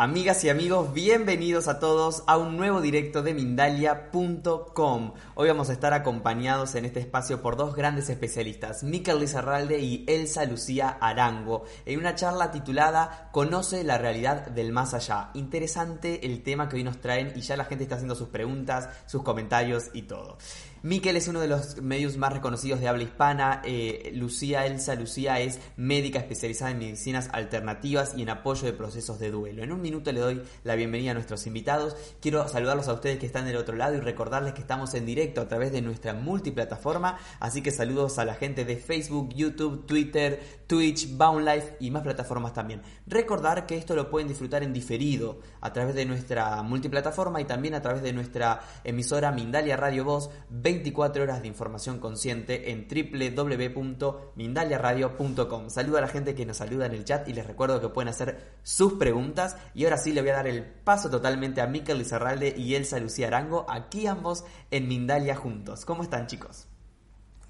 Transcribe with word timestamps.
Amigas 0.00 0.44
y 0.44 0.48
amigos, 0.48 0.94
bienvenidos 0.94 1.66
a 1.66 1.80
todos 1.80 2.22
a 2.28 2.38
un 2.38 2.56
nuevo 2.56 2.80
directo 2.80 3.20
de 3.20 3.34
Mindalia.com. 3.34 5.12
Hoy 5.34 5.48
vamos 5.48 5.70
a 5.70 5.72
estar 5.72 5.92
acompañados 5.92 6.76
en 6.76 6.84
este 6.84 7.00
espacio 7.00 7.42
por 7.42 7.56
dos 7.56 7.74
grandes 7.74 8.08
especialistas, 8.08 8.84
Miquel 8.84 9.18
Lizarralde 9.18 9.80
y 9.80 10.04
Elsa 10.06 10.44
Lucía 10.44 10.98
Arango, 11.00 11.64
en 11.84 11.98
una 11.98 12.14
charla 12.14 12.52
titulada 12.52 13.28
Conoce 13.32 13.82
la 13.82 13.98
realidad 13.98 14.46
del 14.46 14.70
más 14.70 14.94
allá. 14.94 15.30
Interesante 15.34 16.24
el 16.24 16.44
tema 16.44 16.68
que 16.68 16.76
hoy 16.76 16.84
nos 16.84 17.00
traen 17.00 17.32
y 17.34 17.40
ya 17.40 17.56
la 17.56 17.64
gente 17.64 17.82
está 17.82 17.96
haciendo 17.96 18.14
sus 18.14 18.28
preguntas, 18.28 18.88
sus 19.06 19.24
comentarios 19.24 19.86
y 19.94 20.02
todo. 20.02 20.38
Miquel 20.82 21.16
es 21.16 21.26
uno 21.26 21.40
de 21.40 21.48
los 21.48 21.82
medios 21.82 22.16
más 22.16 22.32
reconocidos 22.32 22.78
de 22.78 22.86
habla 22.86 23.02
hispana. 23.02 23.62
Eh, 23.64 24.12
Lucía, 24.14 24.64
Elsa 24.64 24.94
Lucía 24.94 25.40
es 25.40 25.58
médica 25.76 26.20
especializada 26.20 26.70
en 26.70 26.78
medicinas 26.78 27.28
alternativas 27.32 28.14
y 28.16 28.22
en 28.22 28.30
apoyo 28.30 28.64
de 28.64 28.72
procesos 28.72 29.18
de 29.18 29.32
duelo. 29.32 29.64
En 29.64 29.72
un 29.72 29.82
minuto 29.82 30.12
le 30.12 30.20
doy 30.20 30.42
la 30.62 30.76
bienvenida 30.76 31.10
a 31.10 31.14
nuestros 31.14 31.46
invitados. 31.48 31.96
Quiero 32.20 32.46
saludarlos 32.48 32.86
a 32.86 32.92
ustedes 32.92 33.18
que 33.18 33.26
están 33.26 33.44
del 33.46 33.56
otro 33.56 33.74
lado 33.74 33.96
y 33.96 34.00
recordarles 34.00 34.54
que 34.54 34.60
estamos 34.60 34.94
en 34.94 35.04
directo 35.04 35.40
a 35.40 35.48
través 35.48 35.72
de 35.72 35.82
nuestra 35.82 36.14
multiplataforma. 36.14 37.18
Así 37.40 37.60
que 37.60 37.72
saludos 37.72 38.20
a 38.20 38.24
la 38.24 38.34
gente 38.34 38.64
de 38.64 38.76
Facebook, 38.76 39.30
YouTube, 39.34 39.84
Twitter, 39.84 40.40
Twitch, 40.68 41.16
Boundlife 41.16 41.76
y 41.80 41.90
más 41.90 42.02
plataformas 42.02 42.52
también. 42.52 42.82
Recordar 43.06 43.66
que 43.66 43.76
esto 43.76 43.96
lo 43.96 44.10
pueden 44.10 44.28
disfrutar 44.28 44.62
en 44.62 44.72
diferido 44.72 45.40
a 45.60 45.72
través 45.72 45.96
de 45.96 46.04
nuestra 46.04 46.62
multiplataforma 46.62 47.40
y 47.40 47.46
también 47.46 47.74
a 47.74 47.82
través 47.82 48.02
de 48.02 48.12
nuestra 48.12 48.60
emisora 48.84 49.32
Mindalia 49.32 49.76
Radio 49.76 50.04
Voz 50.04 50.30
24 50.68 51.22
horas 51.22 51.40
de 51.40 51.48
información 51.48 51.98
consciente 51.98 52.72
en 52.72 52.86
www.mindaliaradio.com. 52.86 55.70
Saludo 55.70 55.96
a 55.96 56.02
la 56.02 56.08
gente 56.08 56.34
que 56.34 56.44
nos 56.44 56.58
saluda 56.58 56.84
en 56.84 56.92
el 56.92 57.06
chat 57.06 57.26
y 57.26 57.32
les 57.32 57.46
recuerdo 57.46 57.80
que 57.80 57.88
pueden 57.88 58.10
hacer 58.10 58.58
sus 58.64 58.92
preguntas. 58.92 59.56
Y 59.74 59.84
ahora 59.84 59.96
sí 59.96 60.12
le 60.12 60.20
voy 60.20 60.28
a 60.28 60.34
dar 60.34 60.46
el 60.46 60.62
paso 60.62 61.08
totalmente 61.08 61.62
a 61.62 61.66
Mikel 61.66 61.96
Lizarralde 61.96 62.54
y 62.54 62.74
Elsa 62.74 62.98
Lucía 62.98 63.28
Arango, 63.28 63.64
aquí 63.66 64.06
ambos 64.06 64.44
en 64.70 64.88
Mindalia 64.88 65.36
juntos. 65.36 65.86
¿Cómo 65.86 66.02
están 66.02 66.26
chicos? 66.26 66.66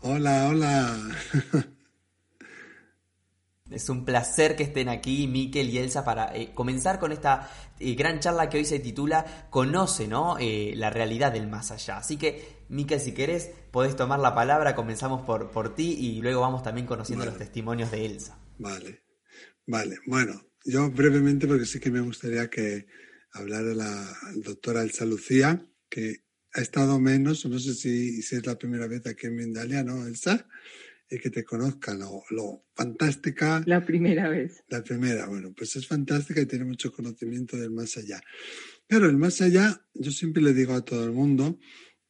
Hola, 0.00 0.46
hola. 0.48 0.96
Es 3.70 3.90
un 3.90 4.04
placer 4.04 4.56
que 4.56 4.62
estén 4.62 4.88
aquí, 4.88 5.26
Miquel 5.26 5.68
y 5.68 5.78
Elsa, 5.78 6.02
para 6.02 6.34
eh, 6.34 6.52
comenzar 6.54 6.98
con 6.98 7.12
esta 7.12 7.50
eh, 7.78 7.94
gran 7.94 8.18
charla 8.18 8.48
que 8.48 8.58
hoy 8.58 8.64
se 8.64 8.78
titula 8.78 9.46
Conoce 9.50 10.08
¿no? 10.08 10.38
Eh, 10.38 10.72
la 10.74 10.88
realidad 10.88 11.32
del 11.32 11.48
más 11.48 11.70
allá. 11.70 11.98
Así 11.98 12.16
que, 12.16 12.57
Miquel, 12.68 13.00
si 13.00 13.12
querés, 13.12 13.50
podés 13.70 13.96
tomar 13.96 14.20
la 14.20 14.34
palabra, 14.34 14.74
comenzamos 14.74 15.24
por, 15.24 15.50
por 15.50 15.74
ti 15.74 15.96
y 15.98 16.20
luego 16.20 16.40
vamos 16.40 16.62
también 16.62 16.86
conociendo 16.86 17.24
los 17.24 17.38
testimonios 17.38 17.90
de 17.90 18.06
Elsa. 18.06 18.38
Vale, 18.58 19.02
vale. 19.66 19.98
Bueno, 20.06 20.40
yo 20.64 20.90
brevemente, 20.90 21.46
porque 21.46 21.64
sí 21.64 21.80
que 21.80 21.90
me 21.90 22.00
gustaría 22.00 22.48
que 22.50 22.86
hablara 23.32 23.74
la 23.74 24.16
doctora 24.36 24.82
Elsa 24.82 25.04
Lucía, 25.04 25.64
que 25.88 26.24
ha 26.54 26.60
estado 26.60 26.98
menos, 26.98 27.46
no 27.46 27.58
sé 27.58 27.74
si, 27.74 28.22
si 28.22 28.36
es 28.36 28.46
la 28.46 28.58
primera 28.58 28.86
vez 28.86 29.06
aquí 29.06 29.26
en 29.26 29.36
Mindalia, 29.36 29.82
¿no, 29.82 30.06
Elsa? 30.06 30.46
y 31.10 31.18
que 31.18 31.30
te 31.30 31.44
conozcan, 31.44 32.00
lo, 32.00 32.64
fantástica. 32.74 33.62
La 33.66 33.84
primera 33.84 34.28
vez. 34.28 34.62
La 34.68 34.82
primera, 34.82 35.26
bueno, 35.26 35.52
pues 35.56 35.76
es 35.76 35.86
fantástica 35.86 36.40
y 36.40 36.46
tiene 36.46 36.64
mucho 36.64 36.92
conocimiento 36.92 37.56
del 37.56 37.70
más 37.70 37.96
allá. 37.96 38.20
Pero 38.86 39.06
el 39.06 39.16
más 39.16 39.40
allá, 39.40 39.86
yo 39.94 40.10
siempre 40.10 40.42
le 40.42 40.52
digo 40.52 40.74
a 40.74 40.84
todo 40.84 41.04
el 41.04 41.12
mundo 41.12 41.58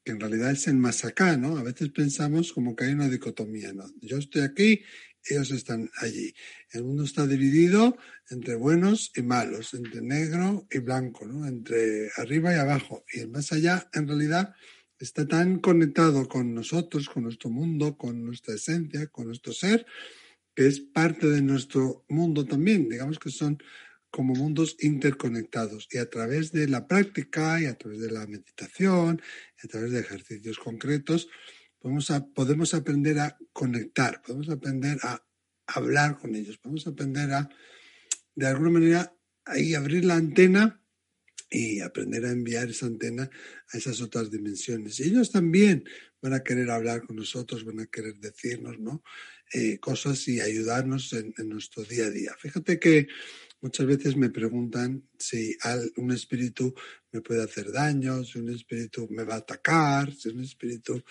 que 0.09 0.13
en 0.13 0.21
realidad 0.21 0.53
es 0.53 0.67
el 0.69 0.77
más 0.77 1.05
acá, 1.05 1.37
¿no? 1.37 1.59
A 1.59 1.63
veces 1.63 1.91
pensamos 1.91 2.55
como 2.55 2.75
que 2.75 2.87
hay 2.87 2.95
una 2.95 3.11
dicotomía, 3.11 3.75
¿no? 3.75 3.85
Yo 4.01 4.17
estoy 4.17 4.41
aquí, 4.41 4.81
ellos 5.23 5.51
están 5.51 5.91
allí. 6.01 6.33
El 6.73 6.85
mundo 6.85 7.05
está 7.05 7.27
dividido 7.27 7.95
entre 8.31 8.55
buenos 8.55 9.13
y 9.15 9.21
malos, 9.21 9.75
entre 9.75 10.01
negro 10.01 10.67
y 10.71 10.79
blanco, 10.79 11.27
¿no? 11.27 11.47
Entre 11.47 12.09
arriba 12.17 12.55
y 12.55 12.57
abajo. 12.57 13.05
Y 13.13 13.21
el 13.21 13.29
más 13.29 13.53
allá, 13.53 13.91
en 13.93 14.09
realidad, 14.09 14.55
está 14.99 15.29
tan 15.29 15.59
conectado 15.59 16.27
con 16.27 16.55
nosotros, 16.55 17.07
con 17.11 17.25
nuestro 17.25 17.51
mundo, 17.51 17.99
con 17.99 18.25
nuestra 18.25 18.55
esencia, 18.55 19.09
con 19.09 19.27
nuestro 19.27 19.53
ser, 19.53 19.85
que 20.55 20.69
es 20.69 20.81
parte 20.81 21.29
de 21.29 21.43
nuestro 21.43 22.07
mundo 22.09 22.47
también. 22.47 22.89
Digamos 22.89 23.19
que 23.19 23.29
son 23.29 23.59
como 24.11 24.35
mundos 24.35 24.77
interconectados 24.81 25.89
y 25.91 25.99
a 25.99 26.09
través 26.09 26.53
de 26.53 26.67
la 26.67 26.87
práctica 26.87 27.61
y 27.61 27.67
a 27.67 27.77
través 27.77 28.01
de 28.01 28.11
la 28.11 28.27
meditación 28.27 29.21
a 29.63 29.69
través 29.69 29.93
de 29.93 30.01
ejercicios 30.01 30.59
concretos 30.59 31.29
podemos, 32.35 32.75
aprender 32.75 33.19
a 33.19 33.39
conectar, 33.53 34.23
podemos 34.23 34.49
aprender 34.49 34.99
a 35.03 35.25
hablar 35.67 36.19
con 36.19 36.35
ellos, 36.35 36.59
podemos 36.59 36.87
aprender 36.87 37.33
a, 37.33 37.49
de 38.35 38.47
alguna 38.47 38.71
manera, 38.71 39.15
ahí 39.45 39.75
abrir 39.75 40.05
la 40.05 40.17
antena 40.17 40.83
y 41.51 41.81
aprender 41.81 42.27
a 42.27 42.31
enviar 42.31 42.69
esa 42.69 42.87
antena 42.87 43.31
a 43.73 43.79
esas 43.79 44.01
otras 44.03 44.31
dimensiones. 44.31 45.01
Y 45.01 45.05
ellos 45.05 45.31
también 45.31 45.85
van 46.21 46.35
a 46.35 46.43
querer 46.43 46.71
hablar 46.71 47.07
con 47.07 47.17
nosotros, 47.17 47.65
van 47.65 47.81
a 47.81 47.87
querer 47.87 48.19
decirnos 48.19 48.79
¿no? 48.79 49.03
Eh, 49.53 49.79
cosas 49.79 50.27
y 50.29 50.41
ayudarnos 50.41 51.13
en, 51.15 51.33
nuestro 51.49 51.85
día 51.85 52.07
a 52.07 52.11
día. 52.11 52.37
Fíjate 52.39 52.79
que 52.79 53.09
muchas 53.61 53.87
veces 53.87 54.17
me 54.17 54.31
preguntan 54.31 55.09
si 55.19 55.57
un 55.97 56.13
espíritu 56.13 56.75
me 57.13 57.21
puede 57.21 57.43
hacer 57.43 57.73
daño, 57.73 58.25
si 58.25 58.39
un 58.39 58.51
espíritu 58.51 59.09
me 59.11 59.25
va 59.25 59.35
a 59.35 59.39
atacar, 59.39 60.13
si 60.15 60.29
un 60.29 60.41
espíritu 60.41 61.03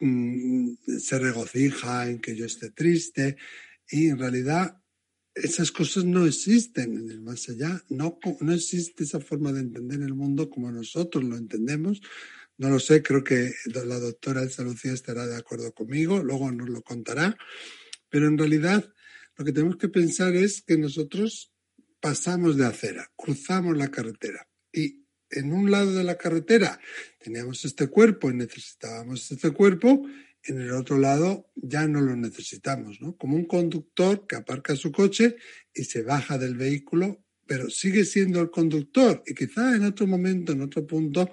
mm, 0.00 0.74
se 0.98 1.18
regocija 1.18 2.08
en 2.08 2.20
que 2.20 2.34
yo 2.34 2.46
esté 2.46 2.70
triste. 2.70 3.36
Y 3.90 4.08
en 4.08 4.18
realidad 4.18 4.78
esas 5.34 5.72
cosas 5.72 6.04
no 6.04 6.26
existen 6.26 6.96
en 6.96 7.10
el 7.10 7.20
más 7.20 7.48
allá, 7.48 7.82
no, 7.88 8.18
no 8.40 8.52
existe 8.52 9.04
esa 9.04 9.20
forma 9.20 9.52
de 9.52 9.60
entender 9.60 10.00
el 10.02 10.14
mundo 10.14 10.50
como 10.50 10.70
nosotros 10.70 11.24
lo 11.24 11.36
entendemos. 11.36 12.00
No 12.58 12.68
lo 12.68 12.78
sé, 12.78 13.02
creo 13.02 13.24
que 13.24 13.52
la 13.64 13.98
doctora 13.98 14.42
Elsa 14.42 14.62
Lucía 14.62 14.92
estará 14.92 15.26
de 15.26 15.36
acuerdo 15.36 15.72
conmigo, 15.72 16.22
luego 16.22 16.52
nos 16.52 16.68
lo 16.68 16.82
contará, 16.82 17.36
pero 18.08 18.28
en 18.28 18.36
realidad 18.36 18.92
lo 19.36 19.44
que 19.44 19.52
tenemos 19.52 19.78
que 19.78 19.88
pensar 19.88 20.34
es 20.36 20.62
que 20.62 20.76
nosotros 20.76 21.51
pasamos 22.02 22.58
de 22.58 22.66
acera, 22.66 23.10
cruzamos 23.16 23.78
la 23.78 23.90
carretera 23.90 24.46
y 24.72 25.06
en 25.30 25.52
un 25.52 25.70
lado 25.70 25.94
de 25.94 26.04
la 26.04 26.18
carretera 26.18 26.78
teníamos 27.18 27.64
este 27.64 27.86
cuerpo 27.86 28.30
y 28.30 28.34
necesitábamos 28.34 29.30
este 29.30 29.52
cuerpo 29.52 30.04
en 30.44 30.60
el 30.60 30.72
otro 30.72 30.98
lado 30.98 31.50
ya 31.54 31.86
no 31.86 32.00
lo 32.00 32.16
necesitamos, 32.16 33.00
¿no? 33.00 33.16
Como 33.16 33.36
un 33.36 33.44
conductor 33.44 34.26
que 34.26 34.36
aparca 34.36 34.74
su 34.74 34.90
coche 34.90 35.36
y 35.72 35.84
se 35.84 36.02
baja 36.02 36.36
del 36.36 36.56
vehículo, 36.56 37.24
pero 37.46 37.70
sigue 37.70 38.04
siendo 38.04 38.40
el 38.40 38.50
conductor 38.50 39.22
y 39.24 39.34
quizá 39.34 39.76
en 39.76 39.84
otro 39.84 40.06
momento, 40.06 40.52
en 40.52 40.62
otro 40.62 40.84
punto, 40.84 41.30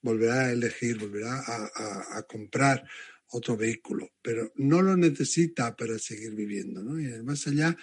volverá 0.00 0.46
a 0.46 0.52
elegir, 0.52 0.98
volverá 0.98 1.42
a, 1.46 2.22
comprar 2.22 2.82
otro 3.28 3.56
vehículo, 3.56 4.12
pero 4.22 4.52
no 4.56 4.80
lo 4.80 4.96
necesita 4.96 5.76
para 5.76 5.98
seguir 5.98 6.34
viviendo, 6.34 6.82
¿no? 6.82 6.98
Y 6.98 7.22
más 7.22 7.46
allá, 7.46 7.76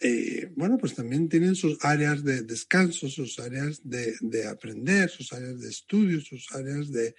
eh, 0.00 0.52
bueno, 0.56 0.76
pues 0.78 0.94
también 0.94 1.28
tienen 1.28 1.54
sus 1.54 1.82
áreas 1.84 2.22
de 2.22 2.42
descanso, 2.42 3.08
sus 3.08 3.38
áreas 3.38 3.80
de, 3.82 4.14
de 4.20 4.46
aprender, 4.46 5.08
sus 5.08 5.32
áreas 5.32 5.60
de 5.60 5.68
estudio, 5.68 6.20
sus 6.20 6.52
áreas 6.54 6.90
de, 6.92 7.14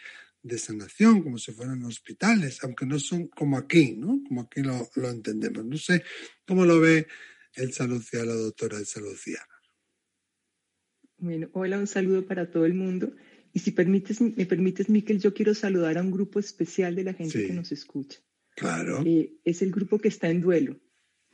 de 0.47 0.57
sanación, 0.57 1.21
como 1.21 1.37
si 1.37 1.51
fueran 1.51 1.83
hospitales, 1.83 2.63
aunque 2.63 2.85
no 2.85 2.99
son 2.99 3.27
como 3.27 3.57
aquí, 3.57 3.95
¿no? 3.95 4.21
Como 4.27 4.41
aquí 4.41 4.61
lo, 4.61 5.09
entendemos. 5.09 5.65
No 5.65 5.77
sé 5.77 6.03
cómo 6.45 6.65
lo 6.65 6.79
ve 6.79 7.07
el 7.55 7.71
Lucía, 7.89 8.23
la 8.23 8.33
doctora 8.33 8.77
Elsa 8.77 8.99
Lucía. 8.99 9.39
Bueno, 11.17 11.49
hola, 11.53 11.79
un 11.79 11.87
saludo 11.87 12.25
para 12.25 12.51
todo 12.51 12.65
el 12.65 12.75
mundo. 12.75 13.15
Y 13.51 13.59
si 13.59 13.71
permites, 13.71 14.21
me 14.21 14.45
permites, 14.45 14.89
Miquel, 14.89 15.19
yo 15.19 15.33
quiero 15.33 15.55
saludar 15.55 15.97
a 15.97 16.01
un 16.01 16.11
grupo 16.11 16.39
especial 16.39 16.95
de 16.95 17.03
la 17.03 17.13
gente 17.13 17.47
que 17.47 17.53
nos 17.53 17.71
escucha. 17.71 18.19
Claro. 18.55 19.03
Eh, 19.05 19.39
es 19.43 19.61
el 19.63 19.71
grupo 19.71 19.97
que 19.97 20.09
está 20.09 20.29
en 20.29 20.41
duelo. 20.41 20.79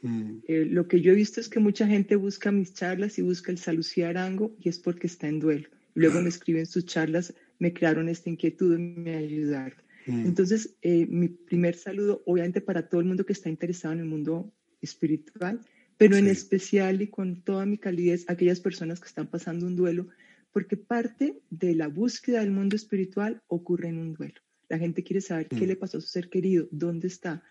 Mm. 0.04 0.44
Eh, 0.48 0.66
lo 0.66 0.88
que 0.88 1.02
yo 1.02 1.12
he 1.12 1.16
visto 1.16 1.40
es 1.40 1.50
que 1.50 1.60
mucha 1.60 1.88
gente 1.88 2.16
busca 2.16 2.52
mis 2.52 2.74
charlas 2.74 3.18
y 3.18 3.24
busca 3.24 3.52
el 3.52 3.58
Salucía 3.58 4.10
Arango 4.10 4.56
y 4.62 4.70
es 4.70 4.78
porque 4.78 5.08
está 5.08 5.28
en 5.28 5.40
duelo. 5.40 5.70
Luego 5.96 6.22
me 6.22 6.30
escriben 6.30 6.66
sus 6.68 6.86
charlas 6.86 7.34
me 7.64 7.74
crearon 7.74 8.10
esta 8.10 8.30
inquietud 8.30 8.78
y 8.78 8.82
me 8.82 9.16
ayudaron. 9.16 9.78
Mm. 10.06 10.26
Entonces, 10.26 10.76
eh, 10.82 11.06
mi 11.08 11.30
primer 11.30 11.76
saludo, 11.76 12.22
obviamente 12.26 12.60
para 12.60 12.90
todo 12.90 13.00
el 13.00 13.08
mundo 13.08 13.26
que 13.26 13.32
está 13.32 13.50
interesado 13.50 13.94
en 13.94 14.02
el 14.02 14.06
mundo 14.06 14.52
espiritual, 14.82 15.62
pero 15.98 16.18
en 16.18 16.28
especial 16.28 17.02
y 17.02 17.08
con 17.08 17.42
toda 17.42 17.66
mi 17.66 17.78
calidez, 17.78 18.26
aquellas 18.28 18.60
personas 18.60 19.00
que 19.00 19.08
están 19.08 19.28
pasando 19.28 19.66
un 19.66 19.78
duelo, 19.78 20.10
porque 20.52 20.76
parte 20.76 21.40
de 21.50 21.74
la 21.74 21.88
búsqueda 21.88 22.42
del 22.42 22.52
mundo 22.52 22.76
espiritual 22.76 23.42
ocurre 23.48 23.88
en 23.88 23.98
un 23.98 24.14
duelo. 24.14 24.42
La 24.68 24.78
gente 24.78 25.04
quiere 25.04 25.22
saber 25.22 25.48
qué 25.48 25.66
mm. 25.66 25.68
le 25.68 25.76
pasó 25.78 26.00
a 26.00 26.02
su 26.02 26.08
ser 26.08 26.30
querido, 26.30 26.68
dónde 26.72 27.08
está, 27.08 27.44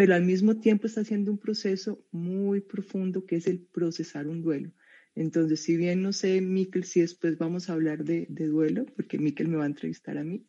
pero 0.00 0.14
al 0.14 0.24
mismo 0.24 0.56
tiempo 0.56 0.86
está 0.86 1.02
haciendo 1.02 1.30
un 1.30 1.36
proceso 1.36 2.02
muy 2.10 2.62
profundo 2.62 3.26
que 3.26 3.36
es 3.36 3.46
el 3.46 3.58
procesar 3.58 4.28
un 4.28 4.40
duelo. 4.40 4.72
Entonces, 5.14 5.60
si 5.60 5.76
bien 5.76 6.00
no 6.00 6.14
sé, 6.14 6.40
Miquel, 6.40 6.84
si 6.84 7.02
después 7.02 7.36
vamos 7.36 7.68
a 7.68 7.74
hablar 7.74 8.02
de, 8.02 8.24
duelo, 8.30 8.86
porque 8.96 9.18
Miquel 9.18 9.48
me 9.48 9.58
va 9.58 9.64
a 9.64 9.66
entrevistar 9.66 10.16
a 10.16 10.24
mí, 10.24 10.46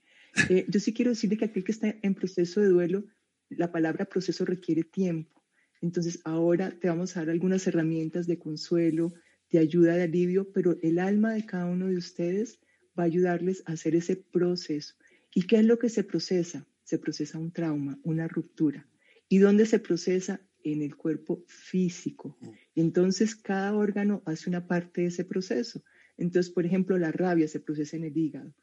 eh, 0.50 0.63
yo 0.69 0.80
sí 0.80 0.94
quiero 0.94 1.12
decirle 1.12 1.36
que 1.36 1.44
aquel 1.44 1.65
que 1.65 1.74
está 1.74 1.94
en 2.01 2.15
proceso 2.15 2.62
de 2.62 2.69
duelo, 2.69 3.03
la 3.50 3.74
palabra 3.74 4.06
proceso 4.06 4.45
requiere 4.45 4.86
tiempo. 4.86 5.44
Entonces, 5.81 6.21
ahora 6.24 6.71
te 6.80 6.88
vamos 6.88 7.18
a 7.18 7.19
dar 7.19 7.31
algunas 7.31 7.68
herramientas 7.68 8.27
de 8.27 8.39
consuelo, 8.39 9.12
de 9.50 9.59
ayuda, 9.59 9.98
de 9.98 10.03
alivio, 10.03 10.53
pero 10.53 10.77
el 10.81 10.98
alma 10.98 11.33
de 11.33 11.45
cada 11.45 11.65
uno 11.65 11.88
de 11.88 11.98
ustedes 11.98 12.62
va 12.98 13.03
a 13.03 13.07
ayudarles 13.07 13.63
a 13.65 13.74
hacer 13.74 13.95
ese 13.95 14.15
proceso. 14.15 14.95
¿Y 15.36 15.42
qué 15.42 15.57
es 15.57 15.65
lo 15.65 15.77
que 15.77 15.89
se 15.89 16.06
procesa? 16.06 16.65
Se 16.86 16.98
procesa 16.98 17.38
un 17.38 17.51
trauma, 17.51 18.00
una 18.03 18.30
ruptura. 18.30 18.88
¿Y 19.31 19.37
dónde 19.37 19.65
se 19.65 19.79
procesa? 19.79 20.41
En 20.61 20.81
el 20.81 20.97
cuerpo 20.97 21.45
físico. 21.47 22.37
Mm. 22.41 22.49
Entonces, 22.75 23.33
cada 23.33 23.73
órgano 23.73 24.21
hace 24.25 24.49
una 24.49 24.67
parte 24.67 25.01
de 25.01 25.07
ese 25.07 25.23
proceso. 25.23 25.81
Entonces, 26.17 26.51
por 26.51 26.65
ejemplo, 26.65 26.97
la 26.97 27.13
rabia 27.13 27.47
se 27.47 27.61
procesa 27.61 27.95
en 27.95 28.03
el 28.03 28.17
hígado, 28.17 28.53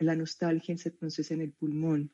la 0.00 0.16
nostalgia 0.16 0.76
se 0.76 0.90
procesa 0.90 1.34
en 1.34 1.42
el 1.42 1.52
pulmón, 1.52 2.10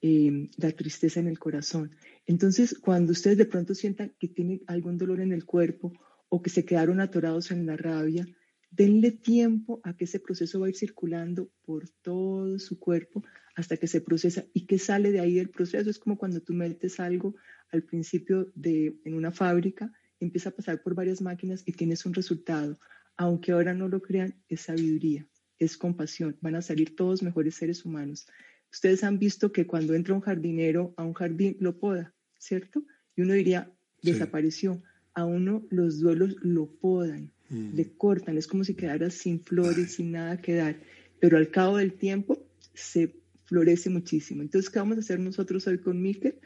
em, 0.00 0.50
la 0.56 0.72
tristeza 0.72 1.20
en 1.20 1.28
el 1.28 1.38
corazón. 1.38 1.94
Entonces, 2.26 2.76
cuando 2.80 3.12
ustedes 3.12 3.38
de 3.38 3.46
pronto 3.46 3.76
sientan 3.76 4.12
que 4.18 4.26
tienen 4.26 4.62
algún 4.66 4.98
dolor 4.98 5.20
en 5.20 5.32
el 5.32 5.44
cuerpo 5.44 5.92
o 6.28 6.42
que 6.42 6.50
se 6.50 6.64
quedaron 6.64 7.00
atorados 7.00 7.52
en 7.52 7.64
la 7.64 7.76
rabia, 7.76 8.26
denle 8.72 9.10
tiempo 9.10 9.80
a 9.84 9.94
que 9.96 10.04
ese 10.04 10.18
proceso 10.18 10.58
va 10.58 10.66
a 10.66 10.70
ir 10.70 10.76
circulando 10.76 11.50
por 11.64 11.88
todo 11.88 12.58
su 12.58 12.80
cuerpo 12.80 13.22
hasta 13.54 13.76
que 13.76 13.86
se 13.86 14.00
procesa 14.00 14.46
y 14.54 14.66
que 14.66 14.78
sale 14.78 15.12
de 15.12 15.20
ahí 15.20 15.34
del 15.34 15.50
proceso. 15.50 15.90
Es 15.90 15.98
como 15.98 16.16
cuando 16.16 16.40
tú 16.40 16.54
metes 16.54 16.98
algo 16.98 17.34
al 17.70 17.82
principio 17.82 18.50
de, 18.54 18.98
en 19.04 19.14
una 19.14 19.30
fábrica, 19.30 19.92
empieza 20.20 20.48
a 20.48 20.56
pasar 20.56 20.82
por 20.82 20.94
varias 20.94 21.20
máquinas 21.20 21.62
y 21.66 21.72
tienes 21.72 22.06
un 22.06 22.14
resultado. 22.14 22.78
Aunque 23.16 23.52
ahora 23.52 23.74
no 23.74 23.88
lo 23.88 24.00
crean, 24.00 24.34
es 24.48 24.62
sabiduría, 24.62 25.28
es 25.58 25.76
compasión. 25.76 26.38
Van 26.40 26.54
a 26.54 26.62
salir 26.62 26.96
todos 26.96 27.22
mejores 27.22 27.56
seres 27.56 27.84
humanos. 27.84 28.26
Ustedes 28.70 29.04
han 29.04 29.18
visto 29.18 29.52
que 29.52 29.66
cuando 29.66 29.94
entra 29.94 30.14
un 30.14 30.22
jardinero 30.22 30.94
a 30.96 31.04
un 31.04 31.12
jardín 31.12 31.58
lo 31.60 31.78
poda, 31.78 32.14
¿cierto? 32.38 32.82
Y 33.14 33.20
uno 33.20 33.34
diría, 33.34 33.70
desapareció. 34.02 34.82
A 35.14 35.26
uno 35.26 35.66
los 35.68 36.00
duelos 36.00 36.36
lo 36.40 36.72
podan 36.72 37.31
Mm. 37.52 37.76
le 37.76 37.92
cortan, 37.92 38.38
es 38.38 38.46
como 38.46 38.64
si 38.64 38.74
quedara 38.74 39.10
sin 39.10 39.40
flores, 39.40 39.94
sin 39.94 40.12
nada 40.12 40.40
que 40.40 40.54
dar, 40.54 40.76
pero 41.20 41.36
al 41.36 41.50
cabo 41.50 41.76
del 41.76 41.92
tiempo 41.92 42.42
se 42.72 43.14
florece 43.44 43.90
muchísimo. 43.90 44.40
Entonces, 44.40 44.70
¿qué 44.70 44.78
vamos 44.78 44.96
a 44.96 45.00
hacer 45.00 45.20
nosotros 45.20 45.66
hoy 45.66 45.78
con 45.78 46.00
Miquel? 46.00 46.36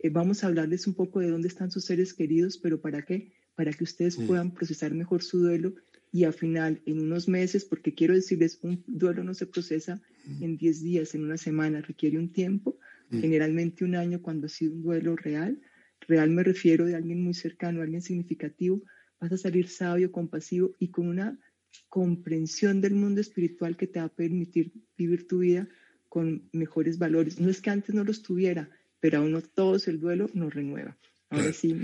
Eh, 0.00 0.10
vamos 0.10 0.42
a 0.42 0.48
hablarles 0.48 0.86
un 0.86 0.94
poco 0.94 1.20
de 1.20 1.30
dónde 1.30 1.48
están 1.48 1.70
sus 1.70 1.84
seres 1.84 2.12
queridos, 2.12 2.58
pero 2.58 2.80
¿para 2.80 3.02
qué? 3.02 3.32
Para 3.54 3.72
que 3.72 3.84
ustedes 3.84 4.18
mm. 4.18 4.26
puedan 4.26 4.52
procesar 4.52 4.92
mejor 4.92 5.22
su 5.22 5.38
duelo 5.38 5.74
y 6.12 6.24
al 6.24 6.32
final, 6.32 6.82
en 6.86 7.00
unos 7.00 7.28
meses, 7.28 7.64
porque 7.64 7.94
quiero 7.94 8.14
decirles, 8.14 8.58
un 8.62 8.82
duelo 8.86 9.22
no 9.22 9.34
se 9.34 9.46
procesa 9.46 10.02
mm. 10.24 10.42
en 10.42 10.56
10 10.56 10.82
días, 10.82 11.14
en 11.14 11.24
una 11.24 11.36
semana, 11.36 11.80
requiere 11.80 12.18
un 12.18 12.32
tiempo, 12.32 12.78
generalmente 13.08 13.84
un 13.84 13.94
año 13.94 14.20
cuando 14.20 14.46
ha 14.46 14.48
sido 14.48 14.72
un 14.72 14.82
duelo 14.82 15.14
real. 15.14 15.60
Real 16.08 16.30
me 16.30 16.42
refiero 16.42 16.86
de 16.86 16.96
alguien 16.96 17.22
muy 17.22 17.34
cercano, 17.34 17.80
alguien 17.80 18.02
significativo, 18.02 18.82
vas 19.20 19.32
a 19.32 19.38
salir 19.38 19.68
sabio, 19.68 20.12
compasivo 20.12 20.74
y 20.78 20.88
con 20.88 21.08
una 21.08 21.38
comprensión 21.88 22.80
del 22.80 22.94
mundo 22.94 23.20
espiritual 23.20 23.76
que 23.76 23.86
te 23.86 24.00
va 24.00 24.06
a 24.06 24.14
permitir 24.14 24.72
vivir 24.96 25.26
tu 25.26 25.38
vida 25.40 25.68
con 26.08 26.48
mejores 26.52 26.98
valores. 26.98 27.38
No 27.40 27.50
es 27.50 27.60
que 27.60 27.70
antes 27.70 27.94
no 27.94 28.04
los 28.04 28.22
tuviera, 28.22 28.70
pero 29.00 29.18
aún 29.18 29.32
no 29.32 29.42
todos 29.42 29.88
el 29.88 30.00
duelo 30.00 30.30
nos 30.34 30.54
renueva. 30.54 30.96
Ahora 31.28 31.52
sí, 31.52 31.76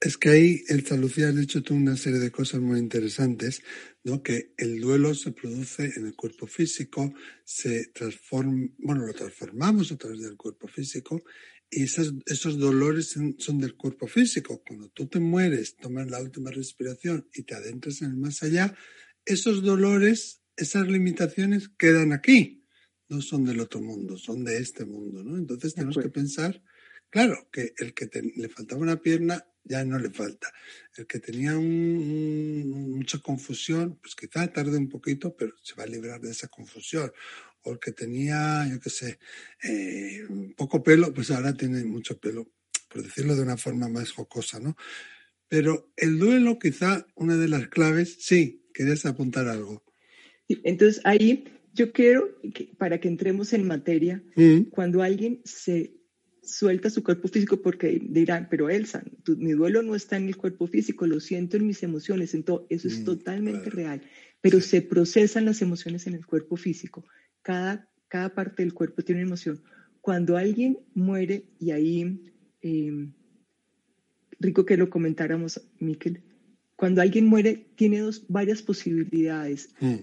Es 0.00 0.16
que 0.16 0.28
ahí, 0.30 0.62
el 0.68 0.84
Lucía, 1.00 1.28
has 1.28 1.36
dicho 1.36 1.62
tú 1.62 1.74
una 1.74 1.96
serie 1.96 2.20
de 2.20 2.30
cosas 2.30 2.60
muy 2.60 2.78
interesantes, 2.78 3.62
¿no? 4.04 4.22
Que 4.22 4.52
el 4.56 4.80
duelo 4.80 5.14
se 5.14 5.32
produce 5.32 5.92
en 5.96 6.06
el 6.06 6.14
cuerpo 6.14 6.46
físico, 6.46 7.12
se 7.44 7.88
transforma, 7.88 8.68
bueno, 8.78 9.06
lo 9.06 9.12
transformamos 9.12 9.90
a 9.90 9.96
través 9.96 10.22
del 10.22 10.36
cuerpo 10.36 10.68
físico 10.68 11.22
y 11.70 11.84
esos, 11.84 12.14
esos 12.26 12.58
dolores 12.58 13.14
son 13.38 13.58
del 13.58 13.76
cuerpo 13.76 14.06
físico. 14.06 14.62
Cuando 14.66 14.88
tú 14.88 15.06
te 15.06 15.20
mueres, 15.20 15.76
tomas 15.76 16.08
la 16.10 16.20
última 16.20 16.50
respiración 16.50 17.28
y 17.34 17.42
te 17.42 17.54
adentras 17.54 18.00
en 18.02 18.10
el 18.10 18.16
más 18.16 18.42
allá, 18.42 18.74
esos 19.24 19.62
dolores, 19.62 20.40
esas 20.56 20.88
limitaciones 20.88 21.68
quedan 21.68 22.12
aquí. 22.12 22.64
No 23.08 23.20
son 23.20 23.44
del 23.44 23.60
otro 23.60 23.80
mundo, 23.80 24.16
son 24.18 24.44
de 24.44 24.58
este 24.58 24.84
mundo, 24.84 25.22
¿no? 25.22 25.36
Entonces 25.36 25.74
tenemos 25.74 25.96
que 25.96 26.10
pensar, 26.10 26.62
claro, 27.10 27.48
que 27.52 27.74
el 27.78 27.94
que 27.94 28.08
le 28.36 28.48
faltaba 28.48 28.82
una 28.82 29.00
pierna 29.00 29.46
ya 29.64 29.84
no 29.84 29.98
le 29.98 30.10
falta. 30.10 30.52
El 30.96 31.06
que 31.06 31.18
tenía 31.18 31.52
mucha 31.54 33.18
confusión, 33.18 33.98
pues 34.00 34.14
quizá 34.14 34.46
tarde 34.52 34.78
un 34.78 34.88
poquito, 34.88 35.36
pero 35.36 35.54
se 35.62 35.74
va 35.74 35.84
a 35.84 35.86
librar 35.86 36.20
de 36.20 36.30
esa 36.30 36.48
confusión 36.48 37.12
o 37.62 37.72
el 37.72 37.78
que 37.78 37.92
tenía, 37.92 38.66
yo 38.70 38.80
qué 38.80 38.90
sé, 38.90 39.18
eh, 39.62 40.26
poco 40.56 40.82
pelo, 40.82 41.12
pues 41.12 41.30
ahora 41.30 41.54
tiene 41.54 41.84
mucho 41.84 42.18
pelo, 42.18 42.48
por 42.88 43.02
decirlo 43.02 43.36
de 43.36 43.42
una 43.42 43.56
forma 43.56 43.88
más 43.88 44.12
jocosa, 44.12 44.60
¿no? 44.60 44.76
Pero 45.48 45.92
el 45.96 46.18
duelo, 46.18 46.58
quizá 46.58 47.06
una 47.14 47.36
de 47.36 47.48
las 47.48 47.68
claves, 47.68 48.18
sí, 48.20 48.66
querías 48.74 49.06
apuntar 49.06 49.48
algo. 49.48 49.82
Entonces 50.48 51.00
ahí 51.04 51.44
yo 51.74 51.92
quiero, 51.92 52.28
para 52.76 52.98
que 53.00 53.08
entremos 53.08 53.52
en 53.52 53.66
materia, 53.66 54.22
mm. 54.36 54.70
cuando 54.70 55.02
alguien 55.02 55.40
se 55.44 55.94
suelta 56.42 56.90
su 56.90 57.02
cuerpo 57.02 57.28
físico 57.28 57.60
porque 57.60 58.00
dirán, 58.02 58.48
pero 58.50 58.70
Elsa, 58.70 59.04
mi 59.26 59.52
duelo 59.52 59.82
no 59.82 59.94
está 59.94 60.16
en 60.16 60.26
el 60.26 60.36
cuerpo 60.36 60.66
físico, 60.66 61.06
lo 61.06 61.20
siento 61.20 61.56
en 61.56 61.66
mis 61.66 61.82
emociones, 61.82 62.34
entonces 62.34 62.66
eso 62.70 62.88
es 62.88 63.00
mm, 63.00 63.04
totalmente 63.04 63.70
real, 63.70 64.02
pero 64.40 64.60
se 64.60 64.80
procesan 64.82 65.44
las 65.44 65.60
emociones 65.62 66.06
en 66.06 66.14
el 66.14 66.26
cuerpo 66.26 66.56
físico 66.56 67.04
cada, 67.48 67.88
cada 68.08 68.34
parte 68.34 68.62
del 68.62 68.74
cuerpo 68.74 69.00
tiene 69.02 69.22
una 69.22 69.28
emoción. 69.28 69.62
Cuando 70.02 70.36
alguien 70.36 70.80
muere, 70.92 71.46
y 71.58 71.70
ahí, 71.70 72.20
em, 72.60 73.14
rico 74.38 74.66
que 74.66 74.76
lo 74.76 74.90
comentáramos, 74.90 75.58
Miquel, 75.78 76.22
cuando 76.76 77.00
alguien 77.00 77.24
muere, 77.24 77.70
tiene 77.74 78.00
dos, 78.00 78.26
varias 78.28 78.60
posibilidades. 78.60 79.70
Mm. 79.80 79.94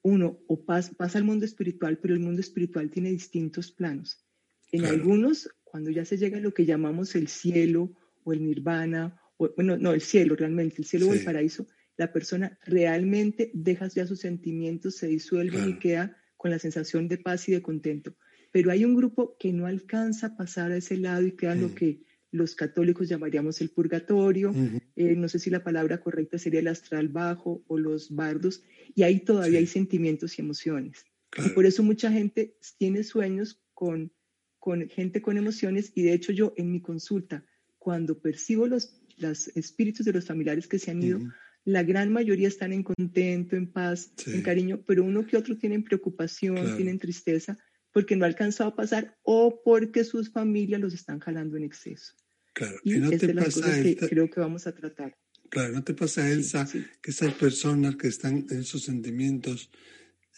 Uno, 0.00 0.38
o 0.46 0.64
pasa 0.64 1.18
al 1.18 1.24
mundo 1.24 1.44
espiritual, 1.44 1.98
pero 1.98 2.14
el 2.14 2.20
mundo 2.20 2.40
espiritual 2.40 2.88
tiene 2.88 3.10
distintos 3.10 3.70
planos. 3.70 4.24
En 4.72 4.86
algunos, 4.86 5.50
cuando 5.62 5.90
ya 5.90 6.06
se 6.06 6.16
llega 6.16 6.38
a 6.38 6.40
lo 6.40 6.54
que 6.54 6.64
llamamos 6.64 7.14
el 7.16 7.28
cielo 7.28 7.92
o 8.24 8.32
el 8.32 8.42
nirvana, 8.42 9.20
o, 9.36 9.50
bueno, 9.54 9.76
no, 9.76 9.92
el 9.92 10.00
cielo 10.00 10.36
realmente, 10.36 10.76
el 10.78 10.86
cielo 10.86 11.08
o 11.08 11.12
el 11.12 11.22
paraíso, 11.22 11.66
la 11.98 12.14
persona 12.14 12.58
realmente 12.64 13.50
deja 13.52 13.88
ya 13.88 14.06
sus 14.06 14.20
sentimientos, 14.20 14.96
se 14.96 15.06
disuelven 15.06 15.68
y 15.68 15.78
queda 15.78 16.16
con 16.44 16.50
la 16.50 16.58
sensación 16.58 17.08
de 17.08 17.16
paz 17.16 17.48
y 17.48 17.52
de 17.52 17.62
contento. 17.62 18.14
Pero 18.52 18.70
hay 18.70 18.84
un 18.84 18.94
grupo 18.94 19.34
que 19.38 19.50
no 19.54 19.64
alcanza 19.64 20.26
a 20.26 20.36
pasar 20.36 20.72
a 20.72 20.76
ese 20.76 20.98
lado 20.98 21.26
y 21.26 21.32
queda 21.32 21.54
lo 21.54 21.68
mm. 21.68 21.74
que 21.74 22.02
los 22.32 22.54
católicos 22.54 23.08
llamaríamos 23.08 23.62
el 23.62 23.70
purgatorio, 23.70 24.52
eh, 24.94 25.16
no 25.16 25.26
sé 25.30 25.38
si 25.38 25.48
la 25.48 25.64
palabra 25.64 26.02
correcta 26.02 26.36
sería 26.36 26.60
el 26.60 26.68
astral 26.68 27.08
bajo 27.08 27.64
o 27.66 27.78
los 27.78 28.14
bardos, 28.14 28.62
y 28.94 29.04
ahí 29.04 29.20
todavía 29.20 29.58
hay 29.58 29.66
sentimientos 29.66 30.38
y 30.38 30.42
emociones. 30.42 31.06
Y 31.42 31.48
por 31.54 31.64
eso 31.64 31.82
mucha 31.82 32.12
gente 32.12 32.58
tiene 32.76 33.04
sueños 33.04 33.62
con, 33.72 34.12
con 34.58 34.86
gente 34.90 35.22
con 35.22 35.38
emociones, 35.38 35.92
y 35.94 36.02
de 36.02 36.12
hecho 36.12 36.30
yo 36.30 36.52
en 36.58 36.70
mi 36.70 36.82
consulta, 36.82 37.42
cuando 37.78 38.20
percibo 38.20 38.66
los, 38.66 39.00
los 39.16 39.48
espíritus 39.56 40.04
de 40.04 40.12
los 40.12 40.26
familiares 40.26 40.68
que 40.68 40.78
se 40.78 40.90
han 40.90 41.02
ido, 41.02 41.20
la 41.64 41.82
gran 41.82 42.12
mayoría 42.12 42.48
están 42.48 42.72
en 42.72 42.82
contento, 42.82 43.56
en 43.56 43.70
paz, 43.70 44.12
en 44.26 44.42
cariño, 44.42 44.82
pero 44.86 45.04
uno 45.04 45.26
que 45.26 45.36
otro 45.36 45.56
tienen 45.56 45.82
preocupación, 45.82 46.76
tienen 46.76 46.98
tristeza, 46.98 47.56
porque 47.92 48.16
no 48.16 48.24
ha 48.24 48.28
alcanzado 48.28 48.70
a 48.70 48.76
pasar 48.76 49.16
o 49.22 49.62
porque 49.64 50.04
sus 50.04 50.30
familias 50.30 50.80
los 50.80 50.94
están 50.94 51.20
jalando 51.20 51.56
en 51.56 51.64
exceso. 51.64 52.14
Claro, 52.52 52.76
y, 52.84 52.98
no 52.98 53.10
te 53.10 53.34
pasa, 53.34 53.82
que 53.82 53.96
creo 53.96 54.28
que 54.30 54.40
vamos 54.40 54.66
a 54.66 54.74
tratar. 54.74 55.16
Claro, 55.48 55.72
¿no 55.72 55.82
te 55.82 55.94
pasa, 55.94 56.30
Elsa, 56.30 56.68
que 57.00 57.10
esas 57.10 57.32
personas 57.34 57.96
que 57.96 58.08
están 58.08 58.46
en 58.50 58.60
esos 58.60 58.82
sentimientos 58.82 59.70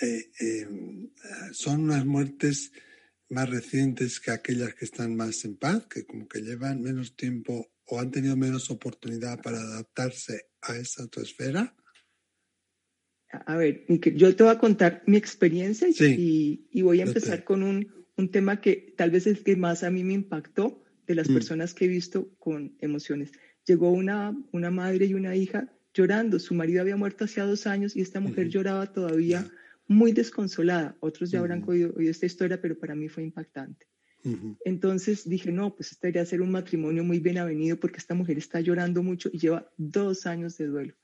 eh, 0.00 0.30
eh, 0.40 0.66
son 1.52 1.84
unas 1.84 2.04
muertes 2.06 2.72
más 3.28 3.50
recientes 3.50 4.20
que 4.20 4.30
aquellas 4.30 4.74
que 4.74 4.84
están 4.84 5.16
más 5.16 5.44
en 5.44 5.56
paz, 5.56 5.86
que 5.86 6.04
como 6.04 6.28
que 6.28 6.40
llevan 6.40 6.82
menos 6.82 7.16
tiempo 7.16 7.72
o 7.86 8.00
han 8.00 8.10
tenido 8.10 8.36
menos 8.36 8.70
oportunidad 8.70 9.40
para 9.40 9.58
adaptarse 9.58 10.50
a 10.68 10.76
esa 10.76 11.04
otra 11.04 11.22
esfera? 11.22 11.74
A 13.30 13.56
ver, 13.56 13.84
yo 13.88 14.34
te 14.34 14.42
voy 14.42 14.52
a 14.52 14.58
contar 14.58 15.02
mi 15.06 15.16
experiencia 15.16 15.88
y, 15.88 16.82
voy 16.82 17.00
a 17.00 17.04
empezar 17.04 17.44
con 17.44 17.62
un, 17.62 18.06
un, 18.16 18.30
tema 18.30 18.60
que 18.60 18.94
tal 18.96 19.10
vez 19.10 19.26
es 19.26 19.38
el 19.38 19.44
que 19.44 19.56
más 19.56 19.82
a 19.82 19.90
mí 19.90 20.04
me 20.04 20.14
impactó 20.14 20.82
de 21.06 21.14
las 21.14 21.28
mm. 21.28 21.34
personas 21.34 21.74
que 21.74 21.86
he 21.86 21.88
visto 21.88 22.34
con 22.38 22.76
emociones. 22.80 23.32
Llegó 23.64 23.90
una, 23.90 24.36
una 24.52 24.70
madre 24.70 25.06
y 25.06 25.14
una 25.14 25.34
hija 25.34 25.72
llorando. 25.92 26.38
Su 26.38 26.54
marido 26.54 26.80
había 26.80 26.96
muerto 26.96 27.24
hace 27.24 27.40
dos 27.40 27.66
años 27.66 27.96
y 27.96 28.00
esta 28.00 28.20
mujer 28.20 28.48
lloraba 28.48 28.92
todavía 28.92 29.50
muy 29.88 30.12
desconsolada. 30.12 30.96
Otros 31.00 31.30
ya 31.30 31.40
habrán 31.40 31.64
oído, 31.66 31.94
esta 31.98 32.26
historia, 32.26 32.60
pero 32.60 32.78
para 32.78 32.94
mí 32.94 33.08
fue 33.08 33.22
impactante. 33.22 33.86
Entonces 34.64 35.28
dije, 35.28 35.52
no, 35.52 35.74
pues 35.74 35.92
este 35.92 36.08
debería 36.08 36.26
ser 36.26 36.42
un 36.42 36.50
matrimonio 36.50 37.04
muy 37.04 37.20
bien 37.20 37.38
avenido 37.38 37.78
porque 37.78 37.98
esta 37.98 38.14
mujer 38.14 38.38
está 38.38 38.60
llorando 38.60 39.02
mucho 39.02 39.30
y 39.32 39.38
lleva 39.38 39.70
dos 39.76 40.26
años 40.26 40.56
de 40.58 40.66
duelo. 40.66 40.94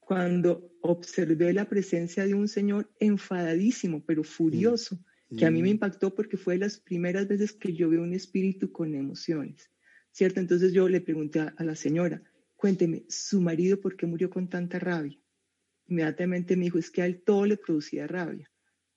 Cuando 0.00 0.70
observé 0.82 1.52
la 1.52 1.68
presencia 1.68 2.26
de 2.26 2.34
un 2.34 2.48
señor 2.48 2.90
enfadadísimo, 3.00 4.04
pero 4.04 4.22
furioso, 4.22 4.98
que 5.36 5.44
a 5.44 5.50
mí 5.50 5.62
me 5.62 5.70
impactó 5.70 6.14
porque 6.14 6.36
fue 6.36 6.54
de 6.54 6.60
las 6.60 6.78
primeras 6.78 7.28
veces 7.28 7.52
que 7.52 7.74
yo 7.74 7.88
veo 7.90 8.02
un 8.02 8.14
espíritu 8.14 8.72
con 8.72 8.94
emociones, 8.94 9.70
¿cierto? 10.10 10.40
Entonces 10.40 10.72
yo 10.72 10.88
le 10.88 11.00
pregunté 11.00 11.40
a, 11.40 11.54
la 11.58 11.74
señora, 11.74 12.22
cuénteme, 12.56 13.04
¿su 13.08 13.40
marido 13.40 13.80
por 13.80 13.96
qué 13.96 14.06
murió 14.06 14.30
con 14.30 14.48
tanta 14.48 14.78
rabia? 14.78 15.18
inmediatamente 15.88 16.54
me 16.56 16.64
dijo, 16.64 16.78
es 16.78 16.90
que 16.90 17.02
a 17.02 17.06
él 17.06 17.22
todo 17.22 17.46
le 17.46 17.56
producía 17.56 18.06
rabia. 18.06 18.50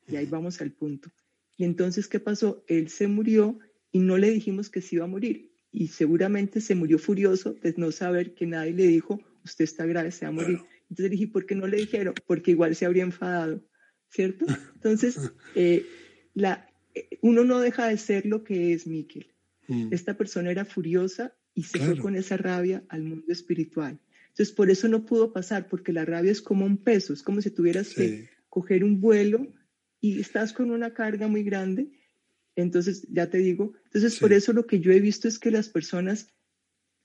Y 0.08 0.18
ahí 0.18 0.26
vamos 0.26 0.62
al 0.62 0.72
punto. 0.74 1.10
Y 1.58 1.64
entonces, 1.64 2.08
¿qué 2.08 2.20
pasó? 2.20 2.64
Él 2.68 2.90
se 2.90 3.08
murió 3.08 3.60
y 3.92 4.00
no 4.00 4.18
le 4.18 4.32
dijimos 4.32 4.70
que 4.70 4.82
se 4.82 4.96
iba 4.96 5.06
a 5.06 5.08
morir. 5.08 5.52
Y 5.72 5.88
seguramente 5.88 6.62
se 6.62 6.76
murió 6.76 7.00
furioso 7.00 7.54
de 7.54 7.74
no 7.78 7.92
saber 7.92 8.34
que 8.34 8.46
nadie 8.46 8.74
le 8.74 8.88
dijo, 8.88 9.22
usted 9.44 9.64
está 9.64 9.86
grave, 9.86 10.12
se 10.12 10.26
va 10.26 10.30
a 10.30 10.34
morir. 10.34 10.60
Entonces 10.90 11.06
le 11.06 11.10
dije, 11.10 11.28
¿por 11.28 11.46
qué 11.46 11.56
no 11.56 11.68
le 11.68 11.78
dijeron? 11.78 12.14
Porque 12.28 12.52
igual 12.52 12.76
se 12.76 12.86
habría 12.86 13.04
enfadado, 13.04 13.64
¿cierto? 14.10 14.46
Entonces, 14.76 15.18
eh, 15.56 15.86
la, 16.34 16.68
eh, 16.94 17.18
uno 17.22 17.46
no 17.46 17.60
deja 17.60 17.88
de 17.88 17.98
ser 17.98 18.26
lo 18.26 18.44
que 18.44 18.74
es 18.74 18.88
Miquel. 18.88 19.28
Mm. 19.68 19.94
Esta 19.94 20.18
persona 20.18 20.52
era 20.52 20.66
furiosa 20.66 21.34
y 21.54 21.64
se 21.64 21.80
fue 21.80 21.98
con 21.98 22.16
esa 22.16 22.38
rabia 22.38 22.84
al 22.90 23.04
mundo 23.04 23.32
espiritual. 23.32 24.00
Entonces, 24.30 24.54
por 24.54 24.70
eso 24.70 24.88
no 24.88 25.06
pudo 25.06 25.34
pasar, 25.34 25.68
porque 25.68 25.94
la 25.94 26.06
rabia 26.06 26.32
es 26.32 26.42
como 26.42 26.66
un 26.66 26.78
peso, 26.78 27.14
es 27.14 27.22
como 27.24 27.42
si 27.42 27.52
tuvieras 27.52 27.94
que 27.94 28.30
coger 28.50 28.84
un 28.84 29.00
vuelo 29.00 29.48
y 30.02 30.20
estás 30.20 30.52
con 30.52 30.72
una 30.72 30.94
carga 30.94 31.28
muy 31.28 31.44
grande. 31.44 31.92
Entonces, 32.56 33.08
ya 33.10 33.30
te 33.30 33.38
digo, 33.38 33.74
entonces 33.86 34.20
por 34.20 34.34
eso 34.34 34.52
lo 34.52 34.66
que 34.66 34.82
yo 34.82 34.92
he 34.92 35.00
visto 35.00 35.28
es 35.28 35.40
que 35.40 35.52
las 35.52 35.70
personas 35.70 36.28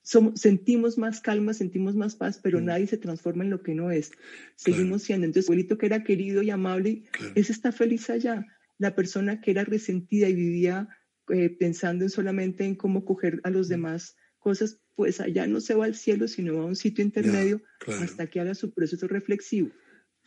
somos, 0.03 0.41
sentimos 0.41 0.99
más 0.99 1.21
calma, 1.21 1.53
sentimos 1.53 1.95
más 1.95 2.17
paz, 2.17 2.41
pero 2.43 2.61
mm. 2.61 2.65
nadie 2.65 2.87
se 2.87 2.97
transforma 2.97 3.45
en 3.45 3.51
lo 3.51 3.63
que 3.63 3.75
no 3.75 3.91
es. 3.91 4.11
Seguimos 4.57 5.03
siendo. 5.03 5.27
Entonces, 5.27 5.49
el 5.49 5.53
abuelito 5.53 5.79
que 5.79 5.87
era 5.87 6.03
querido 6.03 6.43
y 6.43 6.51
amable, 6.51 7.05
ese 7.35 7.53
está 7.53 7.71
feliz 7.71 8.09
allá. 8.11 8.47
La 8.79 8.95
persona 8.95 9.41
que 9.41 9.53
era 9.53 9.65
resentida 9.65 10.29
y 10.29 10.35
vivía 10.35 10.89
eh, 11.29 11.51
pensando 11.51 12.05
en 12.05 12.11
solamente 12.11 12.65
en 12.65 12.77
cómo 12.77 13.05
coger 13.05 13.41
a 13.45 13.51
los 13.51 13.69
mm. 13.69 13.71
demás 13.71 14.17
cosas, 14.39 14.81
pues 14.95 15.21
allá 15.21 15.47
no 15.47 15.61
se 15.61 15.75
va 15.75 15.85
al 15.85 15.95
cielo, 15.95 16.29
sino 16.29 16.57
va 16.57 16.63
a 16.63 16.67
un 16.67 16.77
sitio 16.77 17.05
intermedio 17.05 17.63
hasta 18.01 18.29
que 18.29 18.41
haga 18.41 18.55
su 18.55 18.73
proceso 18.73 19.07
reflexivo. 19.09 19.71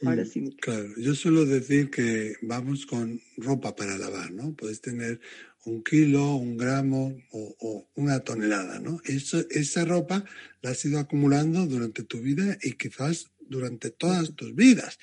Ahora 0.06 0.24
mm, 0.24 0.28
sí. 0.28 0.58
Claro, 0.62 0.90
yo 0.98 1.16
suelo 1.16 1.46
decir 1.46 1.90
que 1.90 2.36
vamos 2.42 2.86
con 2.86 3.22
ropa 3.38 3.76
para 3.76 3.98
lavar, 3.98 4.32
¿no? 4.32 4.54
Puedes 4.54 4.82
tener 4.82 5.20
un 5.66 5.84
kilo, 5.84 6.36
un 6.36 6.58
gramo 6.58 7.16
o, 7.32 7.88
una 7.96 8.20
tonelada, 8.22 8.80
¿no? 8.80 9.02
Eso, 9.06 9.44
esa 9.50 9.86
ropa 9.86 10.24
la 10.62 10.72
has 10.72 10.84
ido 10.86 11.00
acumulando 11.00 11.66
durante 11.66 12.04
tu 12.04 12.22
vida 12.22 12.58
y 12.62 12.74
quizás 12.74 13.32
durante 13.40 13.92
todas 13.92 14.36
tus 14.36 14.56
vidas. 14.56 15.00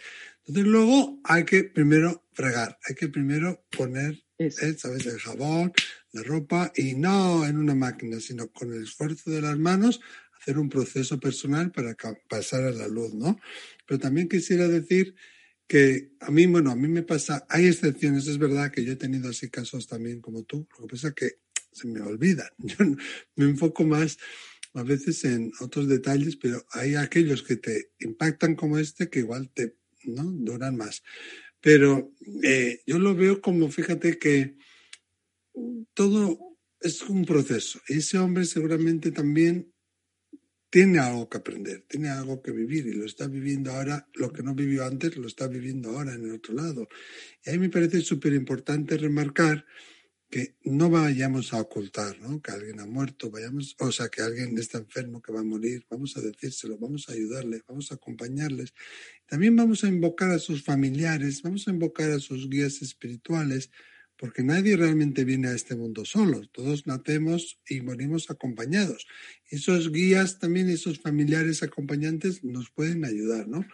Entonces 0.47 0.65
luego 0.65 1.21
hay 1.25 1.45
que 1.45 1.65
primero 1.65 2.25
fregar, 2.33 2.79
hay 2.89 2.95
que 2.95 3.09
primero 3.09 3.65
poner, 3.77 4.23
eh, 4.39 4.51
¿sabes? 4.51 5.05
El 5.07 5.19
jabón, 5.19 5.73
la 6.13 6.23
ropa 6.23 6.73
y 6.75 6.95
no 6.95 7.45
en 7.45 7.59
una 7.59 7.75
máquina, 7.75 8.21
sino 8.21 8.49
con 8.49 8.73
el 8.73 8.85
esfuerzo 8.85 9.31
de 9.31 9.43
las 9.43 9.59
manos 9.59 10.01
hacer 10.41 10.59
un 10.59 10.69
proceso 10.69 11.19
personal 11.19 11.73
para 11.73 11.97
pasar 12.29 12.63
a 12.65 12.71
la 12.71 12.87
luz, 12.87 13.15
¿no? 13.15 13.39
Pero 13.87 13.99
también 13.99 14.29
quisiera 14.29 14.69
decir 14.69 15.15
que 15.67 16.13
a 16.21 16.31
mí, 16.31 16.47
bueno, 16.47 16.71
a 16.71 16.77
mí 16.77 16.89
me 16.89 17.03
pasa, 17.03 17.47
hay 17.49 17.67
excepciones, 17.67 18.27
es 18.29 18.39
verdad 18.39 18.71
que 18.71 18.85
yo 18.85 18.93
he 18.93 18.97
tenido 18.97 19.31
así 19.31 19.51
casos 19.51 19.87
también 19.87 20.21
como 20.21 20.45
tú, 20.45 20.69
lo 20.79 20.87
que 20.87 20.95
pasa 20.95 21.09
es 21.09 21.15
que 21.15 21.31
se 21.73 21.89
me 21.89 22.01
olvida, 22.01 22.51
yo 22.59 22.77
me 23.35 23.45
enfoco 23.45 23.85
más 23.85 24.19
a 24.75 24.83
veces 24.83 25.25
en 25.25 25.53
otros 25.61 25.89
detalles, 25.89 26.37
pero 26.37 26.65
hay 26.73 26.95
aquellos 26.95 27.43
que 27.43 27.57
te 27.57 27.93
impactan 27.99 28.55
como 28.55 28.79
este 28.79 29.09
que 29.09 29.21
igual 29.21 29.51
te 29.51 29.77
¿no? 30.05 30.25
duran 30.25 30.77
más. 30.77 31.03
Pero 31.61 32.13
eh, 32.43 32.83
yo 32.87 32.99
lo 32.99 33.15
veo 33.15 33.41
como, 33.41 33.71
fíjate 33.71 34.19
que 34.19 34.57
todo 35.95 36.59
es 36.81 37.03
un 37.03 37.25
proceso. 37.25 37.81
Ese 37.89 38.19
hombre 38.19 38.45
seguramente 38.45 39.11
también 39.11 39.73
tiene 40.77 40.99
algo 40.99 41.27
que 41.27 41.39
aprender, 41.39 41.87
tiene 41.89 42.11
algo 42.11 42.43
que 42.43 42.53
vivir 42.53 42.87
y 42.87 42.93
lo 42.93 43.07
está 43.07 43.27
viviendo 43.27 43.73
ahora, 43.73 44.07
lo 44.13 44.31
que 44.31 44.43
no 44.43 44.55
vivió 44.55 44.85
antes 44.85 45.17
lo 45.17 45.27
está 45.27 45.49
viviendo 45.49 45.89
ahora 45.89 46.13
en 46.13 46.27
el 46.27 46.33
otro 46.33 46.53
lado. 46.53 46.87
Y 47.43 47.49
ahí 47.49 47.59
me 47.59 47.71
parece 47.71 48.03
súper 48.03 48.35
importante 48.35 48.99
remarcar 48.99 49.65
que 50.29 50.59
no 50.65 50.91
vayamos 50.91 51.55
a 51.55 51.63
ocultar, 51.63 52.21
¿no? 52.21 52.43
Que 52.43 52.51
alguien 52.51 52.81
ha 52.81 52.85
muerto, 52.85 53.31
vayamos, 53.31 53.75
o 53.79 53.91
sea, 53.91 54.11
que 54.11 54.21
alguien 54.21 54.59
está 54.59 54.77
enfermo, 54.77 55.23
que 55.23 55.33
va 55.33 55.41
a 55.41 55.45
morir, 55.45 55.87
vamos 55.89 56.15
a 56.19 56.21
decírselo, 56.21 56.77
vamos 56.77 57.09
a 57.09 57.13
ayudarle, 57.13 57.63
vamos 57.67 57.91
a 57.91 57.95
acompañarles. 57.95 58.75
También 59.25 59.57
vamos 59.57 59.83
a 59.83 59.89
invocar 59.89 60.31
a 60.31 60.39
sus 60.39 60.63
familiares, 60.63 61.41
vamos 61.41 61.67
a 61.69 61.71
invocar 61.71 62.11
a 62.11 62.19
sus 62.19 62.51
guías 62.51 62.83
espirituales, 62.83 63.71
porque 64.19 64.43
nadie 64.43 64.77
realmente 64.77 65.25
viene 65.25 65.49
a 65.49 65.55
este 65.55 65.77
mundo 65.77 66.05
solo, 66.05 66.47
todos 66.53 66.87
nacemos 66.87 67.59
y 67.69 67.83
morimos 67.83 68.31
acompañados. 68.31 69.07
Esos 69.51 69.93
guías 69.93 70.39
también, 70.39 70.69
esos 70.71 71.01
familiares 71.01 71.63
acompañantes 71.63 72.43
nos 72.43 72.71
pueden 72.71 73.05
ayudar, 73.05 73.47
¿no? 73.47 73.67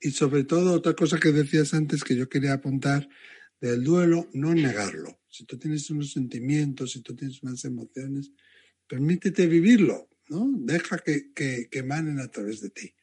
Y 0.00 0.10
sobre 0.12 0.44
todo, 0.44 0.74
otra 0.74 0.94
cosa 0.94 1.18
que 1.18 1.32
decías 1.32 1.74
antes 1.74 2.04
que 2.04 2.16
yo 2.16 2.28
quería 2.28 2.54
apuntar 2.54 3.08
del 3.60 3.82
duelo, 3.82 4.28
no 4.32 4.54
negarlo. 4.54 5.20
Si 5.28 5.44
tú 5.44 5.58
tienes 5.58 5.90
unos 5.90 6.12
sentimientos, 6.12 6.92
si 6.92 7.00
tú 7.02 7.14
tienes 7.14 7.42
unas 7.42 7.64
emociones, 7.64 8.30
permítete 8.86 9.46
vivirlo, 9.46 10.08
¿no? 10.28 10.50
Deja 10.58 10.98
que, 10.98 11.32
que, 11.32 11.68
emanen 11.72 12.20
a 12.20 12.28
través 12.28 12.60
de 12.60 12.70
ti. 12.70 12.94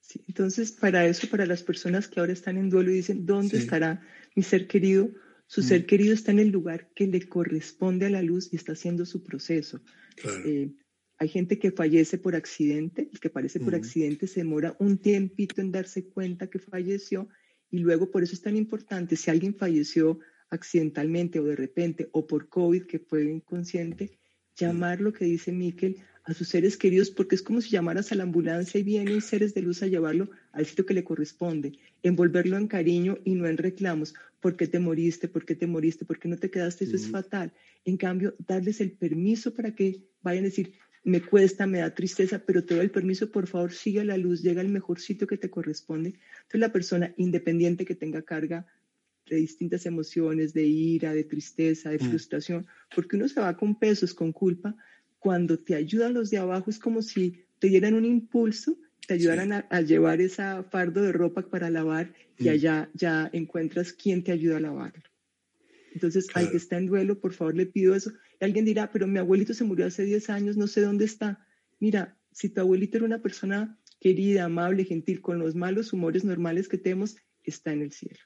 Sí, 0.00 0.22
entonces, 0.28 0.70
para 0.72 1.06
eso, 1.06 1.28
para 1.28 1.46
las 1.46 1.62
personas 1.62 2.06
que 2.06 2.20
ahora 2.20 2.32
están 2.32 2.56
en 2.56 2.70
duelo 2.70 2.90
y 2.90 2.94
dicen, 2.94 3.26
¿dónde 3.26 3.58
estará 3.58 4.06
mi 4.34 4.42
ser 4.42 4.66
querido? 4.66 5.10
Su 5.46 5.62
ser 5.62 5.82
mm. 5.82 5.86
querido 5.86 6.14
está 6.14 6.32
en 6.32 6.38
el 6.38 6.48
lugar 6.48 6.90
que 6.94 7.06
le 7.06 7.28
corresponde 7.28 8.06
a 8.06 8.10
la 8.10 8.22
luz 8.22 8.52
y 8.52 8.56
está 8.56 8.72
haciendo 8.72 9.04
su 9.04 9.22
proceso. 9.22 9.80
Eh, 10.44 10.72
hay 11.18 11.28
gente 11.28 11.58
que 11.58 11.70
fallece 11.70 12.18
por 12.18 12.34
accidente, 12.34 13.08
el 13.12 13.20
que 13.20 13.30
parece 13.30 13.60
por 13.60 13.74
accidente 13.74 14.26
se 14.26 14.40
demora 14.40 14.76
un 14.78 14.98
tiempito 14.98 15.60
en 15.60 15.70
darse 15.70 16.08
cuenta 16.08 16.48
que 16.48 16.58
falleció 16.58 17.28
y 17.70 17.78
luego 17.78 18.10
por 18.10 18.22
eso 18.22 18.34
es 18.34 18.42
tan 18.42 18.56
importante, 18.56 19.16
si 19.16 19.30
alguien 19.30 19.54
falleció 19.54 20.18
accidentalmente 20.50 21.40
o 21.40 21.44
de 21.44 21.56
repente 21.56 22.08
o 22.12 22.26
por 22.26 22.48
COVID 22.48 22.86
que 22.86 22.98
fue 22.98 23.24
inconsciente, 23.24 24.18
llamar 24.56 25.00
lo 25.00 25.12
que 25.12 25.24
dice 25.24 25.52
Miquel 25.52 25.96
a 26.24 26.32
sus 26.32 26.48
seres 26.48 26.76
queridos 26.76 27.10
porque 27.10 27.34
es 27.34 27.42
como 27.42 27.60
si 27.60 27.70
llamaras 27.70 28.10
a 28.10 28.14
la 28.14 28.22
ambulancia 28.22 28.80
y 28.80 28.82
vienen 28.82 29.20
seres 29.20 29.52
de 29.54 29.62
luz 29.62 29.82
a 29.82 29.86
llevarlo 29.86 30.30
al 30.52 30.64
sitio 30.64 30.86
que 30.86 30.94
le 30.94 31.04
corresponde, 31.04 31.72
envolverlo 32.02 32.56
en 32.56 32.66
cariño 32.66 33.18
y 33.24 33.34
no 33.34 33.46
en 33.46 33.58
reclamos, 33.58 34.14
¿por 34.40 34.56
qué 34.56 34.66
te 34.66 34.78
moriste? 34.78 35.28
¿Por 35.28 35.44
qué 35.44 35.54
te 35.54 35.66
moriste? 35.66 36.04
¿Por 36.04 36.18
qué 36.18 36.28
no 36.28 36.36
te 36.36 36.50
quedaste? 36.50 36.84
Eso 36.84 36.96
es 36.96 37.10
fatal. 37.10 37.52
En 37.84 37.96
cambio, 37.96 38.34
darles 38.46 38.80
el 38.80 38.92
permiso 38.92 39.52
para 39.52 39.74
que 39.74 40.02
vayan 40.22 40.44
a 40.44 40.48
decir, 40.48 40.72
me 41.04 41.20
cuesta, 41.20 41.66
me 41.66 41.80
da 41.80 41.94
tristeza, 41.94 42.42
pero 42.46 42.64
te 42.64 42.74
doy 42.74 42.84
el 42.84 42.90
permiso, 42.90 43.30
por 43.30 43.46
favor, 43.46 43.72
sigue 43.72 44.02
la 44.04 44.16
luz, 44.16 44.42
llega 44.42 44.62
al 44.62 44.70
mejor 44.70 45.00
sitio 45.00 45.26
que 45.26 45.36
te 45.36 45.50
corresponde. 45.50 46.14
Entonces 46.36 46.60
la 46.60 46.72
persona 46.72 47.12
independiente 47.18 47.84
que 47.84 47.94
tenga 47.94 48.22
carga 48.22 48.66
de 49.28 49.36
distintas 49.36 49.86
emociones, 49.86 50.52
de 50.52 50.64
ira, 50.64 51.14
de 51.14 51.24
tristeza, 51.24 51.90
de 51.90 51.98
mm. 51.98 52.08
frustración, 52.08 52.66
porque 52.94 53.16
uno 53.16 53.28
se 53.28 53.40
va 53.40 53.56
con 53.56 53.78
pesos, 53.78 54.14
con 54.14 54.32
culpa, 54.32 54.76
cuando 55.18 55.58
te 55.58 55.74
ayudan 55.74 56.14
los 56.14 56.30
de 56.30 56.38
abajo 56.38 56.70
es 56.70 56.78
como 56.78 57.00
si 57.00 57.44
te 57.58 57.68
dieran 57.68 57.94
un 57.94 58.04
impulso, 58.04 58.76
te 59.06 59.14
ayudaran 59.14 59.52
a, 59.52 59.80
llevar 59.80 60.20
esa 60.20 60.62
fardo 60.64 61.02
de 61.02 61.12
ropa 61.12 61.42
para 61.48 61.70
lavar 61.70 62.12
y 62.38 62.44
mm. 62.44 62.48
allá 62.48 62.90
ya 62.94 63.30
encuentras 63.32 63.92
quién 63.92 64.22
te 64.22 64.32
ayuda 64.32 64.58
a 64.58 64.60
lavarlo. 64.60 65.02
Entonces, 65.94 66.26
al 66.34 66.50
que 66.50 66.56
está 66.56 66.76
en 66.76 66.86
duelo, 66.86 67.20
por 67.20 67.32
favor, 67.32 67.54
le 67.54 67.66
pido 67.66 67.94
eso. 67.94 68.12
Y 68.40 68.44
alguien 68.44 68.64
dirá, 68.64 68.90
pero 68.90 69.06
mi 69.06 69.18
abuelito 69.18 69.54
se 69.54 69.64
murió 69.64 69.86
hace 69.86 70.04
10 70.04 70.28
años, 70.28 70.56
no 70.56 70.66
sé 70.66 70.80
dónde 70.80 71.04
está. 71.04 71.46
Mira, 71.78 72.18
si 72.32 72.48
tu 72.48 72.60
abuelito 72.60 72.96
era 72.96 73.06
una 73.06 73.22
persona 73.22 73.78
querida, 74.00 74.44
amable, 74.44 74.84
gentil, 74.84 75.20
con 75.20 75.38
los 75.38 75.54
malos 75.54 75.92
humores 75.92 76.24
normales 76.24 76.68
que 76.68 76.78
tenemos, 76.78 77.16
está 77.44 77.72
en 77.72 77.82
el 77.82 77.92
cielo. 77.92 78.18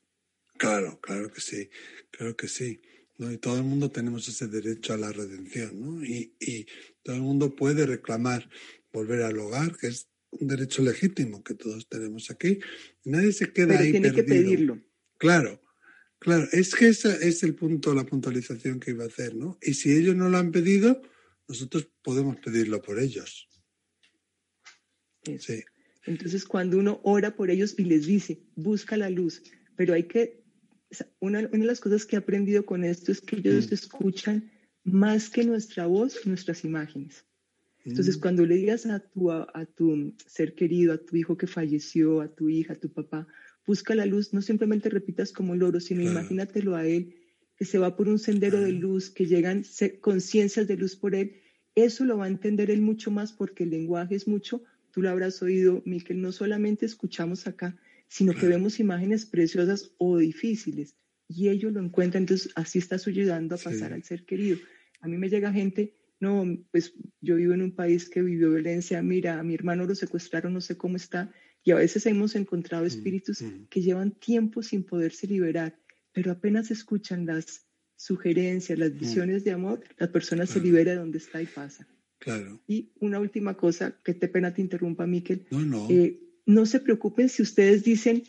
Claro, 0.58 1.00
claro 1.00 1.32
que 1.32 1.40
sí, 1.40 1.70
claro 2.10 2.36
que 2.36 2.48
sí. 2.48 2.80
¿no? 3.16 3.32
Y 3.32 3.38
todo 3.38 3.56
el 3.56 3.64
mundo 3.64 3.90
tenemos 3.90 4.28
ese 4.28 4.46
derecho 4.46 4.92
a 4.92 4.96
la 4.96 5.10
redención, 5.10 5.80
¿no? 5.80 6.04
Y, 6.04 6.36
y 6.38 6.66
todo 7.02 7.16
el 7.16 7.22
mundo 7.22 7.56
puede 7.56 7.86
reclamar 7.86 8.48
volver 8.92 9.22
al 9.22 9.38
hogar, 9.38 9.76
que 9.76 9.88
es 9.88 10.08
un 10.30 10.48
derecho 10.48 10.82
legítimo 10.82 11.42
que 11.42 11.54
todos 11.54 11.88
tenemos 11.88 12.30
aquí. 12.30 12.60
nadie 13.04 13.32
se 13.32 13.52
queda 13.52 13.68
Pero 13.68 13.80
ahí 13.80 13.90
tiene 13.92 14.12
que 14.12 14.24
pedirlo. 14.24 14.80
Claro, 15.16 15.60
Claro, 16.18 16.48
es 16.50 16.74
que 16.74 16.88
ese 16.88 17.28
es 17.28 17.42
el 17.44 17.54
punto, 17.54 17.94
la 17.94 18.04
puntualización 18.04 18.80
que 18.80 18.90
iba 18.90 19.04
a 19.04 19.08
hacer, 19.08 19.36
¿no? 19.36 19.56
Y 19.62 19.74
si 19.74 19.92
ellos 19.92 20.16
no 20.16 20.28
lo 20.28 20.38
han 20.38 20.50
pedido, 20.50 21.00
nosotros 21.46 21.88
podemos 22.02 22.36
pedirlo 22.38 22.82
por 22.82 22.98
ellos. 22.98 23.48
Sí. 25.38 25.62
Entonces, 26.06 26.44
cuando 26.44 26.78
uno 26.78 27.00
ora 27.04 27.36
por 27.36 27.50
ellos 27.50 27.74
y 27.78 27.84
les 27.84 28.06
dice, 28.06 28.42
busca 28.56 28.96
la 28.96 29.10
luz, 29.10 29.42
pero 29.76 29.94
hay 29.94 30.04
que, 30.04 30.42
una, 31.20 31.42
de 31.42 31.58
las 31.58 31.80
cosas 31.80 32.06
que 32.06 32.16
he 32.16 32.18
aprendido 32.18 32.64
con 32.64 32.84
esto 32.84 33.12
es 33.12 33.20
que 33.20 33.36
ellos 33.36 33.70
mm. 33.70 33.74
escuchan 33.74 34.50
más 34.84 35.28
que 35.28 35.44
nuestra 35.44 35.86
voz, 35.86 36.26
nuestras 36.26 36.64
imágenes. 36.64 37.24
Entonces, 37.84 38.18
mm. 38.18 38.20
cuando 38.20 38.46
le 38.46 38.56
digas 38.56 38.86
a 38.86 39.00
tu, 39.00 39.30
a 39.30 39.66
tu 39.74 40.14
ser 40.26 40.54
querido, 40.54 40.92
a 40.92 40.98
tu 40.98 41.16
hijo 41.16 41.36
que 41.36 41.46
falleció, 41.46 42.20
a 42.20 42.28
tu 42.28 42.48
hija, 42.48 42.74
a 42.74 42.76
tu 42.76 42.90
papá, 42.90 43.26
busca 43.66 43.94
la 43.94 44.06
luz, 44.06 44.32
no 44.32 44.42
simplemente 44.42 44.88
repitas 44.88 45.32
como 45.32 45.54
loro, 45.54 45.80
sino 45.80 46.02
imagínatelo 46.02 46.74
a 46.74 46.86
él, 46.86 47.14
que 47.56 47.64
se 47.64 47.78
va 47.78 47.96
por 47.96 48.08
un 48.08 48.18
sendero 48.18 48.60
de 48.60 48.72
luz, 48.72 49.10
que 49.10 49.26
llegan 49.26 49.64
conciencias 50.00 50.66
de 50.66 50.76
luz 50.76 50.96
por 50.96 51.14
él. 51.14 51.40
Eso 51.74 52.04
lo 52.04 52.18
va 52.18 52.24
a 52.26 52.28
entender 52.28 52.70
él 52.70 52.80
mucho 52.80 53.10
más 53.10 53.32
porque 53.32 53.64
el 53.64 53.70
lenguaje 53.70 54.14
es 54.14 54.26
mucho 54.26 54.62
tú 54.98 55.02
lo 55.02 55.10
habrás 55.10 55.42
oído, 55.42 55.82
Miquel, 55.84 56.20
no 56.20 56.32
solamente 56.32 56.86
escuchamos 56.86 57.46
acá, 57.46 57.76
sino 58.08 58.34
que 58.34 58.48
vemos 58.48 58.80
imágenes 58.80 59.26
preciosas 59.26 59.92
o 59.98 60.18
difíciles 60.18 60.96
y 61.28 61.50
ellos 61.50 61.72
lo 61.72 61.80
encuentran, 61.80 62.22
entonces 62.22 62.50
así 62.56 62.78
estás 62.78 63.06
ayudando 63.06 63.54
a 63.54 63.58
pasar 63.58 63.92
al 63.92 64.02
ser 64.02 64.24
querido. 64.24 64.58
A 65.00 65.08
mí 65.08 65.18
me 65.18 65.28
llega 65.28 65.52
gente, 65.52 65.94
no, 66.20 66.44
pues 66.72 66.94
yo 67.20 67.36
vivo 67.36 67.52
en 67.52 67.62
un 67.62 67.74
país 67.74 68.08
que 68.08 68.22
vivió 68.22 68.50
violencia, 68.50 69.02
mira, 69.02 69.38
a 69.38 69.42
mi 69.42 69.54
hermano 69.54 69.84
lo 69.84 69.94
secuestraron, 69.94 70.54
no 70.54 70.60
sé 70.60 70.76
cómo 70.76 70.96
está, 70.96 71.30
y 71.62 71.70
a 71.70 71.76
veces 71.76 72.06
hemos 72.06 72.34
encontrado 72.34 72.84
mm, 72.84 72.86
espíritus 72.86 73.42
mm. 73.42 73.66
que 73.68 73.82
llevan 73.82 74.12
tiempo 74.12 74.62
sin 74.62 74.84
poderse 74.84 75.26
liberar, 75.26 75.78
pero 76.12 76.32
apenas 76.32 76.70
escuchan 76.70 77.26
las 77.26 77.66
sugerencias, 77.94 78.78
las 78.78 78.92
mm. 78.92 78.98
visiones 78.98 79.44
de 79.44 79.52
amor, 79.52 79.84
la 79.98 80.10
persona 80.10 80.46
se 80.46 80.60
libera 80.60 80.92
de 80.92 80.98
donde 80.98 81.18
está 81.18 81.42
y 81.42 81.46
pasa. 81.46 81.86
Claro. 82.18 82.60
Y 82.66 82.90
una 83.00 83.20
última 83.20 83.56
cosa, 83.56 84.00
que 84.02 84.14
te 84.14 84.28
pena 84.28 84.52
te 84.52 84.62
interrumpa, 84.62 85.06
Miquel. 85.06 85.46
No, 85.50 85.60
no. 85.60 85.86
Eh, 85.90 86.18
no 86.48 86.64
se 86.64 86.80
preocupen 86.80 87.28
si 87.28 87.42
ustedes 87.42 87.84
dicen, 87.84 88.22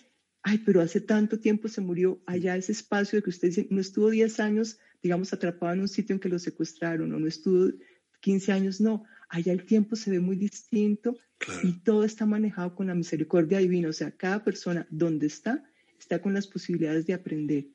ay, 0.44 0.58
pero 0.66 0.82
hace 0.82 1.00
tanto 1.00 1.40
tiempo 1.40 1.70
se 1.70 1.80
murió 1.80 2.22
allá 2.26 2.58
ese 2.58 2.74
espacio 2.74 3.16
de 3.16 3.24
que 3.24 3.30
ustedes 3.30 3.56
dicen, 3.56 3.74
no 3.74 3.80
estuvo 3.80 4.10
10 4.10 4.42
años, 4.42 4.78
digamos, 5.02 5.32
atrapado 5.32 5.72
en 5.72 5.80
un 5.80 5.88
sitio 5.88 6.16
en 6.16 6.20
que 6.20 6.28
lo 6.28 6.38
secuestraron, 6.38 7.14
o 7.14 7.18
no 7.18 7.28
estuvo 7.28 7.72
15 8.20 8.52
años, 8.52 8.82
no. 8.82 9.06
Allá 9.30 9.54
el 9.54 9.64
tiempo 9.66 9.96
se 9.96 10.12
ve 10.12 10.20
muy 10.20 10.36
distinto 10.36 11.16
y 11.64 11.80
todo 11.80 12.04
está 12.04 12.26
manejado 12.26 12.76
con 12.76 12.88
la 12.88 12.94
misericordia 12.94 13.60
divina. 13.60 13.88
O 13.88 13.94
sea, 13.94 14.12
cada 14.12 14.44
persona 14.44 14.86
donde 14.90 15.28
está, 15.28 15.64
está 15.98 16.22
con 16.22 16.34
las 16.34 16.46
posibilidades 16.46 17.06
de 17.06 17.14
aprender. 17.14 17.68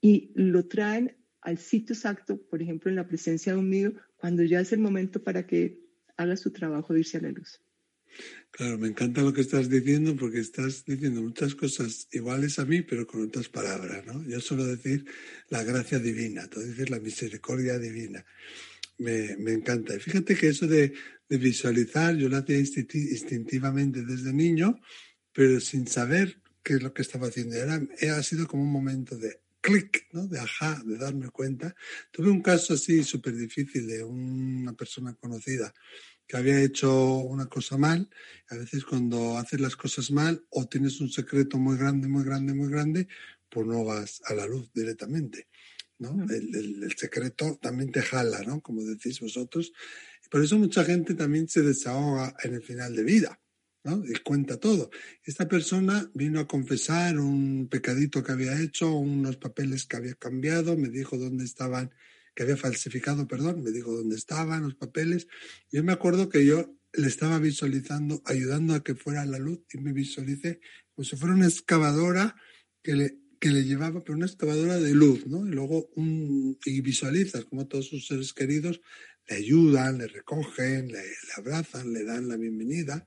Y 0.00 0.32
lo 0.34 0.66
traen 0.66 1.14
al 1.42 1.58
sitio 1.58 1.94
exacto, 1.94 2.40
por 2.40 2.62
ejemplo, 2.62 2.88
en 2.88 2.96
la 2.96 3.06
presencia 3.06 3.52
de 3.52 3.58
un 3.58 3.68
mío, 3.68 3.92
cuando 4.16 4.44
ya 4.44 4.60
es 4.60 4.72
el 4.72 4.80
momento 4.80 5.22
para 5.22 5.46
que 5.46 5.78
haga 6.16 6.38
su 6.38 6.52
trabajo 6.52 6.94
de 6.94 7.00
irse 7.00 7.18
a 7.18 7.20
la 7.20 7.32
luz. 7.32 7.60
Claro, 8.50 8.78
me 8.78 8.88
encanta 8.88 9.22
lo 9.22 9.32
que 9.32 9.40
estás 9.40 9.70
diciendo 9.70 10.16
porque 10.16 10.40
estás 10.40 10.84
diciendo 10.84 11.22
muchas 11.22 11.54
cosas 11.54 12.08
iguales 12.12 12.58
a 12.58 12.64
mí, 12.64 12.82
pero 12.82 13.06
con 13.06 13.22
otras 13.22 13.48
palabras, 13.48 14.04
¿no? 14.06 14.22
Yo 14.28 14.40
suelo 14.40 14.66
decir 14.66 15.04
la 15.48 15.62
gracia 15.62 15.98
divina, 15.98 16.48
tú 16.48 16.60
dices 16.60 16.90
la 16.90 16.98
misericordia 16.98 17.78
divina. 17.78 18.24
Me, 18.98 19.36
me 19.38 19.52
encanta. 19.52 19.94
Y 19.94 20.00
fíjate 20.00 20.34
que 20.34 20.48
eso 20.48 20.66
de, 20.66 20.92
de 21.28 21.38
visualizar, 21.38 22.16
yo 22.16 22.28
lo 22.28 22.36
hacía 22.36 22.58
instintivamente 22.58 24.04
desde 24.04 24.32
niño, 24.32 24.78
pero 25.32 25.60
sin 25.60 25.86
saber 25.86 26.40
qué 26.62 26.74
es 26.74 26.82
lo 26.82 26.92
que 26.92 27.02
estaba 27.02 27.28
haciendo. 27.28 27.56
Era, 27.56 27.80
ha 28.16 28.22
sido 28.22 28.46
como 28.46 28.64
un 28.64 28.72
momento 28.72 29.16
de 29.16 29.40
clic, 29.60 30.06
¿no? 30.12 30.26
de 30.26 30.40
ajá, 30.40 30.82
de 30.84 30.96
darme 30.98 31.28
cuenta. 31.30 31.74
Tuve 32.10 32.30
un 32.30 32.42
caso 32.42 32.74
así 32.74 33.02
súper 33.04 33.36
difícil 33.36 33.86
de 33.86 34.02
una 34.02 34.72
persona 34.72 35.14
conocida 35.14 35.72
que 36.30 36.36
había 36.36 36.62
hecho 36.62 37.16
una 37.16 37.46
cosa 37.46 37.76
mal. 37.76 38.08
A 38.50 38.56
veces 38.56 38.84
cuando 38.84 39.36
haces 39.36 39.60
las 39.60 39.74
cosas 39.74 40.12
mal 40.12 40.46
o 40.50 40.64
tienes 40.68 41.00
un 41.00 41.10
secreto 41.10 41.58
muy 41.58 41.76
grande, 41.76 42.06
muy 42.06 42.22
grande, 42.22 42.54
muy 42.54 42.70
grande, 42.70 43.08
pues 43.48 43.66
no 43.66 43.84
vas 43.84 44.22
a 44.26 44.34
la 44.34 44.46
luz 44.46 44.70
directamente. 44.72 45.48
¿no? 45.98 46.22
El, 46.32 46.54
el, 46.84 46.96
secreto 46.96 47.58
también 47.60 47.90
te 47.90 48.00
jala, 48.00 48.42
¿no? 48.42 48.60
Como 48.60 48.84
decís 48.84 49.18
vosotros. 49.18 49.72
Por 50.30 50.44
eso 50.44 50.56
mucha 50.56 50.84
gente 50.84 51.14
también 51.14 51.48
se 51.48 51.62
desahoga 51.62 52.36
en 52.44 52.54
el 52.54 52.62
final 52.62 52.94
de 52.94 53.02
vida, 53.02 53.40
¿no? 53.82 54.00
Y 54.06 54.12
cuenta 54.22 54.56
todo. 54.56 54.88
Esta 55.24 55.48
persona 55.48 56.08
vino 56.14 56.38
a 56.38 56.46
confesar 56.46 57.18
un 57.18 57.66
pecadito 57.68 58.22
que 58.22 58.30
había 58.30 58.58
hecho, 58.62 58.94
unos 58.94 59.36
papeles 59.36 59.84
que 59.84 59.96
había 59.96 60.14
cambiado, 60.14 60.76
me 60.76 60.90
dijo 60.90 61.18
dónde 61.18 61.44
estaban 61.44 61.90
que 62.40 62.44
había 62.44 62.56
falsificado, 62.56 63.28
perdón, 63.28 63.62
me 63.62 63.70
dijo 63.70 63.94
dónde 63.94 64.16
estaban 64.16 64.62
los 64.62 64.74
papeles. 64.74 65.28
Yo 65.70 65.84
me 65.84 65.92
acuerdo 65.92 66.30
que 66.30 66.46
yo 66.46 66.74
le 66.94 67.06
estaba 67.06 67.38
visualizando, 67.38 68.22
ayudando 68.24 68.72
a 68.72 68.82
que 68.82 68.94
fuera 68.94 69.26
la 69.26 69.38
luz 69.38 69.60
y 69.74 69.76
me 69.76 69.92
visualicé 69.92 70.58
como 70.94 71.04
si 71.04 71.16
fuera 71.16 71.34
una 71.34 71.48
excavadora 71.48 72.34
que 72.82 72.94
le, 72.94 73.18
que 73.38 73.50
le 73.50 73.64
llevaba, 73.64 74.02
pero 74.02 74.16
una 74.16 74.24
excavadora 74.24 74.78
de 74.78 74.94
luz, 74.94 75.26
¿no? 75.26 75.46
Y 75.46 75.50
luego 75.50 75.90
un, 75.96 76.58
y 76.64 76.80
visualizas 76.80 77.44
como 77.44 77.68
todos 77.68 77.88
sus 77.88 78.06
seres 78.06 78.32
queridos 78.32 78.80
le 79.28 79.36
ayudan, 79.36 79.98
le 79.98 80.06
recogen, 80.06 80.88
le, 80.88 81.02
le 81.02 81.32
abrazan, 81.36 81.92
le 81.92 82.04
dan 82.04 82.26
la 82.26 82.38
bienvenida. 82.38 83.06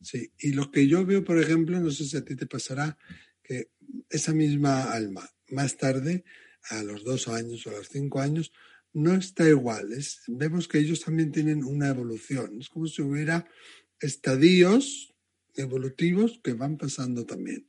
Sí, 0.00 0.30
y 0.38 0.52
lo 0.52 0.70
que 0.70 0.86
yo 0.86 1.04
veo, 1.04 1.24
por 1.24 1.42
ejemplo, 1.42 1.80
no 1.80 1.90
sé 1.90 2.04
si 2.04 2.16
a 2.16 2.24
ti 2.24 2.36
te 2.36 2.46
pasará, 2.46 2.96
que 3.42 3.72
esa 4.10 4.32
misma 4.32 4.92
alma 4.92 5.28
más 5.48 5.76
tarde 5.76 6.22
a 6.68 6.82
los 6.82 7.04
dos 7.04 7.28
años 7.28 7.66
o 7.66 7.70
a 7.70 7.78
los 7.78 7.88
cinco 7.88 8.20
años, 8.20 8.52
no 8.92 9.14
está 9.14 9.48
igual. 9.48 9.88
vemos 10.28 10.68
que 10.68 10.78
ellos 10.78 11.00
también 11.00 11.32
tienen 11.32 11.64
una 11.64 11.88
evolución. 11.88 12.58
Es 12.60 12.68
como 12.68 12.86
si 12.86 13.02
hubiera 13.02 13.46
estadios 14.00 15.14
evolutivos 15.54 16.40
que 16.42 16.54
van 16.54 16.76
pasando 16.76 17.26
también. 17.26 17.66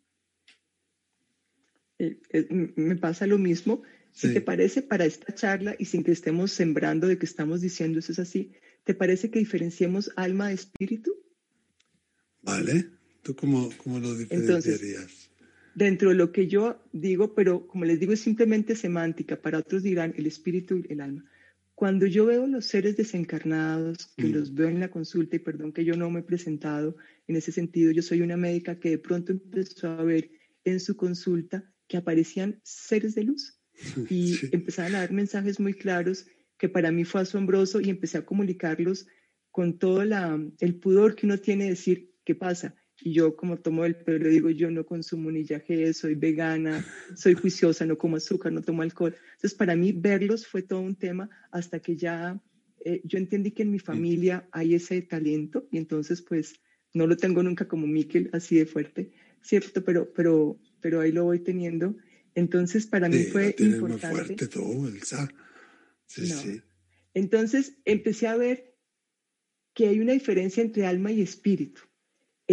Eh, 1.99 2.19
eh, 2.29 2.47
me 2.75 2.95
pasa 2.95 3.27
lo 3.27 3.37
mismo. 3.37 3.83
Si 4.13 4.33
te 4.33 4.41
parece, 4.41 4.81
para 4.81 5.05
esta 5.05 5.33
charla 5.33 5.73
y 5.79 5.85
sin 5.85 6.03
que 6.03 6.11
estemos 6.11 6.51
sembrando 6.51 7.07
de 7.07 7.17
que 7.17 7.25
estamos 7.25 7.61
diciendo 7.61 7.99
eso 7.99 8.11
es 8.11 8.19
así, 8.19 8.51
¿te 8.83 8.93
parece 8.93 9.31
que 9.31 9.39
diferenciemos 9.39 10.11
alma 10.17 10.49
de 10.49 10.55
espíritu? 10.55 11.15
Vale. 12.41 12.89
¿Tú 13.21 13.35
cómo, 13.35 13.69
cómo 13.77 13.99
lo 13.99 14.13
diferenciarías? 14.15 15.30
Dentro 15.75 16.09
de 16.09 16.15
lo 16.15 16.31
que 16.31 16.47
yo 16.47 16.81
digo, 16.91 17.33
pero 17.33 17.67
como 17.67 17.85
les 17.85 17.99
digo 17.99 18.13
es 18.13 18.19
simplemente 18.19 18.75
semántica, 18.75 19.41
para 19.41 19.59
otros 19.59 19.83
dirán 19.83 20.13
el 20.17 20.25
espíritu 20.25 20.77
y 20.77 20.91
el 20.91 21.01
alma. 21.01 21.25
Cuando 21.75 22.05
yo 22.05 22.25
veo 22.25 22.45
los 22.45 22.65
seres 22.65 22.95
desencarnados, 22.97 24.13
que 24.15 24.25
mm. 24.25 24.33
los 24.33 24.53
veo 24.53 24.69
en 24.69 24.79
la 24.79 24.91
consulta, 24.91 25.35
y 25.35 25.39
perdón 25.39 25.73
que 25.73 25.83
yo 25.83 25.95
no 25.95 26.09
me 26.09 26.19
he 26.19 26.23
presentado 26.23 26.95
en 27.27 27.35
ese 27.35 27.51
sentido, 27.51 27.91
yo 27.91 28.01
soy 28.01 28.21
una 28.21 28.37
médica 28.37 28.79
que 28.79 28.91
de 28.91 28.97
pronto 28.99 29.31
empezó 29.31 29.87
a 29.87 30.03
ver 30.03 30.29
en 30.63 30.79
su 30.79 30.95
consulta 30.95 31.63
que 31.87 31.97
aparecían 31.97 32.59
seres 32.63 33.15
de 33.15 33.23
luz 33.23 33.59
y 34.09 34.35
empezaban 34.51 34.95
a 34.95 34.99
dar 34.99 35.11
mensajes 35.11 35.59
muy 35.59 35.73
claros 35.73 36.27
que 36.57 36.69
para 36.69 36.91
mí 36.91 37.03
fue 37.03 37.21
asombroso 37.21 37.81
y 37.81 37.89
empecé 37.89 38.19
a 38.19 38.25
comunicarlos 38.25 39.07
con 39.49 39.79
todo 39.79 40.05
la, 40.05 40.39
el 40.59 40.75
pudor 40.75 41.15
que 41.15 41.25
uno 41.25 41.39
tiene 41.39 41.63
de 41.63 41.71
decir, 41.71 42.13
¿qué 42.23 42.35
pasa? 42.35 42.75
Y 43.03 43.13
yo 43.13 43.35
como 43.35 43.57
tomo 43.57 43.85
el 43.85 43.95
pelo 43.95 44.29
digo, 44.29 44.49
yo 44.49 44.69
no 44.69 44.85
consumo 44.85 45.31
ni 45.31 45.43
yaje, 45.43 45.93
soy 45.93 46.15
vegana, 46.15 46.85
soy 47.15 47.33
juiciosa, 47.33 47.85
no 47.85 47.97
como 47.97 48.17
azúcar, 48.17 48.51
no 48.51 48.61
tomo 48.61 48.83
alcohol. 48.83 49.15
Entonces 49.33 49.55
para 49.55 49.75
mí 49.75 49.91
verlos 49.91 50.45
fue 50.45 50.61
todo 50.61 50.81
un 50.81 50.95
tema 50.95 51.29
hasta 51.51 51.79
que 51.79 51.95
ya 51.95 52.39
eh, 52.85 53.01
yo 53.03 53.17
entendí 53.17 53.51
que 53.51 53.63
en 53.63 53.71
mi 53.71 53.79
familia 53.79 54.47
hay 54.51 54.75
ese 54.75 55.01
talento 55.01 55.67
y 55.71 55.77
entonces 55.77 56.21
pues 56.21 56.59
no 56.93 57.07
lo 57.07 57.17
tengo 57.17 57.41
nunca 57.41 57.67
como 57.67 57.87
Miquel 57.87 58.29
así 58.33 58.57
de 58.57 58.65
fuerte, 58.65 59.11
¿cierto? 59.41 59.83
Pero, 59.83 60.11
pero, 60.13 60.59
pero 60.79 60.99
ahí 60.99 61.11
lo 61.11 61.23
voy 61.23 61.39
teniendo. 61.39 61.95
Entonces 62.35 62.85
para 62.85 63.09
mí 63.09 63.23
fue 63.23 63.55
importante. 63.57 64.25
Fuerte 64.25 64.47
todo, 64.47 64.87
Elsa. 64.87 65.27
Sí, 66.05 66.27
sí. 66.27 66.61
Entonces 67.13 67.77
empecé 67.85 68.27
a 68.27 68.35
ver 68.35 68.75
que 69.73 69.87
hay 69.87 69.99
una 69.99 70.13
diferencia 70.13 70.61
entre 70.61 70.85
alma 70.85 71.11
y 71.11 71.21
espíritu 71.21 71.81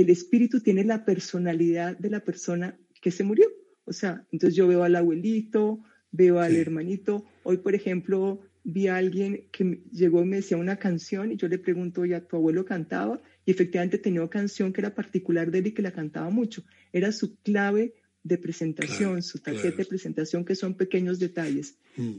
el 0.01 0.11
espíritu 0.11 0.61
tiene 0.61 0.85
la 0.85 1.05
personalidad 1.05 1.97
de 1.99 2.11
la 2.11 2.21
persona 2.21 2.79
que 3.01 3.11
se 3.11 3.25
murió. 3.25 3.49
O 3.85 3.93
sea, 3.93 4.25
entonces 4.31 4.55
yo 4.57 4.69
veo 4.69 4.85
al 4.85 4.97
abuelito, 4.97 5.83
veo 6.13 6.39
al 6.39 6.55
hermanito. 6.55 7.25
Hoy, 7.43 7.59
por 7.59 7.75
ejemplo, 7.75 8.41
vi 8.63 8.87
a 8.87 8.97
alguien 8.97 9.49
que 9.51 9.83
llegó 9.91 10.23
y 10.23 10.27
me 10.27 10.37
decía 10.37 10.57
una 10.57 10.77
canción 10.77 11.33
y 11.33 11.37
yo 11.37 11.49
le 11.49 11.59
pregunto, 11.59 12.05
¿ya 12.05 12.21
tu 12.21 12.37
abuelo 12.37 12.65
cantaba? 12.65 13.21
Y 13.45 13.51
efectivamente 13.51 13.99
tenía 13.99 14.21
una 14.21 14.31
canción 14.31 14.73
que 14.73 14.81
era 14.83 14.95
particular 14.95 15.51
de 15.51 15.59
él 15.59 15.67
y 15.69 15.73
que 15.73 15.83
la 15.83 15.93
cantaba 15.93 16.31
mucho. 16.31 16.63
Era 16.93 17.11
su 17.11 17.37
clave 17.39 17.95
de 18.23 18.39
presentación, 18.39 19.23
su 19.23 19.39
tarjeta 19.39 19.79
de 19.79 19.85
presentación, 19.87 20.45
que 20.45 20.55
son 20.55 20.75
pequeños 20.75 21.19
detalles. 21.19 21.77
Mm. 21.97 22.19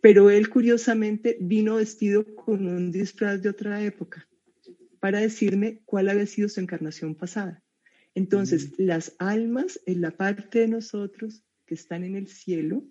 Pero 0.00 0.30
él 0.30 0.48
curiosamente 0.48 1.36
vino 1.40 1.76
vestido 1.76 2.24
con 2.34 2.66
un 2.66 2.90
disfraz 2.90 3.42
de 3.42 3.50
otra 3.50 3.84
época 3.84 4.26
para 5.02 5.18
decirme 5.18 5.82
cuál 5.84 6.08
había 6.08 6.26
sido 6.26 6.48
su 6.48 6.60
encarnación 6.60 7.16
pasada. 7.16 7.60
Entonces, 8.14 8.70
mm. 8.70 8.74
las 8.84 9.16
almas 9.18 9.80
en 9.84 10.00
la 10.00 10.16
parte 10.16 10.60
de 10.60 10.68
nosotros 10.68 11.42
que 11.66 11.74
están 11.74 12.04
en 12.04 12.14
el 12.14 12.28
cielo, 12.28 12.84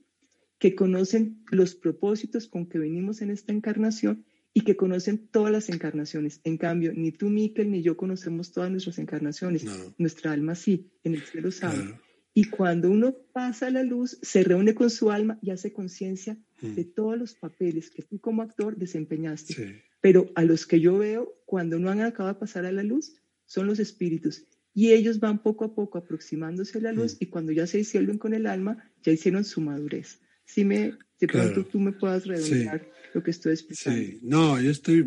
que 0.59 0.75
conocen 0.75 1.41
los 1.51 1.73
propósitos 1.73 2.49
con 2.49 2.67
que 2.67 2.79
venimos 2.79 3.21
en 3.21 3.31
esta 3.31 3.53
encarnación 3.53 4.25
y 4.53 4.65
que 4.65 4.75
conocen 4.75 5.29
todas 5.29 5.53
las 5.53 5.69
encarnaciones. 5.69 6.41
En 6.43 6.57
cambio, 6.57 6.91
ni 6.93 7.13
tú, 7.13 7.29
Miquel, 7.29 7.71
ni 7.71 7.81
yo 7.81 7.95
conocemos 7.95 8.51
todas 8.51 8.69
nuestras 8.69 8.99
encarnaciones. 8.99 9.63
Nuestra 9.97 10.33
alma 10.33 10.55
sí, 10.55 10.91
en 11.05 11.13
el 11.13 11.21
cielo 11.21 11.49
sabe. 11.49 11.97
Y 12.33 12.45
cuando 12.45 12.89
uno 12.89 13.15
pasa 13.33 13.67
a 13.67 13.71
la 13.71 13.83
luz, 13.83 14.17
se 14.21 14.43
reúne 14.43 14.73
con 14.73 14.89
su 14.89 15.11
alma 15.11 15.37
y 15.41 15.51
hace 15.51 15.73
conciencia 15.73 16.37
mm. 16.61 16.75
de 16.75 16.85
todos 16.85 17.17
los 17.17 17.33
papeles 17.33 17.89
que 17.89 18.03
tú 18.03 18.19
como 18.19 18.41
actor 18.41 18.77
desempeñaste. 18.77 19.53
Sí. 19.53 19.63
Pero 19.99 20.31
a 20.35 20.43
los 20.43 20.65
que 20.65 20.79
yo 20.79 20.97
veo, 20.97 21.35
cuando 21.45 21.77
no 21.77 21.89
han 21.89 22.01
acabado 22.01 22.33
de 22.33 22.39
pasar 22.39 22.65
a 22.65 22.71
la 22.71 22.83
luz, 22.83 23.13
son 23.45 23.67
los 23.67 23.79
espíritus. 23.79 24.45
Y 24.73 24.91
ellos 24.91 25.19
van 25.19 25.43
poco 25.43 25.65
a 25.65 25.75
poco 25.75 25.97
aproximándose 25.97 26.77
a 26.77 26.81
la 26.81 26.93
luz 26.93 27.15
mm. 27.15 27.17
y 27.19 27.25
cuando 27.27 27.51
ya 27.51 27.67
se 27.67 27.79
disuelven 27.79 28.17
con 28.17 28.33
el 28.33 28.47
alma, 28.47 28.89
ya 29.03 29.11
hicieron 29.11 29.43
su 29.43 29.59
madurez. 29.59 30.19
Si 30.45 30.63
me, 30.63 30.97
de 31.19 31.27
pronto 31.27 31.65
tú 31.65 31.79
me 31.79 31.91
puedas 31.91 32.25
redondear 32.25 32.89
lo 33.13 33.23
que 33.23 33.31
estoy 33.31 33.53
explicando. 33.53 33.99
Sí, 33.99 34.19
no, 34.23 34.59
yo 34.59 34.71
estoy 34.71 35.01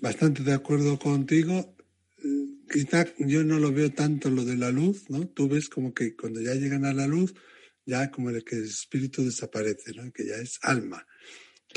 bastante 0.00 0.42
de 0.42 0.52
acuerdo 0.52 0.98
contigo. 0.98 1.74
Quizá 2.68 3.06
yo 3.18 3.44
no 3.44 3.58
lo 3.58 3.72
veo 3.72 3.90
tanto 3.92 4.30
lo 4.30 4.44
de 4.44 4.56
la 4.56 4.70
luz, 4.70 5.08
¿no? 5.10 5.26
Tú 5.28 5.48
ves 5.48 5.68
como 5.68 5.94
que 5.94 6.14
cuando 6.14 6.40
ya 6.40 6.54
llegan 6.54 6.84
a 6.84 6.92
la 6.92 7.06
luz, 7.06 7.34
ya 7.84 8.10
como 8.10 8.30
el 8.30 8.44
que 8.44 8.56
el 8.56 8.64
espíritu 8.64 9.24
desaparece, 9.24 9.92
¿no? 9.94 10.12
Que 10.12 10.26
ya 10.26 10.36
es 10.36 10.58
alma. 10.62 11.06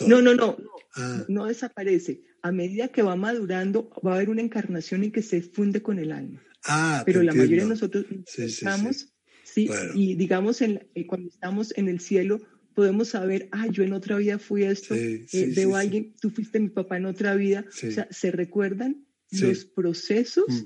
No, 0.07 0.21
no, 0.21 0.33
no, 0.35 0.57
ah. 0.95 1.25
no, 1.27 1.45
desaparece. 1.45 2.23
A 2.41 2.51
medida 2.51 2.89
que 2.89 3.01
va 3.01 3.15
madurando, 3.15 3.89
va 4.05 4.13
a 4.13 4.15
haber 4.15 4.29
una 4.29 4.41
encarnación 4.41 5.03
en 5.03 5.11
que 5.11 5.21
se 5.21 5.41
funde 5.41 5.81
con 5.81 5.99
el 5.99 6.11
alma. 6.11 6.43
Ah, 6.65 7.03
Pero 7.05 7.23
la 7.23 7.33
mayoría 7.33 7.63
de 7.63 7.69
nosotros 7.69 8.05
estamos, 8.37 9.13
sí, 9.43 9.69
y 9.95 10.15
digamos, 10.15 10.61
en, 10.61 10.87
eh, 10.95 11.05
cuando 11.07 11.29
estamos 11.29 11.73
en 11.75 11.87
el 11.87 11.99
cielo, 11.99 12.41
podemos 12.73 13.09
saber, 13.09 13.49
ah, 13.51 13.67
yo 13.67 13.83
en 13.83 13.93
otra 13.93 14.17
vida 14.17 14.37
fui 14.39 14.63
esto, 14.63 14.95
eh, 14.95 15.25
veo 15.55 15.75
a 15.75 15.79
alguien, 15.79 16.15
tú 16.19 16.29
fuiste 16.29 16.59
mi 16.59 16.69
papá 16.69 16.97
en 16.97 17.05
otra 17.05 17.35
vida, 17.35 17.65
o 17.67 17.91
sea, 17.91 18.07
se 18.11 18.31
recuerdan 18.31 19.05
los 19.31 19.65
procesos 19.65 20.45
mm. 20.47 20.63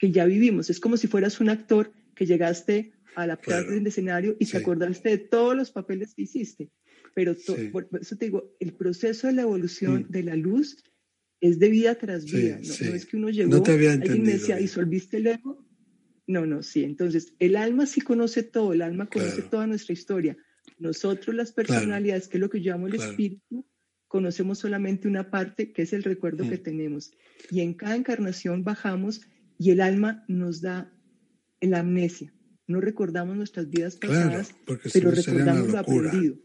Que 0.00 0.10
ya 0.10 0.24
vivimos. 0.24 0.70
Es 0.70 0.80
como 0.80 0.96
si 0.96 1.06
fueras 1.06 1.40
un 1.40 1.50
actor 1.50 1.92
que 2.14 2.24
llegaste 2.24 2.92
a 3.14 3.26
la 3.26 3.36
plaza 3.36 3.70
del 3.70 3.86
escenario 3.86 4.34
y 4.40 4.46
te 4.46 4.56
acordaste 4.56 5.10
de 5.10 5.18
todos 5.18 5.54
los 5.54 5.70
papeles 5.70 6.14
que 6.14 6.22
hiciste. 6.22 6.70
Pero 7.14 7.36
por 7.70 7.86
eso 8.00 8.16
te 8.16 8.24
digo, 8.24 8.56
el 8.60 8.72
proceso 8.72 9.26
de 9.26 9.34
la 9.34 9.42
evolución 9.42 10.06
mm. 10.08 10.10
de 10.10 10.22
la 10.22 10.36
luz 10.36 10.82
es 11.40 11.58
de 11.58 11.68
vida 11.68 11.96
tras 11.96 12.24
vida. 12.24 12.58
¿no? 12.62 12.94
es 12.94 13.04
que 13.04 13.16
uno 13.18 13.28
llegó, 13.28 13.50
no 13.50 13.62
te 13.62 13.72
había 13.72 13.92
alguien 13.92 14.22
me 14.22 14.32
decía, 14.32 14.56
¿disolviste 14.56 15.18
el 15.18 15.26
ego? 15.26 15.66
No, 16.26 16.46
no, 16.46 16.62
sí. 16.62 16.84
Entonces, 16.84 17.34
el 17.38 17.56
alma 17.56 17.84
sí 17.84 18.00
conoce 18.00 18.42
todo, 18.42 18.72
el 18.72 18.82
alma 18.82 19.06
conoce 19.06 19.42
toda 19.42 19.66
nuestra 19.66 19.92
historia. 19.92 20.36
Nosotros, 20.78 21.36
las 21.36 21.52
personalidades, 21.52 22.28
que 22.28 22.38
es 22.38 22.40
lo 22.40 22.48
que 22.48 22.62
yo 22.62 22.72
llamo 22.72 22.86
el 22.86 22.94
espíritu, 22.94 23.66
conocemos 24.06 24.58
solamente 24.58 25.08
una 25.08 25.30
parte, 25.30 25.72
que 25.72 25.82
es 25.82 25.92
el 25.92 26.04
recuerdo 26.04 26.48
que 26.48 26.56
mm. 26.56 26.62
tenemos. 26.62 27.12
Y 27.50 27.60
en 27.60 27.74
cada 27.74 27.96
encarnación 27.96 28.64
bajamos 28.64 29.22
y 29.60 29.70
el 29.72 29.82
alma 29.82 30.24
nos 30.26 30.62
da 30.62 30.90
la 31.60 31.80
amnesia. 31.80 32.32
No 32.66 32.80
recordamos 32.80 33.36
nuestras 33.36 33.68
vidas 33.68 33.96
pasadas, 33.96 34.54
pero 34.90 35.10
recordamos 35.10 35.70
lo 35.70 35.78
aprendido. 35.78 36.36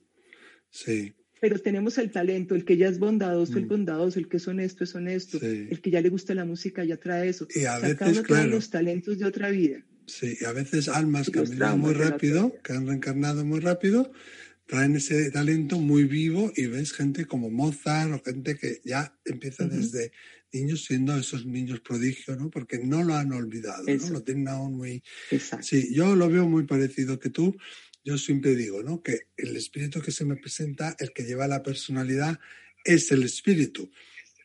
Sí. 0.69 1.13
Pero 1.39 1.59
tenemos 1.59 1.97
el 1.97 2.11
talento, 2.11 2.55
el 2.55 2.65
que 2.65 2.75
ya 2.75 2.89
es 2.89 2.99
bondadoso, 2.99 3.57
el 3.57 3.65
mm. 3.65 3.69
bondadoso, 3.69 4.19
el 4.19 4.27
que 4.27 4.35
es 4.35 4.47
honesto, 4.49 4.83
es 4.83 4.95
honesto, 4.95 5.39
el 5.41 5.79
que 5.79 5.91
ya 5.91 6.01
le 6.01 6.09
gusta 6.09 6.33
la 6.35 6.43
música, 6.43 6.83
ya 6.83 6.97
trae 6.97 7.29
eso. 7.29 7.47
Y 7.55 7.63
a 7.63 7.79
veces, 7.79 8.21
claro, 8.21 8.49
los 8.49 8.69
talentos 8.69 9.17
de 9.17 9.25
otra 9.25 9.49
vida. 9.49 9.85
Sí, 10.07 10.37
y 10.41 10.43
a 10.43 10.51
veces 10.51 10.89
almas 10.89 11.29
que 11.29 11.39
han 11.39 11.45
vivido 11.45 11.77
muy 11.77 11.93
rápido, 11.93 12.53
que 12.63 12.73
han 12.73 12.85
reencarnado 12.85 13.45
muy 13.45 13.61
rápido, 13.61 14.11
traen 14.65 14.97
ese 14.97 15.31
talento 15.31 15.79
muy 15.79 16.03
vivo 16.03 16.51
y 16.53 16.65
ves 16.65 16.91
gente 16.91 17.25
como 17.25 17.49
Mozart 17.49 18.11
o 18.11 18.21
gente 18.21 18.57
que 18.57 18.81
ya 18.83 19.17
empieza 19.23 19.65
desde 19.67 20.11
niños 20.55 20.85
siendo 20.85 21.15
esos 21.17 21.45
niños 21.45 21.81
prodigio, 21.81 22.35
¿no? 22.35 22.49
Porque 22.49 22.79
no 22.79 23.03
lo 23.03 23.15
han 23.15 23.31
olvidado, 23.33 23.83
¿no? 23.85 24.09
Lo 24.09 24.23
tienen 24.23 24.47
aún 24.47 24.77
muy... 24.77 25.03
Exacto. 25.29 25.65
Sí, 25.67 25.93
yo 25.93 26.15
lo 26.15 26.29
veo 26.29 26.47
muy 26.47 26.65
parecido 26.65 27.19
que 27.19 27.29
tú. 27.29 27.55
Yo 28.03 28.17
siempre 28.17 28.55
digo, 28.55 28.83
¿no? 28.83 29.01
Que 29.01 29.27
el 29.35 29.55
espíritu 29.57 30.01
que 30.01 30.11
se 30.11 30.25
me 30.25 30.35
presenta, 30.35 30.95
el 30.99 31.11
que 31.11 31.23
lleva 31.23 31.47
la 31.47 31.63
personalidad, 31.63 32.39
es 32.83 33.11
el 33.11 33.23
espíritu. 33.23 33.91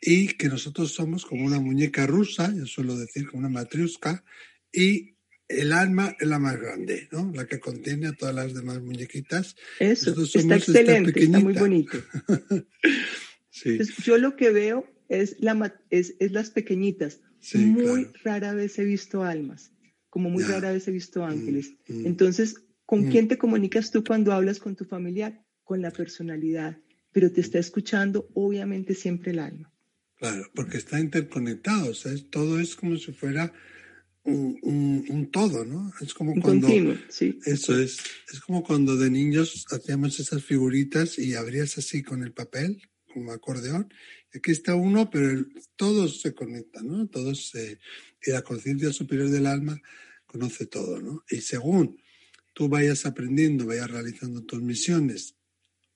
Y 0.03 0.29
que 0.29 0.49
nosotros 0.49 0.92
somos 0.92 1.27
como 1.27 1.44
una 1.44 1.61
muñeca 1.61 2.07
rusa, 2.07 2.53
yo 2.55 2.66
suelo 2.66 2.96
decir, 2.96 3.27
como 3.27 3.40
una 3.40 3.51
matriusca, 3.51 4.25
y 4.73 5.14
el 5.46 5.73
alma 5.73 6.16
es 6.18 6.27
la 6.27 6.38
más 6.38 6.59
grande, 6.59 7.09
¿no? 7.11 7.31
La 7.35 7.46
que 7.46 7.61
contiene 7.61 8.07
a 8.07 8.12
todas 8.12 8.35
las 8.35 8.55
demás 8.55 8.81
muñequitas. 8.81 9.57
Eso, 9.79 10.14
está 10.23 10.57
excelente, 10.57 11.23
está 11.23 11.38
muy 11.40 11.55
bonito. 11.55 11.99
sí. 13.51 13.79
yo 14.05 14.16
lo 14.16 14.37
que 14.37 14.51
veo 14.51 14.87
es, 15.11 15.37
la, 15.40 15.75
es, 15.90 16.14
es 16.20 16.33
las 16.33 16.51
pequeñitas. 16.51 17.20
muy 17.55 18.07
rara 18.25 18.55
vez 18.55 18.79
he 18.79 18.85
visto 18.85 19.25
almas, 19.25 19.73
como 20.09 20.31
muy 20.31 20.44
rara 20.44 20.70
vez 20.70 20.88
he 20.88 20.92
visto 20.92 21.20
mm, 21.20 21.25
ángeles. 21.25 21.75
Mm. 21.88 22.07
Entonces, 22.07 22.55
¿con 22.87 23.07
mm. 23.07 23.11
quién 23.11 23.29
te 23.29 23.37
comunicas 23.37 23.90
tú 23.90 24.03
cuando 24.05 24.33
hablas 24.33 24.61
con 24.61 24.77
tu 24.77 24.85
familiar? 24.85 25.44
Con 25.64 25.83
la 25.83 25.90
personalidad, 25.90 26.79
pero 27.12 27.31
te 27.31 27.40
está 27.40 27.59
escuchando 27.59 28.29
obviamente 28.35 28.94
siempre 28.94 29.33
el 29.33 29.40
alma. 29.40 29.73
Claro, 30.16 30.49
porque 30.55 30.77
está 30.79 31.01
interconectado, 31.01 31.90
o 31.90 31.94
sea, 31.94 32.12
todo 32.31 32.61
es 32.61 32.77
como 32.77 32.96
si 32.96 33.12
fuera 33.12 33.53
un, 34.23 35.29
todo, 35.33 35.64
¿no? 35.64 35.92
Es 36.01 36.14
como 36.14 36.35
cuando... 36.40 36.68
sí. 37.09 37.38
Eso 37.46 37.77
es. 37.81 37.99
Es 38.33 38.40
como 38.40 38.62
cuando 38.62 38.96
de 38.96 39.11
niños 39.11 39.64
hacíamos 39.70 40.20
esas 40.20 40.44
figuritas 40.44 41.18
y 41.18 41.35
abrías 41.35 41.79
así 41.79 42.03
con 42.03 42.23
el 42.23 42.33
papel, 42.33 42.83
como 43.12 43.33
acordeón. 43.33 43.92
Aquí 44.35 44.51
está 44.51 44.75
uno, 44.75 45.11
pero 45.11 45.46
todos 45.77 46.20
se 46.20 46.35
conectan, 46.35 46.87
¿no? 46.88 47.09
Todos 47.09 47.49
se... 47.51 47.79
Y 48.23 48.31
la 48.31 48.42
conciencia 48.42 48.92
superior 48.92 49.29
del 49.31 49.46
alma 49.46 49.81
conoce 50.27 50.66
todo, 50.66 51.01
¿no? 51.01 51.25
Y 51.31 51.40
según 51.40 52.01
tú 52.53 52.68
vayas 52.68 53.07
aprendiendo, 53.07 53.66
vayas 53.66 53.90
realizando 53.90 54.44
tus 54.44 54.62
misiones 54.62 55.37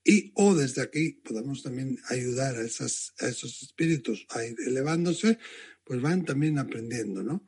y 0.05 0.33
o 0.35 0.55
desde 0.55 0.83
aquí 0.83 1.13
podamos 1.25 1.63
también 1.63 1.99
ayudar 2.11 2.57
a, 2.57 2.63
esas, 2.63 3.15
a 3.21 3.29
esos 3.29 3.63
espíritus 3.63 4.27
a 4.29 4.45
ir 4.45 4.55
elevándose, 4.67 5.39
pues 5.83 6.01
van 6.03 6.27
también 6.27 6.59
aprendiendo, 6.59 7.23
¿no? 7.23 7.47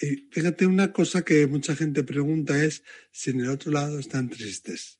Y 0.00 0.28
fíjate, 0.30 0.66
una 0.66 0.90
cosa 0.90 1.22
que 1.22 1.46
mucha 1.46 1.76
gente 1.76 2.02
pregunta 2.02 2.64
es 2.64 2.82
si 3.12 3.30
en 3.30 3.40
el 3.40 3.50
otro 3.50 3.70
lado 3.70 3.98
están 3.98 4.30
tristes. 4.30 4.98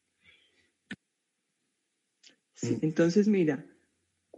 Entonces 2.60 3.26
mira, 3.26 3.66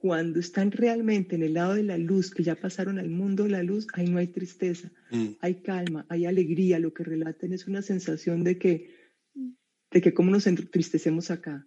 cuando 0.04 0.38
están 0.38 0.70
realmente 0.70 1.34
en 1.34 1.42
el 1.42 1.54
lado 1.54 1.72
de 1.76 1.82
la 1.82 1.96
luz, 1.96 2.30
que 2.30 2.42
ya 2.42 2.56
pasaron 2.56 2.98
al 2.98 3.08
mundo 3.08 3.44
de 3.44 3.48
la 3.48 3.62
luz, 3.62 3.86
ahí 3.94 4.06
no 4.06 4.18
hay 4.18 4.26
tristeza, 4.26 4.92
mm. 5.10 5.28
hay 5.40 5.54
calma, 5.62 6.04
hay 6.10 6.26
alegría. 6.26 6.78
Lo 6.78 6.92
que 6.92 7.04
relatan 7.04 7.54
es 7.54 7.66
una 7.66 7.80
sensación 7.80 8.44
de 8.44 8.58
que, 8.58 8.90
de 9.90 10.02
que 10.02 10.12
cómo 10.12 10.30
nos 10.30 10.46
entristecemos 10.46 11.30
acá. 11.30 11.66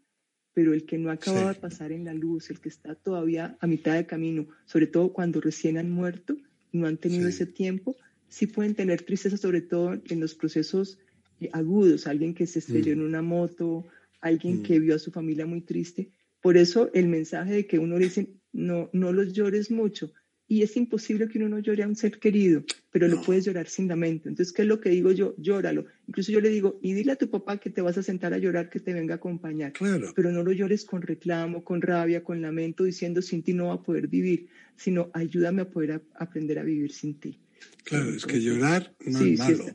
Pero 0.53 0.75
el 0.75 0.85
que 0.85 0.99
no 0.99 1.09
acaba 1.09 1.51
de 1.51 1.59
pasar 1.59 1.91
en 1.91 2.05
la 2.05 2.13
luz, 2.13 2.51
el 2.51 2.59
que 2.59 2.69
está 2.69 2.93
todavía 2.93 3.57
a 3.59 3.65
mitad 3.65 3.95
de 3.95 4.05
camino, 4.05 4.47
sobre 4.67 4.85
todo 4.85 5.11
cuando 5.13 5.41
recién 5.41 5.79
han 5.79 5.89
muerto, 5.89 6.37
no 6.71 6.85
han 6.85 6.97
tenido 6.97 7.27
ese 7.27 7.47
tiempo, 7.47 7.95
sí 8.27 8.45
pueden 8.45 8.75
tener 8.75 9.01
tristeza, 9.01 9.37
sobre 9.37 9.61
todo 9.61 9.99
en 10.09 10.19
los 10.19 10.35
procesos 10.35 10.99
eh, 11.39 11.49
agudos, 11.53 12.05
alguien 12.05 12.35
que 12.35 12.45
se 12.45 12.59
estrelló 12.59 12.93
en 12.93 13.01
mm. 13.01 13.05
una 13.07 13.23
moto, 13.23 13.87
alguien 14.21 14.61
que 14.61 14.79
mm. 14.79 14.83
vio 14.83 14.95
a 14.95 14.99
su 14.99 15.09
familia 15.09 15.47
muy 15.47 15.61
triste. 15.61 16.11
Por 16.41 16.57
eso 16.57 16.91
el 16.93 17.07
mensaje 17.07 17.53
de 17.53 17.67
que 17.67 17.79
uno 17.79 17.97
dice, 17.97 18.29
no, 18.53 18.89
no 18.93 19.11
los 19.11 19.33
llores 19.33 19.71
mucho. 19.71 20.11
Y 20.49 20.63
es 20.63 20.77
imposible 20.77 21.27
que 21.27 21.39
uno 21.39 21.49
no 21.49 21.59
llore 21.59 21.83
a 21.83 21.87
un 21.87 21.97
ser 21.97 22.19
querido, 22.19 22.63
pero 22.89 23.09
lo 23.09 23.21
puedes 23.21 23.43
llorar 23.43 23.67
sin 23.67 23.89
lamento. 23.89 24.29
Entonces, 24.29 24.53
¿qué 24.53 24.61
es 24.61 24.67
lo 24.67 24.79
que 24.79 24.89
digo 24.89 25.11
yo? 25.11 25.35
Llóralo. 25.37 25.85
Incluso 26.07 26.31
yo 26.31 26.39
le 26.39 26.49
digo, 26.49 26.79
y 26.81 26.93
dile 26.93 27.11
a 27.11 27.15
tu 27.17 27.29
papá 27.29 27.57
que 27.57 27.69
te 27.69 27.81
vas 27.81 27.97
a 27.97 28.03
sentar 28.03 28.33
a 28.33 28.37
llorar, 28.37 28.69
que 28.69 28.79
te 28.79 28.93
venga 28.93 29.15
a 29.15 29.17
acompañar. 29.17 29.73
Claro. 29.73 30.13
Pero 30.15 30.31
no 30.31 30.43
lo 30.43 30.53
llores 30.53 30.85
con 30.85 31.01
reclamo, 31.01 31.65
con 31.65 31.81
rabia, 31.81 32.23
con 32.23 32.41
lamento, 32.41 32.85
diciendo 32.85 33.21
sin 33.21 33.43
ti 33.43 33.53
no 33.53 33.67
va 33.67 33.73
a 33.73 33.83
poder 33.83 34.07
vivir, 34.07 34.47
sino 34.77 35.11
ayúdame 35.13 35.63
a 35.63 35.69
poder 35.69 36.01
aprender 36.15 36.59
a 36.59 36.63
vivir 36.63 36.93
sin 36.93 37.19
ti. 37.19 37.41
Claro, 37.83 38.09
es 38.09 38.25
que 38.25 38.39
llorar 38.39 38.95
no 39.05 39.19
es 39.19 39.39
malo. 39.39 39.65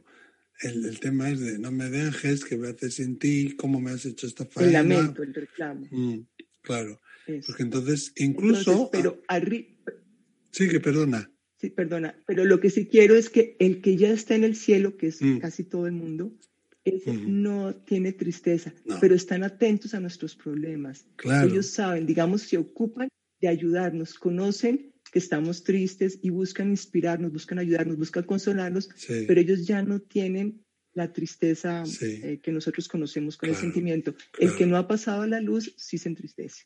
el, 0.62 1.00
tema 1.00 1.30
es 1.30 1.40
de 1.40 1.58
no 1.58 1.70
me 1.70 1.90
dejes, 1.90 2.44
que 2.44 2.56
me 2.56 2.68
haces 2.68 2.94
sin 2.94 3.18
ti, 3.18 3.54
cómo 3.56 3.80
me 3.80 3.90
has 3.90 4.06
hecho 4.06 4.26
esta 4.26 4.46
faena. 4.46 4.80
El 4.80 4.88
lamento, 4.88 5.22
el 5.22 5.34
reclamo. 5.34 5.86
Mm, 5.90 6.20
claro. 6.62 7.00
Porque 7.46 7.62
entonces, 7.62 8.12
incluso. 8.16 8.90
pero 8.90 9.22
arriba. 9.28 9.68
Sí, 10.50 10.68
que 10.68 10.80
perdona. 10.80 11.30
Sí, 11.58 11.70
perdona. 11.70 12.20
Pero 12.26 12.44
lo 12.44 12.58
que 12.60 12.70
sí 12.70 12.86
quiero 12.86 13.14
es 13.14 13.30
que 13.30 13.56
el 13.60 13.80
que 13.80 13.96
ya 13.96 14.10
está 14.10 14.34
en 14.34 14.44
el 14.44 14.56
cielo, 14.56 14.96
que 14.96 15.08
es 15.08 15.22
mm. 15.22 15.38
casi 15.38 15.64
todo 15.64 15.86
el 15.86 15.92
mundo, 15.92 16.32
no 17.26 17.74
tiene 17.74 18.12
tristeza, 18.12 18.74
pero 19.00 19.14
están 19.14 19.44
atentos 19.44 19.94
a 19.94 20.00
nuestros 20.00 20.34
problemas. 20.34 21.06
Claro. 21.16 21.48
Ellos 21.48 21.66
saben, 21.66 22.06
digamos, 22.06 22.42
se 22.42 22.58
ocupan 22.58 23.08
de 23.40 23.48
ayudarnos, 23.48 24.14
conocen 24.14 24.92
que 25.12 25.18
estamos 25.18 25.62
tristes 25.62 26.18
y 26.22 26.30
buscan 26.30 26.70
inspirarnos, 26.70 27.32
buscan 27.32 27.58
ayudarnos, 27.58 27.98
buscan 27.98 28.24
consolarnos, 28.24 28.88
pero 29.06 29.40
ellos 29.40 29.66
ya 29.66 29.82
no 29.82 30.00
tienen 30.00 30.64
la 30.94 31.12
tristeza 31.12 31.84
eh, 32.00 32.40
que 32.42 32.52
nosotros 32.52 32.88
conocemos 32.88 33.36
con 33.36 33.48
el 33.48 33.56
sentimiento. 33.56 34.14
El 34.38 34.54
que 34.56 34.66
no 34.66 34.76
ha 34.76 34.86
pasado 34.86 35.22
a 35.22 35.26
la 35.26 35.40
luz 35.40 35.74
sí 35.76 35.98
se 35.98 36.08
entristece. 36.08 36.64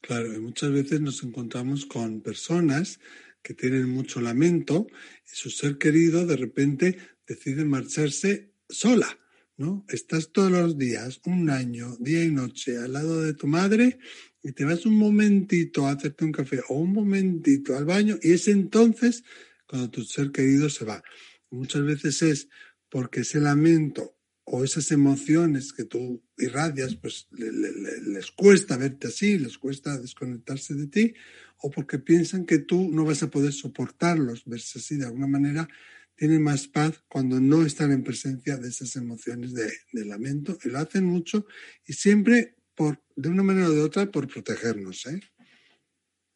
Claro, 0.00 0.32
y 0.32 0.38
muchas 0.38 0.70
veces 0.72 1.00
nos 1.00 1.22
encontramos 1.22 1.84
con 1.84 2.20
personas 2.20 3.00
que 3.42 3.54
tienen 3.54 3.88
mucho 3.88 4.20
lamento 4.20 4.86
y 5.24 5.36
su 5.36 5.50
ser 5.50 5.78
querido 5.78 6.26
de 6.26 6.36
repente 6.36 6.98
decide 7.26 7.64
marcharse 7.64 8.52
sola, 8.68 9.18
¿no? 9.56 9.84
Estás 9.88 10.32
todos 10.32 10.50
los 10.50 10.78
días, 10.78 11.20
un 11.24 11.50
año, 11.50 11.96
día 11.98 12.24
y 12.24 12.30
noche, 12.30 12.78
al 12.78 12.92
lado 12.92 13.22
de 13.22 13.34
tu 13.34 13.46
madre 13.46 13.98
y 14.42 14.52
te 14.52 14.64
vas 14.64 14.86
un 14.86 14.94
momentito 14.94 15.86
a 15.86 15.92
hacerte 15.92 16.24
un 16.24 16.32
café 16.32 16.60
o 16.68 16.74
un 16.74 16.92
momentito 16.92 17.76
al 17.76 17.84
baño 17.84 18.16
y 18.22 18.32
es 18.32 18.48
entonces 18.48 19.24
cuando 19.66 19.90
tu 19.90 20.04
ser 20.04 20.30
querido 20.30 20.70
se 20.70 20.84
va. 20.84 21.02
Muchas 21.50 21.84
veces 21.84 22.22
es 22.22 22.48
porque 22.88 23.20
ese 23.20 23.40
lamento 23.40 24.16
o 24.44 24.62
esas 24.62 24.92
emociones 24.92 25.72
que 25.72 25.84
tú 25.84 26.22
irradias, 26.38 26.94
pues 26.94 27.26
les 27.32 28.30
cuesta 28.30 28.76
verte 28.76 29.08
así, 29.08 29.38
les 29.38 29.58
cuesta 29.58 29.98
desconectarse 29.98 30.74
de 30.74 30.86
ti, 30.86 31.14
o 31.58 31.70
porque 31.70 31.98
piensan 31.98 32.46
que 32.46 32.58
tú 32.58 32.88
no 32.92 33.04
vas 33.04 33.24
a 33.24 33.30
poder 33.30 33.52
soportarlos, 33.52 34.44
verse 34.44 34.78
así 34.78 34.96
de 34.96 35.06
alguna 35.06 35.26
manera, 35.26 35.68
tienen 36.14 36.42
más 36.42 36.68
paz 36.68 37.02
cuando 37.08 37.40
no 37.40 37.66
están 37.66 37.90
en 37.90 38.04
presencia 38.04 38.56
de 38.56 38.68
esas 38.68 38.94
emociones 38.94 39.52
de, 39.52 39.70
lamento 40.04 40.56
y 40.64 40.68
lo 40.68 40.78
hacen 40.78 41.04
mucho 41.04 41.46
y 41.84 41.92
siempre 41.92 42.56
por, 42.74 43.02
de 43.16 43.28
una 43.28 43.42
manera 43.42 43.68
o 43.68 43.72
de 43.72 43.82
otra 43.82 44.10
por 44.10 44.28
protegernos. 44.28 45.06
¿eh? 45.06 45.20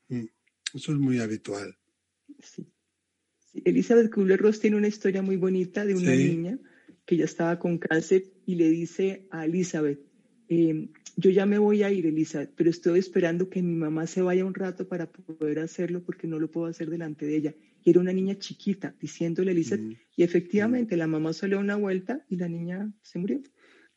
Mm, 0.08 0.26
eso 0.74 0.92
es 0.92 0.98
muy 0.98 1.20
habitual. 1.20 1.78
Sí. 2.42 2.66
Elizabeth 3.52 4.10
Kubler-Ross 4.10 4.60
tiene 4.60 4.76
una 4.76 4.88
historia 4.88 5.22
muy 5.22 5.36
bonita 5.36 5.84
de 5.84 5.94
una 5.94 6.14
niña 6.14 6.58
que 7.06 7.16
ya 7.16 7.24
estaba 7.24 7.58
con 7.58 7.78
cáncer 7.78 8.24
y 8.46 8.54
le 8.54 8.68
dice 8.68 9.26
a 9.30 9.44
Elizabeth, 9.44 10.00
em, 10.48 10.88
yo 11.16 11.30
ya 11.30 11.44
me 11.46 11.58
voy 11.58 11.82
a 11.82 11.90
ir, 11.90 12.06
Elizabeth, 12.06 12.52
pero 12.56 12.70
estoy 12.70 12.98
esperando 12.98 13.50
que 13.50 13.62
mi 13.62 13.74
mamá 13.74 14.06
se 14.06 14.22
vaya 14.22 14.44
un 14.44 14.54
rato 14.54 14.88
para 14.88 15.10
poder 15.10 15.58
hacerlo 15.58 16.02
porque 16.02 16.26
no 16.26 16.38
lo 16.38 16.50
puedo 16.50 16.66
hacer 16.66 16.88
delante 16.88 17.26
de 17.26 17.36
ella. 17.36 17.54
Y 17.82 17.90
era 17.90 18.00
una 18.00 18.12
niña 18.12 18.38
chiquita, 18.38 18.94
diciéndole 19.00 19.50
a 19.50 19.54
Elizabeth, 19.54 19.84
mm. 19.84 19.96
y 20.16 20.22
efectivamente 20.22 20.96
la 20.96 21.06
mamá 21.06 21.32
salió 21.32 21.58
una 21.58 21.76
vuelta 21.76 22.24
y 22.28 22.36
la 22.36 22.48
niña 22.48 22.92
se 23.02 23.18
murió. 23.18 23.42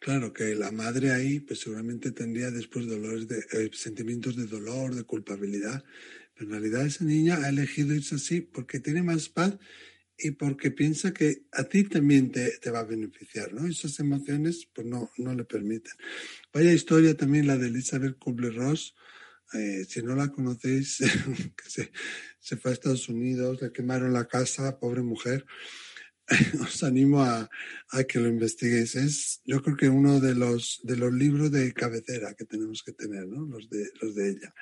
Claro 0.04 0.34
que 0.34 0.54
la 0.54 0.70
madre 0.72 1.12
ahí, 1.12 1.39
pues 1.39 1.62
seguramente 1.62 2.12
tendría 2.12 2.52
después 2.52 2.88
dolores 2.88 3.26
de, 3.26 3.38
eh, 3.38 3.70
sentimientos 3.72 4.36
de 4.36 4.48
dolor, 4.48 4.96
de 4.96 5.04
culpabilidad, 5.04 5.82
pero 6.34 6.48
en 6.48 6.52
realidad 6.52 6.86
esa 6.86 7.06
niña 7.06 7.38
ha 7.43 7.50
elegido 7.50 7.93
irse 7.93 8.15
así 8.15 8.41
porque 8.41 8.80
tiene 8.80 9.04
más 9.04 9.30
paz 9.30 9.58
y 10.17 10.32
porque 10.32 10.72
piensa 10.72 11.13
que 11.13 11.46
a 11.52 11.63
ti 11.63 11.84
también 11.84 12.32
te, 12.32 12.58
te 12.60 12.69
va 12.69 12.80
a 12.80 12.86
beneficiar, 12.86 13.54
¿no? 13.54 13.67
Esas 13.67 14.00
emociones 14.00 14.67
pues 14.74 14.88
no, 14.88 15.12
no 15.17 15.34
le 15.34 15.43
permiten. 15.43 15.93
Vaya 16.54 16.72
historia 16.72 17.15
también 17.15 17.48
la 17.48 17.58
de 17.58 17.67
Elizabeth 17.67 18.17
Kubler-Ross, 18.17 18.96
eh, 19.54 19.86
si 19.88 20.02
no 20.02 20.15
la 20.15 20.30
conocéis, 20.30 20.98
que 21.58 21.69
se, 21.69 21.91
se, 22.39 22.58
fue 22.58 22.72
a 22.72 22.74
Estados 22.74 23.10
Unidos, 23.10 23.62
le 23.62 23.72
quemaron 23.72 24.13
la 24.13 24.28
casa, 24.28 24.80
pobre 24.80 25.02
mujer. 25.02 25.46
Os 26.62 26.84
animo 26.84 27.22
a, 27.22 27.50
a, 27.89 28.04
que 28.06 28.19
lo 28.19 28.28
investiguéis. 28.30 28.96
Es, 28.96 29.41
yo 29.46 29.62
creo 29.62 29.76
que 29.76 29.89
uno 29.89 30.19
de 30.19 30.36
los, 30.36 30.80
de 30.84 30.96
los 30.96 31.13
libros 31.13 31.52
de 31.52 31.74
cabecera 31.74 32.34
que 32.34 32.46
tenemos 32.46 32.82
que 32.84 32.93
tener, 32.93 33.28
¿no? 33.28 33.46
Los 33.46 33.69
de, 33.69 33.89
los 34.02 34.15
de 34.15 34.30
ella. 34.30 34.54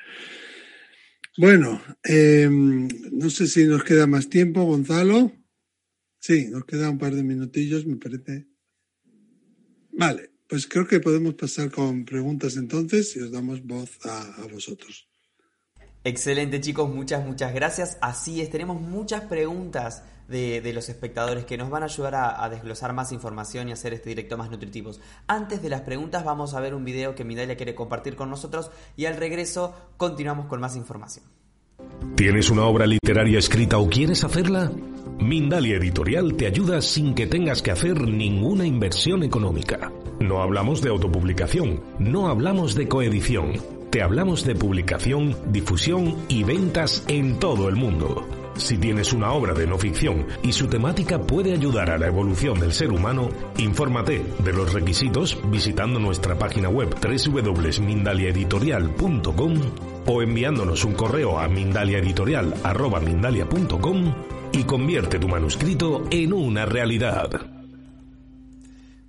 Bueno, 1.37 1.81
eh, 2.03 2.49
no 2.49 3.29
sé 3.29 3.47
si 3.47 3.65
nos 3.65 3.83
queda 3.83 4.05
más 4.05 4.29
tiempo, 4.29 4.63
Gonzalo. 4.63 5.31
Sí, 6.19 6.47
nos 6.49 6.65
queda 6.65 6.89
un 6.89 6.99
par 6.99 7.15
de 7.15 7.23
minutillos, 7.23 7.85
me 7.85 7.95
parece. 7.95 8.47
Vale, 9.93 10.31
pues 10.47 10.67
creo 10.67 10.85
que 10.85 10.99
podemos 10.99 11.33
pasar 11.35 11.71
con 11.71 12.05
preguntas 12.05 12.57
entonces 12.57 13.15
y 13.15 13.21
os 13.21 13.31
damos 13.31 13.65
voz 13.65 13.97
a, 14.05 14.45
vosotros. 14.51 15.07
Excelente 16.03 16.59
chicos, 16.59 16.93
muchas, 16.93 17.25
muchas 17.25 17.53
gracias. 17.53 17.97
Así 18.01 18.41
es, 18.41 18.49
tenemos 18.49 18.81
muchas 18.81 19.23
preguntas 19.23 20.03
de, 20.31 20.71
los 20.73 20.89
espectadores 20.89 21.45
que 21.45 21.57
nos 21.57 21.69
van 21.69 21.83
a 21.83 21.85
ayudar 21.85 22.15
a, 22.15 22.49
desglosar 22.49 22.93
más 22.93 23.11
información 23.11 23.69
y 23.69 23.73
hacer 23.73 23.93
este 23.93 24.09
directo 24.09 24.37
más 24.37 24.49
nutritivo. 24.49 24.91
Antes 25.27 25.61
de 25.61 25.69
las 25.69 25.81
preguntas 25.81 26.23
vamos 26.23 26.53
a 26.53 26.59
ver 26.59 26.73
un 26.73 26.85
video 26.85 27.13
que 27.13 27.23
Midalia 27.23 27.57
quiere 27.57 27.75
compartir 27.75 28.15
con 28.15 28.29
nosotros 28.29 28.71
y 28.97 29.05
al 29.05 29.17
regreso 29.17 29.75
continuamos 29.97 30.47
con 30.47 30.59
más 30.59 30.75
información. 30.75 31.25
¿Tienes 32.15 32.49
una 32.49 32.65
obra 32.65 32.85
literaria 32.85 33.39
escrita 33.39 33.77
o 33.77 33.89
quieres 33.89 34.23
hacerla? 34.23 34.71
Mindalia 35.19 35.77
Editorial 35.77 36.35
te 36.35 36.47
ayuda 36.47 36.81
sin 36.81 37.13
que 37.13 37.27
tengas 37.27 37.61
que 37.61 37.71
hacer 37.71 38.01
ninguna 38.01 38.65
inversión 38.65 39.23
económica. 39.23 39.91
No 40.19 40.41
hablamos 40.41 40.81
de 40.81 40.89
autopublicación, 40.89 41.81
no 41.99 42.27
hablamos 42.27 42.75
de 42.75 42.87
coedición. 42.87 43.53
Te 43.89 44.01
hablamos 44.01 44.45
de 44.45 44.55
publicación, 44.55 45.35
difusión 45.51 46.15
y 46.27 46.43
ventas 46.43 47.03
en 47.07 47.39
todo 47.39 47.67
el 47.69 47.75
mundo. 47.75 48.40
Si 48.61 48.77
tienes 48.77 49.11
una 49.11 49.33
obra 49.33 49.53
de 49.55 49.65
no 49.65 49.79
ficción 49.79 50.27
y 50.43 50.51
su 50.53 50.67
temática 50.67 51.19
puede 51.19 51.53
ayudar 51.53 51.89
a 51.89 51.97
la 51.97 52.05
evolución 52.05 52.59
del 52.59 52.73
ser 52.73 52.91
humano, 52.91 53.29
infórmate 53.57 54.23
de 54.37 54.53
los 54.53 54.71
requisitos 54.71 55.39
visitando 55.45 55.99
nuestra 55.99 56.37
página 56.37 56.69
web 56.69 56.95
www.mindaliaeditorial.com 57.01 59.53
o 60.05 60.21
enviándonos 60.21 60.85
un 60.85 60.93
correo 60.93 61.39
a 61.39 61.47
mindaliaeditorial.com 61.47 64.13
y 64.51 64.63
convierte 64.63 65.17
tu 65.17 65.27
manuscrito 65.27 66.03
en 66.11 66.31
una 66.31 66.67
realidad. 66.67 67.50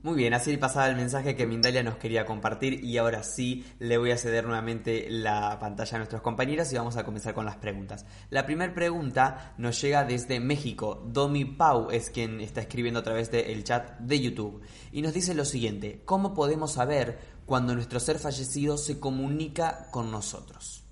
Muy 0.03 0.17
bien, 0.17 0.35
así 0.35 0.57
pasaba 0.57 0.89
el 0.89 0.97
mensaje 0.97 1.37
que 1.37 1.47
Mindalia 1.47 1.85
nos 1.85 1.97
quería 1.97 2.27
compartir 2.27 2.83
y 2.85 2.99
ahora 2.99 3.23
sí 3.23 3.65
le 3.79 3.99
voy 3.99 4.11
a 4.11 4.19
ceder 4.19 4.45
nuevamente 4.45 5.07
la 5.09 5.61
pantalla 5.61 5.95
a 5.95 5.99
nuestros 5.99 6.23
compañeros 6.23 6.73
y 6.73 6.77
vamos 6.77 6.97
a 6.97 7.05
comenzar 7.05 7.35
con 7.35 7.45
las 7.45 7.59
preguntas. 7.59 8.05
La 8.29 8.45
primera 8.45 8.75
pregunta 8.75 9.55
nos 9.59 9.81
llega 9.81 10.03
desde 10.05 10.41
México. 10.41 11.07
Domi 11.07 11.45
Pau 11.45 11.93
es 11.93 12.11
quien 12.11 12.41
está 12.41 12.63
escribiendo 12.63 12.99
a 12.99 13.05
través 13.05 13.31
del 13.31 13.63
chat 13.63 14.01
de 14.01 14.21
YouTube 14.21 14.61
y 14.91 15.03
nos 15.03 15.15
dice 15.15 15.35
lo 15.35 15.45
siguiente, 15.45 16.03
¿cómo 16.05 16.35
podemos 16.35 16.73
saber 16.73 17.21
cuando 17.47 17.73
nuestro 17.73 18.01
ser 18.01 18.19
fallecido 18.19 18.79
se 18.79 18.99
comunica 18.99 19.87
con 19.93 20.11
nosotros? 20.11 20.83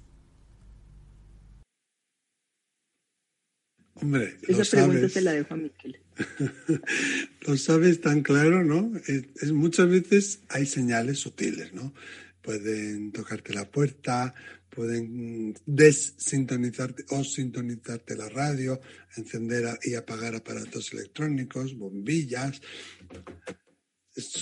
Hombre, 4.01 4.39
Esa 4.47 4.77
pregunta 4.77 5.09
se 5.09 5.21
la 5.21 5.33
dejo 5.33 5.55
a 5.55 5.57
Miquel. 5.57 6.01
lo 7.47 7.57
sabes 7.57 8.01
tan 8.01 8.23
claro, 8.23 8.65
¿no? 8.65 8.93
Es, 9.07 9.53
muchas 9.53 9.89
veces 9.89 10.41
hay 10.49 10.67
señales 10.67 11.19
sutiles, 11.19 11.73
¿no? 11.73 11.95
Pueden 12.43 13.13
tocarte 13.13 13.53
la 13.53 13.71
puerta, 13.71 14.35
pueden 14.71 15.55
desintonizarte 15.67 17.05
o 17.11 17.25
sintonizarte 17.25 18.17
la 18.17 18.29
radio, 18.29 18.81
encender 19.17 19.79
y 19.83 19.95
apagar 19.95 20.35
aparatos 20.35 20.93
electrónicos, 20.93 21.77
bombillas, 21.77 22.61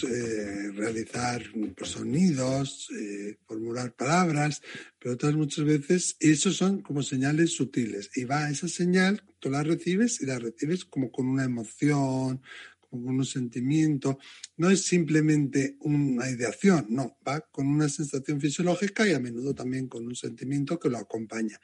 eh, 0.04 0.72
realizar 0.74 1.42
sonidos, 1.82 2.88
eh, 2.98 3.36
formular 3.46 3.94
palabras, 3.94 4.62
pero 4.98 5.14
otras 5.14 5.34
muchas 5.34 5.64
veces, 5.64 6.16
eso 6.20 6.52
son 6.52 6.82
como 6.82 7.02
señales 7.02 7.52
sutiles. 7.52 8.10
Y 8.14 8.24
va 8.24 8.50
esa 8.50 8.68
señal, 8.68 9.22
tú 9.38 9.50
la 9.50 9.62
recibes 9.62 10.20
y 10.20 10.26
la 10.26 10.38
recibes 10.38 10.84
como 10.84 11.10
con 11.10 11.28
una 11.28 11.44
emoción, 11.44 12.40
como 12.80 13.06
con 13.06 13.16
un 13.16 13.24
sentimiento. 13.24 14.18
No 14.56 14.70
es 14.70 14.84
simplemente 14.84 15.76
una 15.80 16.28
ideación, 16.28 16.86
no, 16.90 17.16
va 17.26 17.40
con 17.40 17.66
una 17.66 17.88
sensación 17.88 18.40
fisiológica 18.40 19.06
y 19.08 19.12
a 19.12 19.20
menudo 19.20 19.54
también 19.54 19.88
con 19.88 20.06
un 20.06 20.16
sentimiento 20.16 20.78
que 20.78 20.90
lo 20.90 20.98
acompaña. 20.98 21.60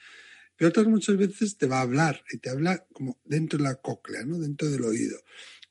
Pero 0.56 0.68
otras 0.68 0.86
muchas 0.86 1.16
veces 1.16 1.56
te 1.56 1.66
va 1.66 1.78
a 1.78 1.82
hablar 1.82 2.22
y 2.30 2.38
te 2.38 2.50
habla 2.50 2.86
como 2.92 3.18
dentro 3.24 3.58
de 3.58 3.64
la 3.64 3.74
cóclea, 3.74 4.24
¿no? 4.24 4.38
dentro 4.38 4.70
del 4.70 4.84
oído 4.84 5.18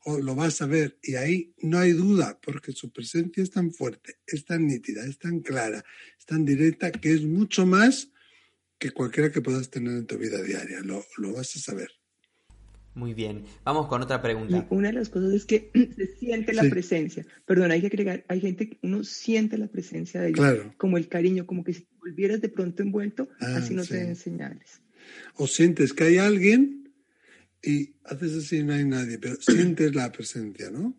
lo 0.06 0.36
vas 0.36 0.62
a 0.62 0.66
ver. 0.66 0.98
Y 1.02 1.16
ahí 1.16 1.54
no 1.62 1.80
hay 1.80 1.94
duda, 1.94 2.39
porque 2.42 2.72
su 2.72 2.92
presencia 2.92 3.44
es 3.44 3.52
tan 3.52 3.72
fuerte, 3.72 4.18
es 4.28 4.46
tan 4.46 4.68
nítida, 4.68 5.06
es 5.06 5.18
tan 5.18 5.39
clara, 5.39 5.84
es 6.18 6.26
tan 6.26 6.46
directa, 6.46 6.92
que 6.92 7.13
es 7.13 7.24
mucho 7.24 7.66
más 7.66 8.10
que 8.78 8.92
cualquiera 8.92 9.32
que 9.32 9.42
puedas 9.42 9.70
tener 9.70 9.94
en 9.94 10.06
tu 10.06 10.18
vida 10.18 10.42
diaria. 10.42 10.80
Lo, 10.82 11.34
vas 11.34 11.56
a 11.56 11.60
saber. 11.60 11.89
Muy 12.96 13.13
bien, 13.13 13.46
vamos 13.63 13.88
con 13.88 14.04
otra 14.04 14.22
pregunta. 14.22 14.68
una 14.70 14.89
de 14.89 14.94
las 14.94 15.10
cosas 15.10 15.34
es 15.34 15.46
que 15.46 15.72
se 15.96 16.16
siente 16.18 16.54
la 16.54 16.63
presencia. 16.63 17.26
Perdón, 17.46 17.72
hay 17.72 17.82
que 17.82 17.88
agregar, 17.88 18.24
hay 18.28 18.42
gente 18.42 18.70
que 18.70 18.80
uno 18.84 19.04
siente 19.04 19.58
la 19.58 19.68
presencia 19.68 20.22
de 20.22 20.30
ellos, 20.30 20.68
como 20.78 20.98
el 20.98 21.08
cariño, 21.08 21.48
como 21.48 21.63
que 21.63 21.74
si 21.74 21.88
volvieras 22.00 22.42
de 22.42 22.50
pronto 22.50 22.84
envuelto, 22.84 23.30
ah, 23.39 23.56
así 23.58 23.74
no 23.74 23.84
te 23.84 23.96
den 23.96 24.16
señales. 24.16 24.82
O 25.36 25.48
sientes 25.48 25.94
que 25.94 26.04
hay 26.04 26.18
alguien 26.18 26.83
y 27.63 27.95
haces 28.04 28.38
así, 28.38 28.63
no 28.63 28.73
hay 28.73 28.86
nadie, 28.86 29.17
pero 29.17 29.36
sientes 29.39 29.95
la 29.95 30.12
presencia, 30.12 30.69
¿no? 30.69 30.93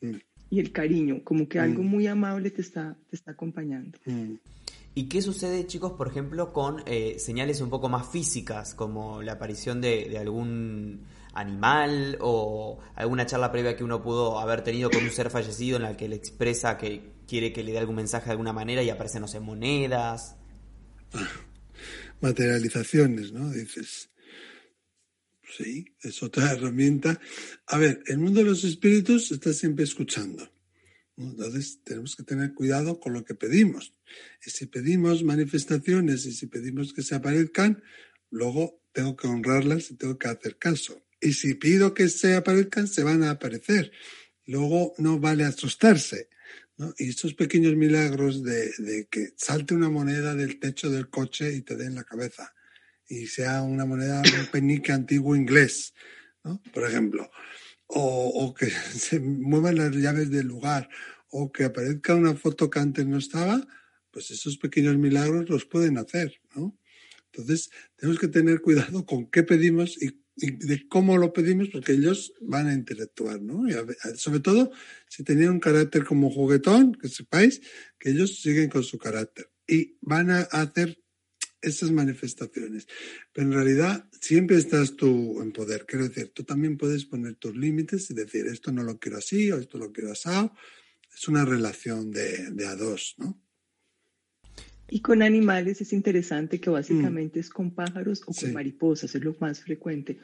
Mm. 0.00 0.16
Y 0.50 0.60
el 0.60 0.72
cariño, 0.72 1.22
como 1.24 1.48
que 1.48 1.60
algo 1.60 1.82
mm. 1.82 1.86
muy 1.86 2.06
amable 2.06 2.50
te 2.50 2.62
está, 2.62 2.96
te 3.08 3.16
está 3.16 3.32
acompañando. 3.32 3.98
Mm. 4.06 4.34
¿Y 4.94 5.08
qué 5.08 5.22
sucede, 5.22 5.66
chicos, 5.66 5.92
por 5.92 6.08
ejemplo, 6.08 6.52
con 6.52 6.82
eh, 6.86 7.16
señales 7.18 7.60
un 7.60 7.70
poco 7.70 7.88
más 7.88 8.10
físicas, 8.10 8.74
como 8.74 9.22
la 9.22 9.34
aparición 9.34 9.80
de, 9.80 10.08
de, 10.08 10.18
algún 10.18 11.02
animal 11.34 12.18
o 12.20 12.80
alguna 12.96 13.24
charla 13.24 13.52
previa 13.52 13.76
que 13.76 13.84
uno 13.84 14.02
pudo 14.02 14.40
haber 14.40 14.64
tenido 14.64 14.90
con 14.90 15.04
un 15.04 15.10
ser 15.10 15.30
fallecido 15.30 15.76
en 15.76 15.84
la 15.84 15.96
que 15.96 16.08
le 16.08 16.16
expresa 16.16 16.76
que 16.76 17.12
quiere 17.28 17.52
que 17.52 17.62
le 17.62 17.72
dé 17.72 17.78
algún 17.78 17.94
mensaje 17.94 18.24
de 18.26 18.32
alguna 18.32 18.52
manera 18.52 18.82
y 18.82 18.90
aparecen, 18.90 19.20
no 19.20 19.28
sé, 19.28 19.38
monedas? 19.38 20.34
Materializaciones, 22.20 23.32
¿no? 23.32 23.50
Dices. 23.50 24.10
Sí, 25.56 25.94
es 26.02 26.22
otra 26.22 26.52
herramienta. 26.52 27.20
A 27.66 27.78
ver, 27.78 28.02
el 28.06 28.18
mundo 28.18 28.40
de 28.40 28.46
los 28.46 28.64
espíritus 28.64 29.32
está 29.32 29.52
siempre 29.52 29.84
escuchando. 29.84 30.50
Entonces 31.16 31.80
tenemos 31.82 32.14
que 32.14 32.22
tener 32.22 32.54
cuidado 32.54 33.00
con 33.00 33.12
lo 33.12 33.24
que 33.24 33.34
pedimos. 33.34 33.92
Y 34.44 34.50
si 34.50 34.66
pedimos 34.66 35.24
manifestaciones 35.24 36.26
y 36.26 36.32
si 36.32 36.46
pedimos 36.46 36.92
que 36.92 37.02
se 37.02 37.16
aparezcan, 37.16 37.82
luego 38.30 38.84
tengo 38.92 39.16
que 39.16 39.26
honrarlas 39.26 39.90
y 39.90 39.96
tengo 39.96 40.16
que 40.16 40.28
hacer 40.28 40.58
caso. 40.58 41.02
Y 41.20 41.32
si 41.32 41.54
pido 41.54 41.92
que 41.92 42.08
se 42.08 42.36
aparezcan, 42.36 42.86
se 42.86 43.02
van 43.02 43.24
a 43.24 43.30
aparecer. 43.30 43.90
Luego 44.46 44.94
no 44.98 45.18
vale 45.18 45.44
asustarse. 45.44 46.28
Y 46.98 47.08
estos 47.08 47.34
pequeños 47.34 47.74
milagros 47.74 48.44
de, 48.44 48.70
de 48.78 49.08
que 49.10 49.32
salte 49.36 49.74
una 49.74 49.90
moneda 49.90 50.36
del 50.36 50.60
techo 50.60 50.88
del 50.88 51.08
coche 51.08 51.52
y 51.52 51.62
te 51.62 51.74
dé 51.74 51.86
en 51.86 51.96
la 51.96 52.04
cabeza 52.04 52.54
y 53.08 53.26
sea 53.26 53.62
una 53.62 53.84
moneda, 53.84 54.20
un 54.20 54.46
penique 54.52 54.92
antiguo 54.92 55.34
inglés, 55.34 55.94
¿no? 56.44 56.62
Por 56.72 56.84
ejemplo, 56.84 57.30
o, 57.86 58.54
que 58.54 58.70
se 58.70 59.20
muevan 59.20 59.76
las 59.76 59.94
llaves 59.94 60.30
del 60.30 60.46
lugar, 60.46 60.88
o 61.30 61.50
que 61.52 61.64
aparezca 61.64 62.14
una 62.14 62.34
foto 62.34 62.70
que 62.70 62.78
antes 62.78 63.06
no 63.06 63.18
estaba, 63.18 63.66
pues 64.10 64.30
esos 64.30 64.56
pequeños 64.56 64.96
milagros 64.96 65.48
los 65.48 65.64
pueden 65.66 65.98
hacer, 65.98 66.40
¿no? 66.54 66.78
Entonces, 67.32 67.70
tenemos 67.96 68.18
que 68.18 68.28
tener 68.28 68.60
cuidado 68.60 69.04
con 69.04 69.30
qué 69.30 69.42
pedimos 69.42 70.00
y, 70.00 70.18
de 70.40 70.86
cómo 70.88 71.18
lo 71.18 71.32
pedimos, 71.32 71.68
porque 71.68 71.92
ellos 71.92 72.32
van 72.40 72.68
a 72.68 72.72
interactuar, 72.72 73.42
¿no? 73.42 73.68
Y 73.68 73.74
sobre 74.16 74.38
todo, 74.38 74.70
si 75.08 75.24
tenían 75.24 75.50
un 75.50 75.60
carácter 75.60 76.04
como 76.04 76.30
juguetón, 76.30 76.94
que 76.94 77.08
sepáis 77.08 77.60
que 77.98 78.10
ellos 78.10 78.40
siguen 78.40 78.70
con 78.70 78.84
su 78.84 78.98
carácter 78.98 79.50
y 79.66 79.98
van 80.00 80.30
a 80.30 80.42
hacer 80.42 80.96
esas 81.62 81.90
manifestaciones. 81.90 82.86
Pero 83.32 83.46
en 83.48 83.52
realidad 83.52 84.08
siempre 84.20 84.56
estás 84.56 84.96
tú 84.96 85.40
en 85.42 85.52
poder. 85.52 85.86
Quiero 85.86 86.08
decir, 86.08 86.32
tú 86.34 86.44
también 86.44 86.76
puedes 86.76 87.04
poner 87.04 87.34
tus 87.36 87.56
límites 87.56 88.10
y 88.10 88.14
decir, 88.14 88.46
esto 88.46 88.72
no 88.72 88.82
lo 88.82 88.98
quiero 88.98 89.18
así 89.18 89.50
o 89.50 89.58
esto 89.58 89.78
lo 89.78 89.92
quiero 89.92 90.12
así. 90.12 90.28
Es 91.14 91.28
una 91.28 91.44
relación 91.44 92.10
de, 92.10 92.50
de 92.50 92.66
a 92.66 92.76
dos, 92.76 93.14
¿no? 93.18 93.42
Y 94.90 95.00
con 95.00 95.22
animales 95.22 95.80
es 95.80 95.92
interesante 95.92 96.60
que 96.60 96.70
básicamente 96.70 97.38
mm. 97.38 97.40
es 97.40 97.50
con 97.50 97.74
pájaros 97.74 98.22
o 98.26 98.32
con 98.32 98.52
mariposas, 98.52 99.14
es 99.14 99.22
lo 99.22 99.36
más 99.38 99.60
frecuente. 99.60 100.18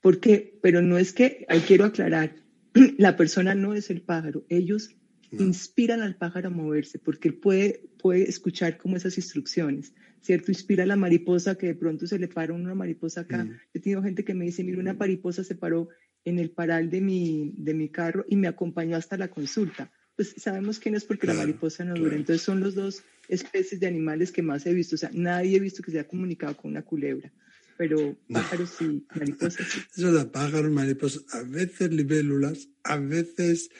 Porque, 0.00 0.58
pero 0.62 0.82
no 0.82 0.98
es 0.98 1.12
que, 1.12 1.44
ahí 1.48 1.60
quiero 1.60 1.84
aclarar, 1.84 2.34
la 2.98 3.16
persona 3.16 3.54
no 3.54 3.74
es 3.74 3.90
el 3.90 4.02
pájaro, 4.02 4.44
ellos 4.48 4.96
inspiran 5.38 6.00
al 6.02 6.16
pájaro 6.16 6.48
a 6.48 6.50
moverse, 6.50 6.98
porque 6.98 7.28
él 7.28 7.34
puede, 7.34 7.88
puede 7.98 8.28
escuchar 8.28 8.78
como 8.78 8.96
esas 8.96 9.16
instrucciones, 9.16 9.92
¿cierto? 10.20 10.50
Inspira 10.50 10.84
a 10.84 10.86
la 10.86 10.96
mariposa 10.96 11.56
que 11.56 11.68
de 11.68 11.74
pronto 11.74 12.06
se 12.06 12.18
le 12.18 12.28
para 12.28 12.52
una 12.52 12.74
mariposa 12.74 13.22
acá. 13.22 13.44
Mm. 13.44 13.60
He 13.74 13.80
tenido 13.80 14.02
gente 14.02 14.24
que 14.24 14.34
me 14.34 14.44
dice, 14.44 14.64
mira, 14.64 14.78
una 14.78 14.94
mariposa 14.94 15.44
se 15.44 15.54
paró 15.54 15.88
en 16.24 16.38
el 16.38 16.50
paral 16.50 16.90
de 16.90 17.00
mi, 17.00 17.52
de 17.56 17.74
mi 17.74 17.88
carro 17.88 18.24
y 18.28 18.36
me 18.36 18.48
acompañó 18.48 18.96
hasta 18.96 19.16
la 19.16 19.28
consulta. 19.28 19.90
Pues 20.16 20.34
sabemos 20.36 20.78
quién 20.78 20.94
es 20.94 21.04
porque 21.04 21.26
la 21.26 21.34
mariposa 21.34 21.84
no 21.84 21.94
dura. 21.94 22.14
Entonces 22.14 22.42
son 22.42 22.60
los 22.60 22.74
dos 22.74 23.02
especies 23.28 23.80
de 23.80 23.86
animales 23.86 24.32
que 24.32 24.42
más 24.42 24.66
he 24.66 24.74
visto. 24.74 24.96
O 24.96 24.98
sea, 24.98 25.10
nadie 25.14 25.56
he 25.56 25.60
visto 25.60 25.82
que 25.82 25.90
se 25.90 25.98
haya 25.98 26.08
comunicado 26.08 26.56
con 26.56 26.72
una 26.72 26.82
culebra 26.82 27.32
pero 27.80 28.14
pájaros 28.30 28.76
y 28.82 29.06
mariposas. 29.18 29.66
Eso 29.96 30.12
de 30.12 30.26
pájaros, 30.26 30.70
mariposas, 30.70 31.24
a 31.32 31.42
veces 31.44 31.90
libélulas, 31.90 32.68
a 32.82 32.98
veces 32.98 33.70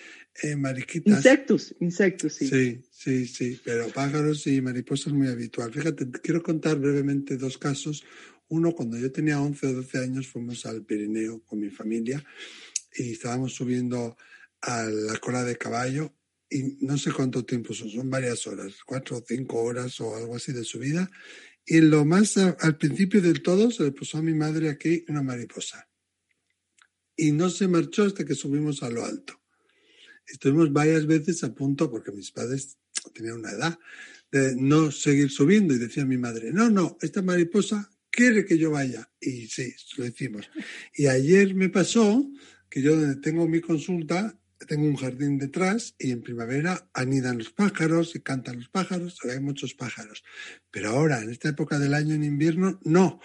eh, 0.43 0.57
mariquitas. 0.57 1.17
Insectos, 1.19 1.75
insectos, 1.81 2.35
sí. 2.35 2.49
Sí, 2.49 2.83
sí, 2.91 3.27
sí, 3.27 3.61
pero 3.65 3.89
pájaros 3.89 4.47
y 4.47 4.61
mariposas 4.61 5.13
muy 5.13 5.29
habitual. 5.29 5.73
Fíjate, 5.73 6.11
quiero 6.23 6.43
contar 6.43 6.79
brevemente 6.79 7.37
dos 7.37 7.59
casos. 7.59 8.05
Uno, 8.49 8.73
cuando 8.73 8.99
yo 8.99 9.13
tenía 9.13 9.41
11 9.41 9.67
o 9.67 9.73
12 9.75 9.99
años, 9.99 10.29
fuimos 10.29 10.67
al 10.67 10.85
Pirineo 10.85 11.41
con 11.45 11.61
mi 11.61 11.71
familia 11.71 12.25
y 12.95 13.13
estábamos 13.13 13.55
subiendo 13.55 14.17
a 14.63 14.85
la 14.85 15.17
cola 15.19 15.45
de 15.45 15.57
caballo 15.57 16.15
y 16.49 16.79
no 16.81 16.99
sé 16.99 17.13
cuánto 17.13 17.45
tiempo 17.45 17.73
son, 17.73 17.91
son 17.91 18.11
varias 18.11 18.47
horas, 18.47 18.75
cuatro 18.85 19.19
o 19.19 19.25
cinco 19.27 19.63
horas 19.63 20.01
o 20.01 20.17
algo 20.17 20.35
así 20.37 20.53
de 20.53 20.65
subida. 20.65 21.09
Y 21.65 21.81
lo 21.81 22.05
más 22.05 22.37
al 22.37 22.77
principio 22.77 23.23
del 23.23 23.43
todo 23.43 23.71
se 23.71 23.85
le 23.85 23.93
puso 23.93 24.19
a 24.19 24.23
mi 24.23 24.35
madre 24.35 24.69
aquí 24.69 25.05
una 25.09 25.23
mariposa. 25.23 25.89
Y 27.15 27.33
no 27.33 27.51
se 27.51 27.69
marchó 27.69 28.05
hasta 28.05 28.25
que 28.25 28.35
subimos 28.35 28.83
a 28.83 28.91
lo 28.91 29.05
alto. 29.05 29.40
Estuvimos 30.31 30.73
varias 30.73 31.07
veces 31.07 31.43
a 31.45 31.55
punto, 31.55 31.91
porque 31.91 32.13
mis 32.13 32.31
padres 32.31 32.79
tenían 33.13 33.39
una 33.39 33.51
edad, 33.51 33.79
de 34.31 34.55
no 34.57 34.91
seguir 34.91 35.31
subiendo. 35.31 35.75
Y 35.75 35.79
decía 35.79 36.05
mi 36.05 36.19
madre, 36.19 36.53
no, 36.53 36.71
no, 36.71 36.97
esta 37.01 37.23
mariposa 37.23 37.91
quiere 38.11 38.45
que 38.45 38.59
yo 38.59 38.71
vaya. 38.71 39.11
Y 39.21 39.47
sí, 39.47 39.75
lo 39.97 40.07
hicimos. 40.07 40.51
Y 40.95 41.07
ayer 41.07 41.55
me 41.55 41.69
pasó 41.69 42.31
que 42.69 42.83
yo 42.83 42.97
donde 42.97 43.17
tengo 43.17 43.49
mi 43.49 43.61
consulta, 43.61 44.39
tengo 44.67 44.85
un 44.85 44.97
jardín 44.97 45.39
detrás 45.39 45.95
y 45.99 46.11
en 46.11 46.23
primavera 46.23 46.89
anidan 46.93 47.39
los 47.39 47.51
pájaros 47.51 48.15
y 48.15 48.21
cantan 48.21 48.59
los 48.59 48.69
pájaros, 48.69 49.19
hay 49.25 49.41
muchos 49.41 49.75
pájaros. 49.75 50.23
Pero 50.71 50.91
ahora, 50.91 51.23
en 51.23 51.31
esta 51.31 51.49
época 51.49 51.79
del 51.79 51.95
año, 51.95 52.15
en 52.15 52.25
invierno, 52.25 52.79
no. 52.85 53.21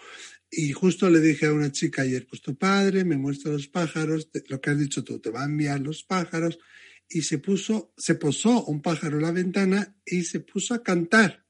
Y 0.50 0.72
justo 0.72 1.10
le 1.10 1.20
dije 1.20 1.48
a 1.48 1.54
una 1.54 1.72
chica 1.72 2.04
ayer, 2.04 2.26
pues 2.28 2.42
tu 2.42 2.56
padre 2.58 3.04
me 3.04 3.18
muestra 3.18 3.52
los 3.52 3.68
pájaros, 3.68 4.30
lo 4.48 4.62
que 4.62 4.70
has 4.70 4.80
dicho 4.80 5.04
tú, 5.04 5.20
te 5.20 5.30
va 5.30 5.42
a 5.44 5.46
enviar 5.46 5.82
los 5.82 6.04
pájaros 6.04 6.60
y 7.10 7.22
se 7.22 7.40
puso, 7.40 7.94
se 7.98 8.16
posó 8.16 8.66
un 8.66 8.82
pájaro 8.82 9.18
en 9.18 9.24
la 9.24 9.32
ventana 9.32 9.96
y 10.06 10.24
se 10.24 10.40
puso 10.40 10.74
a 10.74 10.84
cantar. 10.84 11.46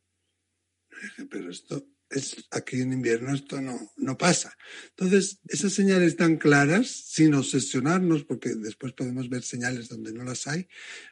dije, 1.02 1.26
pero 1.26 1.50
esto 1.50 1.88
es 2.10 2.48
aquí 2.52 2.82
en 2.82 2.94
invierno 2.94 3.34
esto 3.34 3.60
no, 3.62 3.78
no 3.98 4.18
pasa. 4.18 4.56
Entonces, 4.90 5.40
esas 5.48 5.74
señales 5.74 6.16
tan 6.16 6.38
claras, 6.38 6.88
sin 6.88 7.34
obsesionarnos, 7.34 8.24
porque 8.24 8.50
después 8.56 8.94
podemos 8.94 9.30
ver 9.30 9.44
señales 9.44 9.90
donde 9.90 10.14
no 10.14 10.24
las 10.24 10.48
hay, 10.48 10.68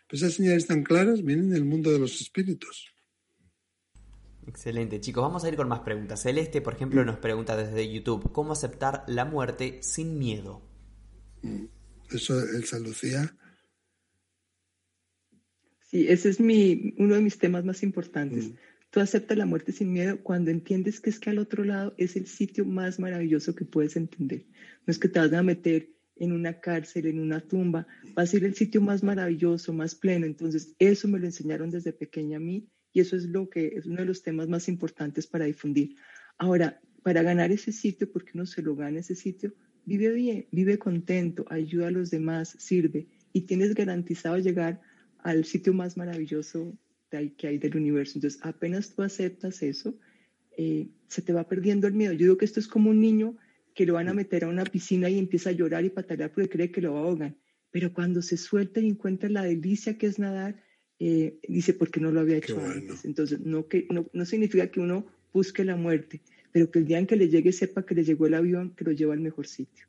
pues 0.08 0.21
esas 0.21 0.36
señales 0.36 0.67
tan 0.67 0.84
claras 0.84 1.23
vienen 1.23 1.49
del 1.49 1.65
mundo 1.65 1.91
de 1.91 1.99
los 1.99 2.21
espíritus. 2.21 2.93
Excelente, 4.47 4.99
chicos. 4.99 5.21
Vamos 5.21 5.43
a 5.43 5.49
ir 5.49 5.56
con 5.56 5.69
más 5.69 5.79
preguntas. 5.82 6.21
Celeste, 6.21 6.62
por 6.62 6.73
ejemplo, 6.73 7.03
nos 7.06 7.17
pregunta 7.17 7.56
desde 7.56 7.91
YouTube, 7.91 8.32
¿cómo 8.32 8.51
aceptar 8.51 9.03
la 9.08 9.25
muerte 9.25 9.79
sin 9.82 10.19
miedo? 10.19 10.62
Mm, 11.41 11.65
eso, 12.12 12.39
Elsa 12.39 12.77
Lucía, 12.79 13.36
Sí, 15.93 16.08
ese 16.10 16.29
es 16.29 16.39
mi, 16.39 16.95
uno 16.97 17.13
de 17.13 17.21
mis 17.21 17.38
temas 17.38 17.63
más 17.63 17.84
importantes. 17.84 18.47
Mm. 18.47 18.53
Tú 18.89 18.99
aceptas 18.99 19.38
la 19.38 19.45
muerte 19.45 19.71
sin 19.71 19.93
miedo 19.93 20.17
cuando 20.23 20.49
entiendes 20.49 20.99
que 20.99 21.12
es 21.12 21.19
que 21.19 21.29
al 21.29 21.38
otro 21.38 21.63
lado 21.63 21.93
es 21.97 22.15
el 22.15 22.25
sitio 22.25 22.65
más 22.65 22.99
maravilloso 22.99 23.53
que 23.53 23.63
puedes 23.63 23.95
entender. 23.95 24.43
No 24.88 24.91
es 24.91 24.97
que 24.97 25.08
te 25.08 25.19
vas 25.19 25.32
a 25.32 25.43
meter 25.43 25.89
en 26.15 26.32
una 26.32 26.60
cárcel, 26.60 27.06
en 27.06 27.19
una 27.19 27.41
tumba, 27.41 27.86
va 28.17 28.23
a 28.23 28.25
ser 28.25 28.43
el 28.43 28.56
sitio 28.56 28.82
más 28.82 29.03
maravilloso, 29.03 29.71
más 29.71 29.93
pleno. 29.93 30.25
Entonces, 30.25 30.73
eso 30.79 31.08
me 31.08 31.19
lo 31.19 31.27
enseñaron 31.27 31.69
desde 31.69 31.93
pequeña 31.93 32.38
a 32.38 32.39
mí 32.39 32.67
y 32.91 32.99
eso 32.99 33.15
es 33.15 33.25
lo 33.25 33.47
que 33.47 33.67
es 33.75 33.86
uno 33.86 33.97
de 33.97 34.06
los 34.06 34.23
temas 34.23 34.47
más 34.47 34.67
importantes 34.67 35.27
para 35.27 35.45
difundir. 35.45 35.95
Ahora, 36.39 36.82
para 37.03 37.21
ganar 37.21 37.51
ese 37.51 37.71
sitio, 37.71 38.12
porque 38.12 38.32
uno 38.34 38.47
se 38.47 38.63
lo 38.63 38.75
gana 38.75 39.01
ese 39.01 39.13
sitio, 39.13 39.53
vive 39.86 40.12
bien, 40.12 40.47
vive 40.51 40.79
contento, 40.79 41.45
ayuda 41.51 41.89
a 41.89 41.91
los 41.91 42.10
demás, 42.10 42.56
sirve 42.58 43.06
y 43.32 43.41
tienes 43.41 43.75
garantizado 43.75 44.39
llegar 44.39 44.82
al 45.23 45.45
sitio 45.45 45.73
más 45.73 45.97
maravilloso 45.97 46.77
que 47.38 47.47
hay 47.47 47.57
del 47.57 47.77
universo. 47.77 48.13
Entonces, 48.15 48.39
apenas 48.43 48.93
tú 48.95 49.03
aceptas 49.03 49.62
eso, 49.62 49.95
eh, 50.57 50.88
se 51.07 51.21
te 51.21 51.33
va 51.33 51.47
perdiendo 51.47 51.88
el 51.88 51.93
miedo. 51.93 52.13
Yo 52.13 52.25
digo 52.25 52.38
que 52.38 52.45
esto 52.45 52.59
es 52.59 52.67
como 52.67 52.89
un 52.89 52.99
niño 52.99 53.38
que 53.75 53.86
lo 53.86 53.93
van 53.93 54.09
a 54.09 54.13
meter 54.13 54.43
a 54.43 54.47
una 54.47 54.63
piscina 54.63 55.09
y 55.09 55.19
empieza 55.19 55.49
a 55.49 55.53
llorar 55.53 55.86
y 55.86 55.89
patalear 55.89 56.31
porque 56.31 56.49
cree 56.49 56.71
que 56.71 56.81
lo 56.81 56.97
ahogan. 56.97 57.38
Pero 57.71 57.93
cuando 57.93 58.21
se 58.21 58.38
suelta 58.38 58.79
y 58.79 58.88
encuentra 58.88 59.29
la 59.29 59.43
delicia 59.43 59.97
que 59.97 60.07
es 60.07 60.19
nadar, 60.19 60.63
eh, 60.99 61.39
dice, 61.47 61.73
porque 61.73 61.99
no 61.99 62.12
lo 62.12 62.19
había 62.19 62.38
hecho 62.38 62.59
antes. 62.63 63.05
Entonces, 63.05 63.39
no, 63.39 63.67
que, 63.67 63.88
no, 63.89 64.05
no 64.13 64.25
significa 64.25 64.67
que 64.67 64.79
uno 64.79 65.05
busque 65.33 65.63
la 65.63 65.75
muerte, 65.75 66.21
pero 66.51 66.69
que 66.69 66.79
el 66.79 66.86
día 66.86 66.99
en 66.99 67.07
que 67.07 67.15
le 67.15 67.29
llegue 67.29 67.51
sepa 67.51 67.86
que 67.86 67.95
le 67.95 68.03
llegó 68.03 68.27
el 68.27 68.36
avión 68.36 68.75
que 68.75 68.86
lo 68.86 68.91
lleva 68.91 69.13
al 69.13 69.19
mejor 69.19 69.47
sitio. 69.47 69.88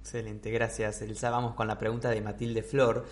Excelente, 0.00 0.50
gracias 0.50 1.02
Elsa. 1.02 1.30
Vamos 1.30 1.54
con 1.54 1.68
la 1.68 1.78
pregunta 1.78 2.10
de 2.10 2.22
Matilde 2.22 2.62
Flor, 2.62 3.04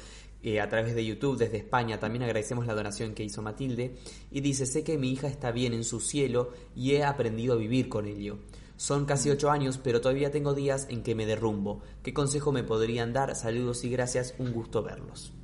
eh, 0.43 0.61
a 0.61 0.69
través 0.69 0.95
de 0.95 1.05
YouTube 1.05 1.37
desde 1.37 1.57
España. 1.57 1.99
También 1.99 2.23
agradecemos 2.23 2.67
la 2.67 2.75
donación 2.75 3.15
que 3.15 3.25
hizo 3.25 3.43
Matilde. 3.43 3.97
Y 4.31 4.41
dice, 4.41 4.67
sé 4.67 4.85
que 4.85 4.97
mi 4.97 5.13
hija 5.13 5.27
está 5.27 5.51
bien 5.51 5.73
en 5.73 5.85
su 5.85 6.01
cielo 6.01 6.53
y 6.77 6.93
he 6.93 7.05
aprendido 7.05 7.55
a 7.55 7.59
vivir 7.59 7.89
con 7.89 8.07
ello. 8.07 8.39
Son 8.77 9.07
casi 9.07 9.29
ocho 9.31 9.51
años, 9.51 9.79
pero 9.83 10.01
todavía 10.01 10.31
tengo 10.31 10.55
días 10.55 10.87
en 10.91 11.03
que 11.03 11.17
me 11.17 11.27
derrumbo. 11.27 11.83
¿Qué 12.05 12.15
consejo 12.15 12.53
me 12.53 12.63
podrían 12.63 13.13
dar? 13.13 13.35
Saludos 13.35 13.83
y 13.83 13.91
gracias, 13.91 14.37
un 14.39 14.53
gusto 14.53 14.85
verlos. 14.85 15.35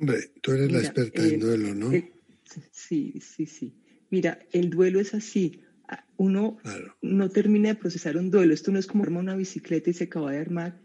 Hombre, 0.00 0.32
tú 0.40 0.52
eres 0.52 0.72
la 0.72 0.78
experta 0.78 1.22
en 1.22 1.40
duelo, 1.40 1.74
¿no? 1.74 1.90
sí, 2.70 3.20
sí, 3.20 3.44
sí. 3.44 3.76
Mira, 4.08 4.38
el 4.52 4.70
duelo 4.70 4.98
es 4.98 5.12
así. 5.12 5.60
Uno 6.16 6.56
no 7.02 7.28
termina 7.28 7.68
de 7.68 7.74
procesar 7.74 8.16
un 8.16 8.30
duelo. 8.30 8.54
Esto 8.54 8.72
no 8.72 8.78
es 8.78 8.86
como 8.86 9.04
armar 9.04 9.22
una 9.22 9.36
bicicleta 9.36 9.90
y 9.90 9.92
se 9.92 10.04
acaba 10.04 10.32
de 10.32 10.38
armar 10.38 10.80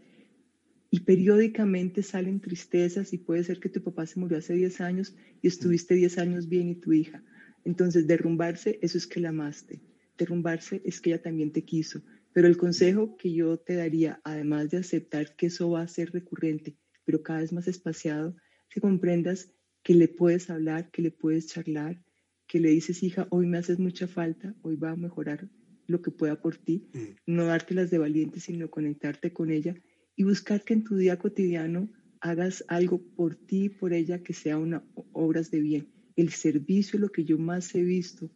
y 0.90 1.00
periódicamente 1.00 2.02
salen 2.02 2.40
tristezas 2.40 3.12
y 3.12 3.18
puede 3.18 3.44
ser 3.44 3.60
que 3.60 3.68
tu 3.68 3.82
papá 3.82 4.06
se 4.06 4.20
murió 4.20 4.38
hace 4.38 4.54
10 4.54 4.80
años 4.80 5.14
y 5.42 5.48
estuviste 5.48 5.94
10 5.94 6.18
años 6.18 6.48
bien 6.48 6.68
y 6.68 6.76
tu 6.76 6.92
hija. 6.92 7.22
Entonces, 7.64 8.06
derrumbarse, 8.06 8.78
eso 8.82 8.96
es 8.96 9.06
que 9.06 9.20
la 9.20 9.30
amaste. 9.30 9.80
Derrumbarse 10.16 10.82
es 10.84 11.00
que 11.00 11.10
ella 11.10 11.22
también 11.22 11.52
te 11.52 11.64
quiso. 11.64 12.02
Pero 12.32 12.46
el 12.46 12.56
consejo 12.56 13.16
que 13.16 13.32
yo 13.32 13.58
te 13.58 13.74
daría, 13.74 14.20
además 14.22 14.70
de 14.70 14.78
aceptar 14.78 15.34
que 15.36 15.46
eso 15.46 15.70
va 15.70 15.82
a 15.82 15.88
ser 15.88 16.12
recurrente, 16.12 16.76
pero 17.04 17.22
cada 17.22 17.40
vez 17.40 17.52
más 17.52 17.66
espaciado, 17.66 18.36
que 18.68 18.80
comprendas 18.80 19.52
que 19.82 19.94
le 19.94 20.08
puedes 20.08 20.50
hablar, 20.50 20.90
que 20.90 21.02
le 21.02 21.10
puedes 21.10 21.46
charlar, 21.46 22.02
que 22.46 22.60
le 22.60 22.70
dices, 22.70 23.02
hija, 23.02 23.26
hoy 23.30 23.46
me 23.46 23.58
haces 23.58 23.78
mucha 23.78 24.06
falta, 24.06 24.54
hoy 24.62 24.76
va 24.76 24.90
a 24.90 24.96
mejorar 24.96 25.48
lo 25.86 26.02
que 26.02 26.10
pueda 26.10 26.40
por 26.40 26.56
ti, 26.56 26.88
mm. 26.92 27.32
no 27.32 27.46
darte 27.46 27.74
las 27.74 27.90
de 27.90 27.98
valiente, 27.98 28.40
sino 28.40 28.70
conectarte 28.70 29.32
con 29.32 29.50
ella 29.50 29.74
y 30.16 30.24
buscar 30.24 30.64
que 30.64 30.74
en 30.74 30.82
tu 30.82 30.96
día 30.96 31.18
cotidiano 31.18 31.88
hagas 32.20 32.64
algo 32.68 32.98
por 33.14 33.36
ti 33.36 33.64
y 33.64 33.68
por 33.68 33.92
ella 33.92 34.22
que 34.22 34.32
sea 34.32 34.58
una 34.58 34.82
obras 35.12 35.50
de 35.50 35.60
bien. 35.60 35.88
El 36.16 36.30
servicio 36.30 36.96
es 36.96 37.00
lo 37.02 37.12
que 37.12 37.24
yo 37.24 37.38
más 37.38 37.74
he 37.74 37.82
visto 37.82 38.30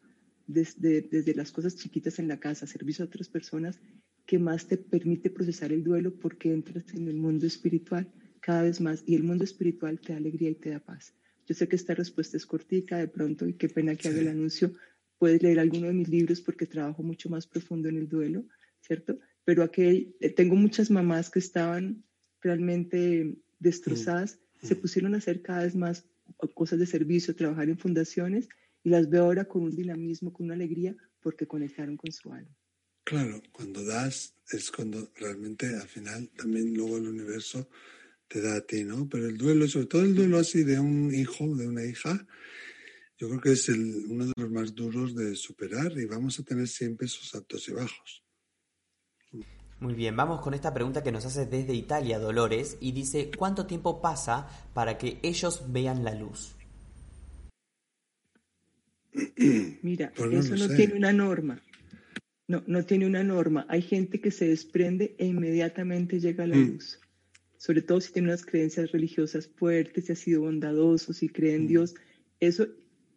desde, 0.47 1.01
desde 1.01 1.35
las 1.35 1.51
cosas 1.51 1.77
chiquitas 1.77 2.19
en 2.19 2.29
la 2.29 2.39
casa, 2.39 2.67
servicio 2.67 3.05
a 3.05 3.09
otras 3.09 3.29
personas, 3.29 3.81
que 4.27 4.39
más 4.39 4.67
te 4.67 4.77
permite 4.77 5.31
procesar 5.31 5.73
el 5.73 5.83
duelo 5.83 6.15
porque 6.15 6.53
entras 6.53 6.85
en 6.95 7.09
el 7.09 7.17
mundo 7.17 7.47
espiritual 7.47 8.07
cada 8.41 8.63
vez 8.63 8.81
más 8.81 9.03
y 9.07 9.15
el 9.15 9.23
mundo 9.23 9.45
espiritual 9.45 9.99
te 10.01 10.13
da 10.13 10.19
alegría 10.19 10.51
y 10.51 10.55
te 10.55 10.71
da 10.71 10.81
paz. 10.81 11.15
Yo 11.47 11.55
sé 11.55 11.67
que 11.69 11.77
esta 11.77 11.95
respuesta 11.95 12.37
es 12.37 12.47
cortica 12.47 12.99
de 12.99 13.09
pronto 13.09 13.47
y 13.47 13.55
qué 13.55 13.69
pena 13.69 13.97
que 13.97 14.09
haga 14.09 14.21
el 14.21 14.29
anuncio. 14.29 14.73
Puedes 15.19 15.43
leer 15.43 15.59
alguno 15.59 15.89
de 15.89 15.95
mis 15.95 16.09
libros 16.09 16.41
porque 16.41 16.67
trabajo 16.67 17.03
mucho 17.03 17.29
más 17.29 17.47
profundo 17.47 17.89
en 17.89 17.97
el 17.97 18.09
duelo, 18.09 18.45
¿cierto? 18.81 19.19
Pero 19.45 19.63
aquí 19.63 20.17
eh, 20.21 20.31
tengo 20.31 20.55
muchas 20.55 20.91
mamás 20.91 21.31
que 21.31 21.39
estaban 21.39 22.05
realmente 22.41 23.37
destrozadas, 23.59 24.39
se 24.63 24.77
pusieron 24.77 25.15
a 25.15 25.19
hacer 25.19 25.43
cada 25.43 25.65
vez 25.65 25.75
más 25.75 26.07
cosas 26.55 26.79
de 26.79 26.87
servicio, 26.87 27.35
trabajar 27.35 27.69
en 27.69 27.79
fundaciones 27.79 28.49
y 28.83 28.91
las 28.91 29.09
veo 29.09 29.25
ahora 29.25 29.45
con 29.45 29.63
un 29.63 29.75
dinamismo, 29.75 30.33
con 30.33 30.47
una 30.47 30.55
alegría 30.55 30.97
porque 31.21 31.47
conectaron 31.47 31.97
con 31.97 32.13
su 32.13 32.33
alma. 32.33 32.55
Claro, 33.05 33.43
cuando 33.53 33.85
das 33.85 34.35
es 34.51 34.71
cuando 34.71 35.11
realmente 35.17 35.67
al 35.67 35.89
final 35.89 36.31
también 36.37 36.75
luego 36.75 36.99
el 36.99 37.09
universo 37.09 37.69
te 38.29 38.41
da 38.41 38.57
a 38.57 38.61
ti, 38.61 38.85
¿no? 38.85 39.09
Pero 39.09 39.27
el 39.27 39.37
duelo, 39.37 39.67
sobre 39.67 39.87
todo 39.87 40.03
el 40.03 40.15
duelo 40.15 40.39
así 40.39 40.63
de 40.63 40.79
un 40.79 41.13
hijo, 41.13 41.57
de 41.57 41.67
una 41.67 41.85
hija, 41.85 42.27
yo 43.19 43.29
creo 43.29 43.41
que 43.41 43.53
es 43.53 43.69
el, 43.69 44.07
uno 44.09 44.27
de 44.27 44.33
los 44.37 44.51
más 44.51 44.75
duros 44.75 45.15
de 45.15 45.35
superar 45.35 45.93
y 45.99 46.05
vamos 46.05 46.39
a 46.39 46.45
tener 46.45 46.69
siempre 46.69 47.07
esos 47.07 47.35
altos 47.35 47.69
y 47.69 47.73
bajos. 47.73 48.23
Muy 49.81 49.95
bien, 49.95 50.15
vamos 50.15 50.43
con 50.43 50.53
esta 50.53 50.75
pregunta 50.75 51.03
que 51.03 51.11
nos 51.11 51.25
hace 51.25 51.47
desde 51.47 51.73
Italia 51.73 52.19
Dolores 52.19 52.77
y 52.83 52.93
dice, 52.93 53.31
¿cuánto 53.35 53.65
tiempo 53.65 54.03
pasa 54.03 54.47
para 54.75 54.99
que 54.99 55.19
ellos 55.23 55.73
vean 55.73 56.05
la 56.05 56.15
luz? 56.15 56.55
Mira, 59.83 60.13
eso 60.33 60.57
no 60.57 60.69
tiene 60.77 60.97
una 60.97 61.15
norma. 61.15 61.63
No, 62.47 62.63
no 62.67 62.85
tiene 62.85 63.07
una 63.07 63.25
norma. 63.25 63.65
Hay 63.71 63.81
gente 63.81 64.21
que 64.21 64.31
se 64.31 64.49
desprende 64.49 65.15
e 65.17 65.27
inmediatamente 65.27 66.21
llega 66.21 66.45
a 66.45 66.49
la 66.49 66.57
mm. 66.57 66.73
luz. 66.73 67.01
Sobre 67.57 67.81
todo 67.81 68.03
si 68.03 68.13
tiene 68.13 68.29
unas 68.29 68.45
creencias 68.45 68.93
religiosas 68.93 69.49
fuertes, 69.49 70.05
si 70.05 70.13
ha 70.13 70.17
sido 70.17 70.43
bondadoso, 70.43 71.15
si 71.15 71.31
cree 71.31 71.55
en 71.55 71.65
mm. 71.65 71.69
Dios. 71.69 71.95
Eso 72.39 72.67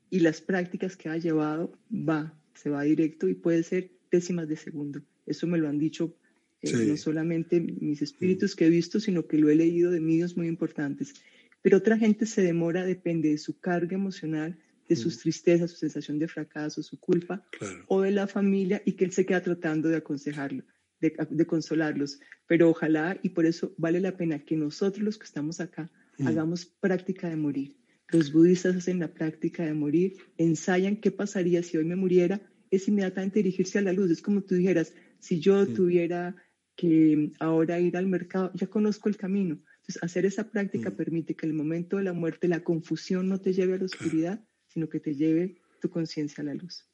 y 0.09 0.22
las 0.22 0.39
prácticas 0.39 0.95
que 0.95 1.09
ha 1.09 1.18
llevado 1.18 1.78
va, 1.91 2.39
se 2.53 2.70
va 2.70 2.84
directo 2.84 3.28
y 3.28 3.34
puede 3.34 3.64
ser 3.64 3.91
décimas 4.09 4.47
de 4.47 4.55
segundo. 4.55 5.01
Eso 5.26 5.45
me 5.45 5.57
lo 5.57 5.68
han 5.68 5.78
dicho 5.78 6.16
eh, 6.64 6.86
no 6.86 6.97
solamente 6.97 7.59
mis 7.59 8.01
espíritus 8.01 8.55
que 8.55 8.66
he 8.66 8.70
visto, 8.70 8.99
sino 8.99 9.28
que 9.28 9.38
lo 9.38 9.49
he 9.49 9.55
leído 9.55 9.91
de 9.91 9.99
medios 9.99 10.38
muy 10.38 10.47
importantes. 10.47 11.14
Pero 11.61 11.78
otra 11.78 11.97
gente 11.97 12.26
se 12.26 12.41
demora, 12.41 12.86
depende 12.86 13.30
de 13.30 13.38
su 13.38 13.59
carga 13.59 13.95
emocional, 13.95 14.57
de 14.88 14.95
sus 14.95 15.18
mm. 15.18 15.20
tristezas, 15.20 15.72
su 15.72 15.78
sensación 15.78 16.20
de 16.20 16.28
fracaso, 16.28 16.84
su 16.84 16.99
culpa, 16.99 17.45
o 17.88 18.01
de 18.01 18.11
la 18.11 18.28
familia, 18.28 18.82
y 18.86 18.93
que 18.93 19.05
él 19.05 19.11
se 19.11 19.26
queda 19.26 19.41
tratando 19.41 19.89
de 19.89 19.97
aconsejarlo, 19.97 20.64
de, 20.99 21.45
consolarlos. 21.45 22.20
Pero 22.47 22.70
ojalá, 22.70 23.18
y 23.24 23.30
por 23.30 23.45
eso 23.45 23.74
vale 23.78 23.99
la 23.99 24.18
pena 24.18 24.43
que 24.43 24.55
nosotros 24.55 25.03
los 25.03 25.18
que 25.18 25.26
estamos 25.26 25.59
acá 25.59 25.91
mm. 26.18 26.28
hagamos 26.28 26.66
práctica 26.66 27.30
de 27.30 27.36
morir. 27.36 27.78
Los 28.09 28.32
budistas 28.32 28.76
hacen 28.76 28.99
la 28.99 29.14
práctica 29.14 29.66
de 29.66 29.74
morir, 29.74 30.18
ensayan 30.38 30.97
qué 30.97 31.11
pasaría 31.11 31.64
si 31.64 31.78
hoy 31.78 31.86
me 31.86 31.95
muriera, 31.95 32.41
es 32.70 32.88
inmediatamente 32.88 33.39
dirigirse 33.39 33.80
a 33.80 33.82
la 33.82 33.93
luz. 33.93 34.11
Es 34.11 34.22
como 34.22 34.41
tú 34.41 34.55
dijeras, 34.55 34.93
si 35.20 35.39
yo 35.39 35.64
mm. 35.64 35.74
tuviera 35.74 36.36
que 36.76 37.32
ahora 37.39 37.80
ir 37.80 37.97
al 37.97 38.07
mercado, 38.07 38.51
ya 38.53 38.67
conozco 38.67 39.09
el 39.09 39.17
camino. 39.17 39.61
Entonces, 39.82 40.01
hacer 40.01 40.26
esa 40.26 40.49
práctica 40.49 40.89
mm. 40.89 40.95
permite 40.95 41.36
que 41.36 41.45
en 41.45 41.51
el 41.51 41.57
momento 41.57 41.97
de 41.97 42.03
la 42.03 42.13
muerte 42.13 42.47
la 42.47 42.63
confusión 42.63 43.28
no 43.28 43.39
te 43.39 43.53
lleve 43.53 43.76
a 43.76 43.78
la 43.78 43.86
oscuridad, 43.86 44.45
sino 44.67 44.89
que 44.89 44.99
te 44.99 45.15
lleve 45.15 45.61
tu 45.82 45.89
conciencia 45.89 46.41
a 46.41 46.45
la 46.45 46.53
luz. 46.53 46.88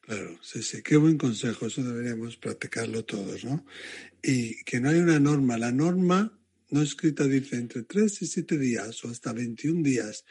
Claro, 0.00 0.38
sí, 0.42 0.62
sí, 0.62 0.82
qué 0.82 0.96
buen 0.96 1.18
consejo, 1.18 1.66
eso 1.66 1.82
deberíamos 1.82 2.36
practicarlo 2.38 3.04
todos, 3.04 3.44
¿no? 3.44 3.64
Y 4.22 4.64
que 4.64 4.80
no 4.80 4.88
hay 4.88 5.00
una 5.00 5.20
norma, 5.20 5.58
la 5.58 5.70
norma 5.70 6.38
no 6.70 6.82
escrita 6.82 7.24
dice 7.24 7.56
entre 7.56 7.82
3 7.82 8.22
y 8.22 8.26
7 8.26 8.58
días 8.58 9.04
o 9.04 9.10
hasta 9.10 9.32
21 9.32 9.82
días, 9.82 10.24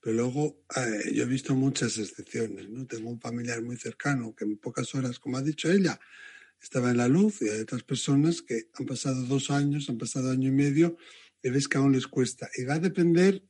pero 0.00 0.16
luego 0.16 0.64
eh, 0.76 1.12
yo 1.14 1.24
he 1.24 1.26
visto 1.26 1.54
muchas 1.54 1.98
excepciones, 1.98 2.68
¿no? 2.68 2.86
Tengo 2.86 3.10
un 3.10 3.20
familiar 3.20 3.62
muy 3.62 3.76
cercano 3.76 4.34
que 4.34 4.44
en 4.44 4.56
pocas 4.58 4.94
horas, 4.94 5.18
como 5.18 5.36
ha 5.36 5.42
dicho 5.42 5.70
ella, 5.70 5.98
estaba 6.60 6.90
en 6.90 6.98
la 6.98 7.08
luz 7.08 7.40
y 7.42 7.48
hay 7.48 7.60
otras 7.60 7.82
personas 7.82 8.42
que 8.42 8.68
han 8.74 8.86
pasado 8.86 9.22
dos 9.24 9.50
años, 9.50 9.88
han 9.88 9.98
pasado 9.98 10.30
año 10.30 10.48
y 10.48 10.52
medio 10.52 10.96
y 11.42 11.50
ves 11.50 11.68
que 11.68 11.78
aún 11.78 11.92
les 11.92 12.06
cuesta. 12.06 12.48
Y 12.56 12.64
va 12.64 12.74
a 12.74 12.78
depender, 12.78 13.42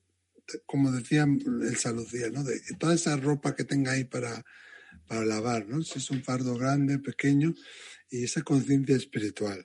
como 0.67 0.93
decía 0.93 1.25
el 1.25 1.77
Salucía, 1.77 2.31
¿no? 2.31 2.45
de 2.45 2.61
toda 2.79 2.95
esa 2.95 3.17
ropa 3.17 3.55
que 3.55 3.65
tenga 3.65 3.93
ahí 3.93 4.05
para, 4.05 4.45
para 5.07 5.25
lavar, 5.25 5.69
¿no? 5.69 5.83
si 5.83 5.99
es 5.99 6.11
un 6.11 6.23
fardo 6.23 6.57
grande, 6.57 6.99
pequeño, 6.99 7.55
y 8.11 8.25
esa 8.25 8.43
conciencia 8.43 8.97
espiritual. 8.97 9.65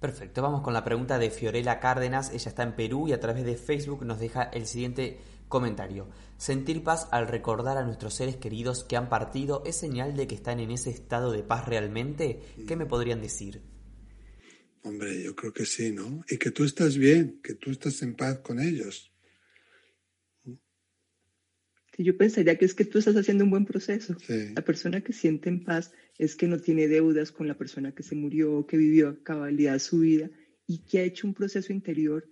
Perfecto, 0.00 0.42
vamos 0.42 0.62
con 0.62 0.74
la 0.74 0.84
pregunta 0.84 1.18
de 1.18 1.30
Fiorella 1.30 1.80
Cárdenas. 1.80 2.30
Ella 2.30 2.48
está 2.48 2.62
en 2.62 2.76
Perú 2.76 3.08
y 3.08 3.12
a 3.12 3.18
través 3.18 3.44
de 3.44 3.56
Facebook 3.56 4.04
nos 4.04 4.20
deja 4.20 4.44
el 4.44 4.66
siguiente 4.66 5.18
comentario. 5.48 6.08
Sentir 6.36 6.84
paz 6.84 7.08
al 7.10 7.26
recordar 7.26 7.76
a 7.78 7.84
nuestros 7.84 8.14
seres 8.14 8.36
queridos 8.36 8.84
que 8.84 8.96
han 8.96 9.08
partido 9.08 9.64
es 9.66 9.76
señal 9.76 10.16
de 10.16 10.28
que 10.28 10.36
están 10.36 10.60
en 10.60 10.70
ese 10.70 10.90
estado 10.90 11.32
de 11.32 11.42
paz 11.42 11.66
realmente. 11.66 12.40
¿Qué 12.68 12.76
me 12.76 12.86
podrían 12.86 13.20
decir? 13.20 13.60
Hombre, 14.84 15.20
yo 15.20 15.34
creo 15.34 15.52
que 15.52 15.66
sí, 15.66 15.90
¿no? 15.90 16.24
Y 16.28 16.38
que 16.38 16.52
tú 16.52 16.62
estás 16.62 16.96
bien, 16.96 17.40
que 17.42 17.54
tú 17.54 17.72
estás 17.72 18.00
en 18.02 18.14
paz 18.14 18.38
con 18.38 18.60
ellos. 18.60 19.12
Yo 22.04 22.16
pensaría 22.16 22.56
que 22.56 22.64
es 22.64 22.74
que 22.74 22.84
tú 22.84 22.98
estás 22.98 23.16
haciendo 23.16 23.44
un 23.44 23.50
buen 23.50 23.64
proceso. 23.64 24.16
La 24.54 24.62
persona 24.62 25.00
que 25.00 25.12
siente 25.12 25.48
en 25.48 25.64
paz 25.64 25.92
es 26.16 26.36
que 26.36 26.46
no 26.46 26.58
tiene 26.58 26.86
deudas 26.86 27.32
con 27.32 27.48
la 27.48 27.58
persona 27.58 27.92
que 27.92 28.04
se 28.04 28.14
murió, 28.14 28.66
que 28.66 28.76
vivió 28.76 29.08
a 29.08 29.22
cabalidad 29.22 29.78
su 29.80 30.00
vida 30.00 30.30
y 30.66 30.84
que 30.84 31.00
ha 31.00 31.02
hecho 31.02 31.26
un 31.26 31.34
proceso 31.34 31.72
interior. 31.72 32.30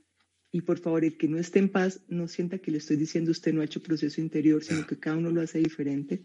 Y 0.53 0.61
por 0.61 0.79
favor, 0.79 1.05
el 1.05 1.17
que 1.17 1.27
no 1.27 1.39
esté 1.39 1.59
en 1.59 1.69
paz, 1.69 2.01
no 2.09 2.29
sienta 2.29 2.59
que 2.59 2.71
le 2.71 2.79
estoy 2.79 2.97
diciendo 2.97 3.33
usted 3.33 3.53
no 3.53 3.61
ha 3.61 3.65
hecho 3.65 3.83
proceso 3.83 4.21
interior, 4.21 4.63
sino 4.63 4.87
que 4.87 4.99
cada 4.99 5.17
uno 5.17 5.31
lo 5.31 5.41
hace 5.41 5.59
diferente 5.59 6.25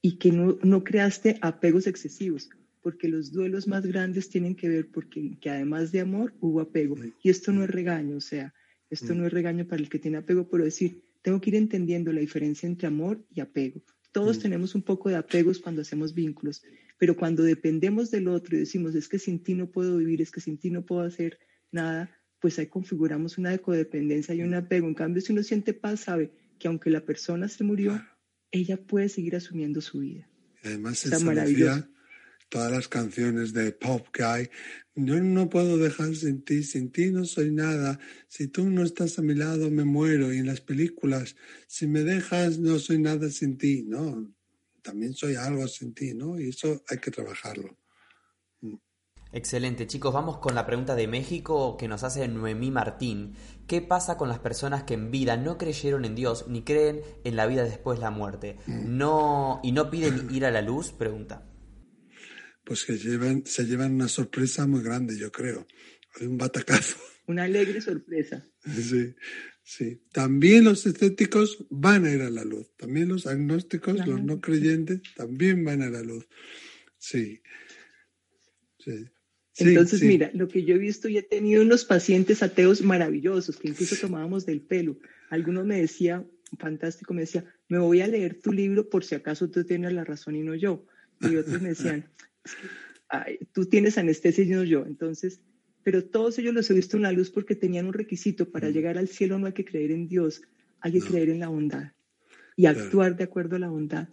y 0.00 0.18
que 0.18 0.30
no, 0.30 0.56
no 0.62 0.84
creaste 0.84 1.38
apegos 1.40 1.88
excesivos, 1.88 2.48
porque 2.82 3.08
los 3.08 3.32
duelos 3.32 3.66
más 3.66 3.84
grandes 3.84 4.28
tienen 4.28 4.54
que 4.54 4.68
ver 4.68 4.88
porque 4.92 5.36
que 5.40 5.50
además 5.50 5.90
de 5.90 6.00
amor 6.00 6.34
hubo 6.40 6.60
apego. 6.60 6.94
Y 7.20 7.30
esto 7.30 7.50
no 7.50 7.64
es 7.64 7.70
regaño, 7.70 8.16
o 8.16 8.20
sea, 8.20 8.54
esto 8.90 9.12
mm. 9.14 9.18
no 9.18 9.26
es 9.26 9.32
regaño 9.32 9.66
para 9.66 9.82
el 9.82 9.88
que 9.88 9.98
tiene 9.98 10.18
apego, 10.18 10.48
pero 10.48 10.64
decir, 10.64 11.02
tengo 11.26 11.40
que 11.40 11.50
ir 11.50 11.56
entendiendo 11.56 12.12
la 12.12 12.20
diferencia 12.20 12.68
entre 12.68 12.86
amor 12.86 13.26
y 13.34 13.40
apego. 13.40 13.82
Todos 14.12 14.38
mm. 14.38 14.42
tenemos 14.42 14.76
un 14.76 14.82
poco 14.82 15.08
de 15.08 15.16
apegos 15.16 15.58
cuando 15.58 15.82
hacemos 15.82 16.14
vínculos, 16.14 16.62
pero 16.98 17.16
cuando 17.16 17.42
dependemos 17.42 18.12
del 18.12 18.28
otro 18.28 18.54
y 18.54 18.60
decimos, 18.60 18.94
es 18.94 19.08
que 19.08 19.18
sin 19.18 19.42
ti 19.42 19.54
no 19.54 19.68
puedo 19.68 19.96
vivir, 19.96 20.22
es 20.22 20.30
que 20.30 20.40
sin 20.40 20.56
ti 20.56 20.70
no 20.70 20.86
puedo 20.86 21.00
hacer 21.00 21.40
nada, 21.72 22.16
pues 22.38 22.60
ahí 22.60 22.68
configuramos 22.68 23.38
una 23.38 23.58
codependencia 23.58 24.36
y 24.36 24.42
un 24.42 24.54
apego. 24.54 24.86
En 24.86 24.94
cambio, 24.94 25.20
si 25.20 25.32
uno 25.32 25.42
siente 25.42 25.74
paz, 25.74 25.98
sabe 25.98 26.30
que 26.60 26.68
aunque 26.68 26.90
la 26.90 27.04
persona 27.04 27.48
se 27.48 27.64
murió, 27.64 28.00
ella 28.52 28.76
puede 28.76 29.08
seguir 29.08 29.34
asumiendo 29.34 29.80
su 29.80 29.98
vida. 29.98 30.30
Además, 30.62 31.04
es 31.06 31.24
maravilloso 31.24 31.88
todas 32.48 32.70
las 32.70 32.88
canciones 32.88 33.52
de 33.52 33.72
pop 33.72 34.06
hay. 34.24 34.48
Yo 34.94 35.20
no 35.20 35.48
puedo 35.48 35.76
dejar 35.76 36.14
sin 36.14 36.42
ti, 36.42 36.62
sin 36.62 36.90
ti 36.90 37.10
no 37.10 37.24
soy 37.24 37.50
nada. 37.50 37.98
Si 38.28 38.48
tú 38.48 38.70
no 38.70 38.82
estás 38.82 39.18
a 39.18 39.22
mi 39.22 39.34
lado, 39.34 39.70
me 39.70 39.84
muero. 39.84 40.32
Y 40.32 40.38
en 40.38 40.46
las 40.46 40.60
películas, 40.60 41.36
si 41.66 41.86
me 41.86 42.00
dejas, 42.00 42.58
no 42.58 42.78
soy 42.78 42.98
nada 42.98 43.28
sin 43.30 43.58
ti. 43.58 43.84
No, 43.86 44.32
también 44.82 45.14
soy 45.14 45.34
algo 45.34 45.66
sin 45.68 45.92
ti, 45.92 46.14
¿no? 46.14 46.38
Y 46.40 46.48
eso 46.48 46.82
hay 46.88 46.98
que 46.98 47.10
trabajarlo. 47.10 47.76
Mm. 48.62 48.76
Excelente, 49.32 49.86
chicos. 49.86 50.14
Vamos 50.14 50.38
con 50.38 50.54
la 50.54 50.64
pregunta 50.64 50.94
de 50.94 51.08
México 51.08 51.76
que 51.76 51.88
nos 51.88 52.04
hace 52.04 52.26
Noemí 52.26 52.70
Martín. 52.70 53.34
¿Qué 53.66 53.82
pasa 53.82 54.16
con 54.16 54.30
las 54.30 54.38
personas 54.38 54.84
que 54.84 54.94
en 54.94 55.10
vida 55.10 55.36
no 55.36 55.58
creyeron 55.58 56.06
en 56.06 56.14
Dios 56.14 56.46
ni 56.48 56.62
creen 56.62 57.02
en 57.24 57.36
la 57.36 57.46
vida 57.46 57.64
después 57.64 57.98
de 57.98 58.04
la 58.04 58.10
muerte? 58.10 58.56
Mm. 58.66 58.96
No 58.96 59.60
y 59.62 59.72
no 59.72 59.90
piden 59.90 60.28
ir 60.30 60.46
a 60.46 60.50
la 60.50 60.62
luz, 60.62 60.92
pregunta 60.92 61.42
pues 62.66 62.84
que 62.84 62.98
llevan, 62.98 63.46
se 63.46 63.64
llevan 63.64 63.94
una 63.94 64.08
sorpresa 64.08 64.66
muy 64.66 64.82
grande, 64.82 65.16
yo 65.16 65.30
creo. 65.30 65.66
Hay 66.18 66.26
un 66.26 66.36
batacazo. 66.36 66.96
Una 67.28 67.44
alegre 67.44 67.80
sorpresa. 67.80 68.46
Sí, 68.64 69.14
sí. 69.64 70.00
También 70.12 70.62
los 70.62 70.86
escépticos 70.86 71.66
van 71.70 72.06
a 72.06 72.12
ir 72.12 72.22
a 72.22 72.30
la 72.30 72.44
luz. 72.44 72.70
También 72.76 73.08
los 73.08 73.26
agnósticos, 73.26 74.06
los 74.06 74.22
no 74.22 74.40
creyentes, 74.40 75.00
también 75.16 75.64
van 75.64 75.82
a 75.82 75.90
la 75.90 76.02
luz. 76.02 76.28
Sí. 76.98 77.40
sí. 78.78 79.06
Entonces, 79.56 80.02
mira, 80.02 80.30
lo 80.34 80.46
que 80.46 80.64
yo 80.64 80.76
he 80.76 80.78
visto 80.78 81.08
y 81.08 81.18
he 81.18 81.22
tenido 81.22 81.62
unos 81.62 81.84
pacientes 81.84 82.44
ateos 82.44 82.82
maravillosos 82.82 83.56
que 83.56 83.68
incluso 83.68 83.96
tomábamos 83.96 84.46
del 84.46 84.60
pelo. 84.60 84.96
Algunos 85.28 85.66
me 85.66 85.80
decía, 85.80 86.24
fantástico, 86.58 87.12
me 87.12 87.22
decía, 87.22 87.44
me 87.68 87.78
voy 87.78 88.02
a 88.02 88.06
leer 88.06 88.40
tu 88.40 88.52
libro 88.52 88.88
por 88.88 89.04
si 89.04 89.16
acaso 89.16 89.50
tú 89.50 89.64
tienes 89.64 89.92
la 89.92 90.04
razón 90.04 90.36
y 90.36 90.42
no 90.42 90.54
yo. 90.54 90.86
Y 91.20 91.34
otros 91.34 91.60
me 91.60 91.70
decían, 91.70 92.08
tú 93.52 93.66
tienes 93.66 93.98
anestesia 93.98 94.44
y 94.44 94.48
no 94.48 94.64
yo. 94.64 94.84
Entonces, 94.86 95.40
pero 95.82 96.04
todos 96.04 96.38
ellos 96.38 96.54
los 96.54 96.70
he 96.70 96.74
visto 96.74 96.96
en 96.96 97.04
la 97.04 97.12
luz 97.12 97.30
porque 97.30 97.54
tenían 97.54 97.86
un 97.86 97.92
requisito. 97.92 98.50
Para 98.50 98.68
mm. 98.68 98.72
llegar 98.72 98.98
al 98.98 99.08
cielo 99.08 99.38
no 99.38 99.46
hay 99.46 99.52
que 99.52 99.64
creer 99.64 99.92
en 99.92 100.08
Dios, 100.08 100.42
hay 100.80 100.92
que 100.92 101.00
creer 101.00 101.30
en 101.30 101.40
la 101.40 101.48
bondad 101.48 101.92
y 102.56 102.66
actuar 102.66 103.16
de 103.16 103.24
acuerdo 103.24 103.56
a 103.56 103.58
la 103.60 103.68
bondad. 103.68 104.08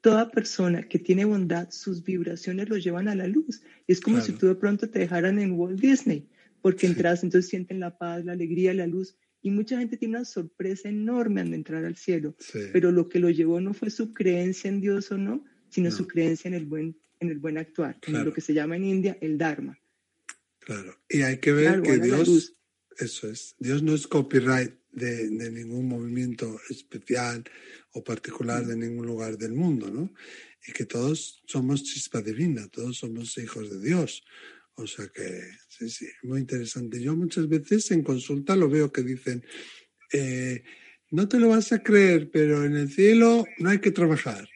toda 0.00 0.30
persona 0.30 0.84
que 0.84 1.00
tiene 1.00 1.24
bondad, 1.24 1.68
sus 1.70 2.04
vibraciones 2.04 2.68
lo 2.68 2.78
llevan 2.78 3.08
a 3.08 3.16
la 3.16 3.26
luz. 3.26 3.62
Es 3.88 4.00
como 4.00 4.20
si 4.20 4.32
tú 4.32 4.46
de 4.46 4.54
pronto 4.54 4.88
te 4.88 5.00
dejaran 5.00 5.40
en 5.40 5.52
Walt 5.52 5.80
Disney, 5.80 6.28
porque 6.62 6.86
entras, 6.86 7.24
entonces 7.24 7.50
sienten 7.50 7.80
la 7.80 7.98
paz, 7.98 8.24
la 8.24 8.32
alegría, 8.32 8.72
la 8.72 8.86
luz. 8.86 9.16
Y 9.42 9.50
mucha 9.50 9.78
gente 9.78 9.96
tiene 9.96 10.16
una 10.16 10.24
sorpresa 10.24 10.88
enorme 10.88 11.40
al 11.40 11.52
entrar 11.52 11.84
al 11.84 11.96
cielo. 11.96 12.36
Pero 12.72 12.92
lo 12.92 13.08
que 13.08 13.18
lo 13.18 13.28
llevó 13.28 13.60
no 13.60 13.74
fue 13.74 13.90
su 13.90 14.14
creencia 14.14 14.68
en 14.70 14.80
Dios 14.80 15.10
o 15.10 15.18
no, 15.18 15.44
sino 15.68 15.90
su 15.90 16.06
creencia 16.06 16.48
en 16.48 16.54
el 16.54 16.66
buen, 16.66 16.96
en 17.20 17.30
el 17.30 17.38
buen 17.38 17.58
actuar, 17.58 17.98
en 18.06 18.24
lo 18.24 18.32
que 18.32 18.40
se 18.40 18.54
llama 18.54 18.76
en 18.76 18.84
India 18.84 19.18
el 19.20 19.38
Dharma. 19.38 19.78
Claro. 20.60 20.98
Y 21.08 21.22
hay 21.22 21.38
que 21.38 21.52
ver 21.52 21.82
que 21.82 21.98
Dios, 21.98 22.54
eso 22.98 23.28
es, 23.30 23.56
Dios 23.58 23.82
no 23.82 23.94
es 23.94 24.06
copyright 24.06 24.74
de, 24.92 25.28
de, 25.30 25.50
ningún 25.50 25.88
movimiento 25.88 26.60
especial 26.68 27.44
o 27.92 28.02
particular 28.04 28.66
de 28.66 28.76
ningún 28.76 29.06
lugar 29.06 29.38
del 29.38 29.52
mundo, 29.52 29.90
¿no? 29.90 30.12
Y 30.66 30.72
que 30.72 30.84
todos 30.84 31.42
somos 31.46 31.84
chispa 31.84 32.20
divina, 32.20 32.68
todos 32.68 32.98
somos 32.98 33.38
hijos 33.38 33.70
de 33.70 33.80
Dios. 33.80 34.24
O 34.74 34.86
sea 34.86 35.08
que, 35.08 35.42
sí, 35.68 35.88
sí, 35.88 36.06
muy 36.22 36.40
interesante. 36.40 37.00
Yo 37.00 37.16
muchas 37.16 37.48
veces 37.48 37.90
en 37.90 38.02
consulta 38.02 38.54
lo 38.54 38.68
veo 38.68 38.92
que 38.92 39.02
dicen, 39.02 39.44
eh, 40.12 40.62
no 41.10 41.28
te 41.28 41.40
lo 41.40 41.48
vas 41.48 41.72
a 41.72 41.82
creer, 41.82 42.30
pero 42.30 42.64
en 42.64 42.76
el 42.76 42.90
cielo 42.90 43.44
no 43.58 43.70
hay 43.70 43.80
que 43.80 43.90
trabajar. 43.90 44.48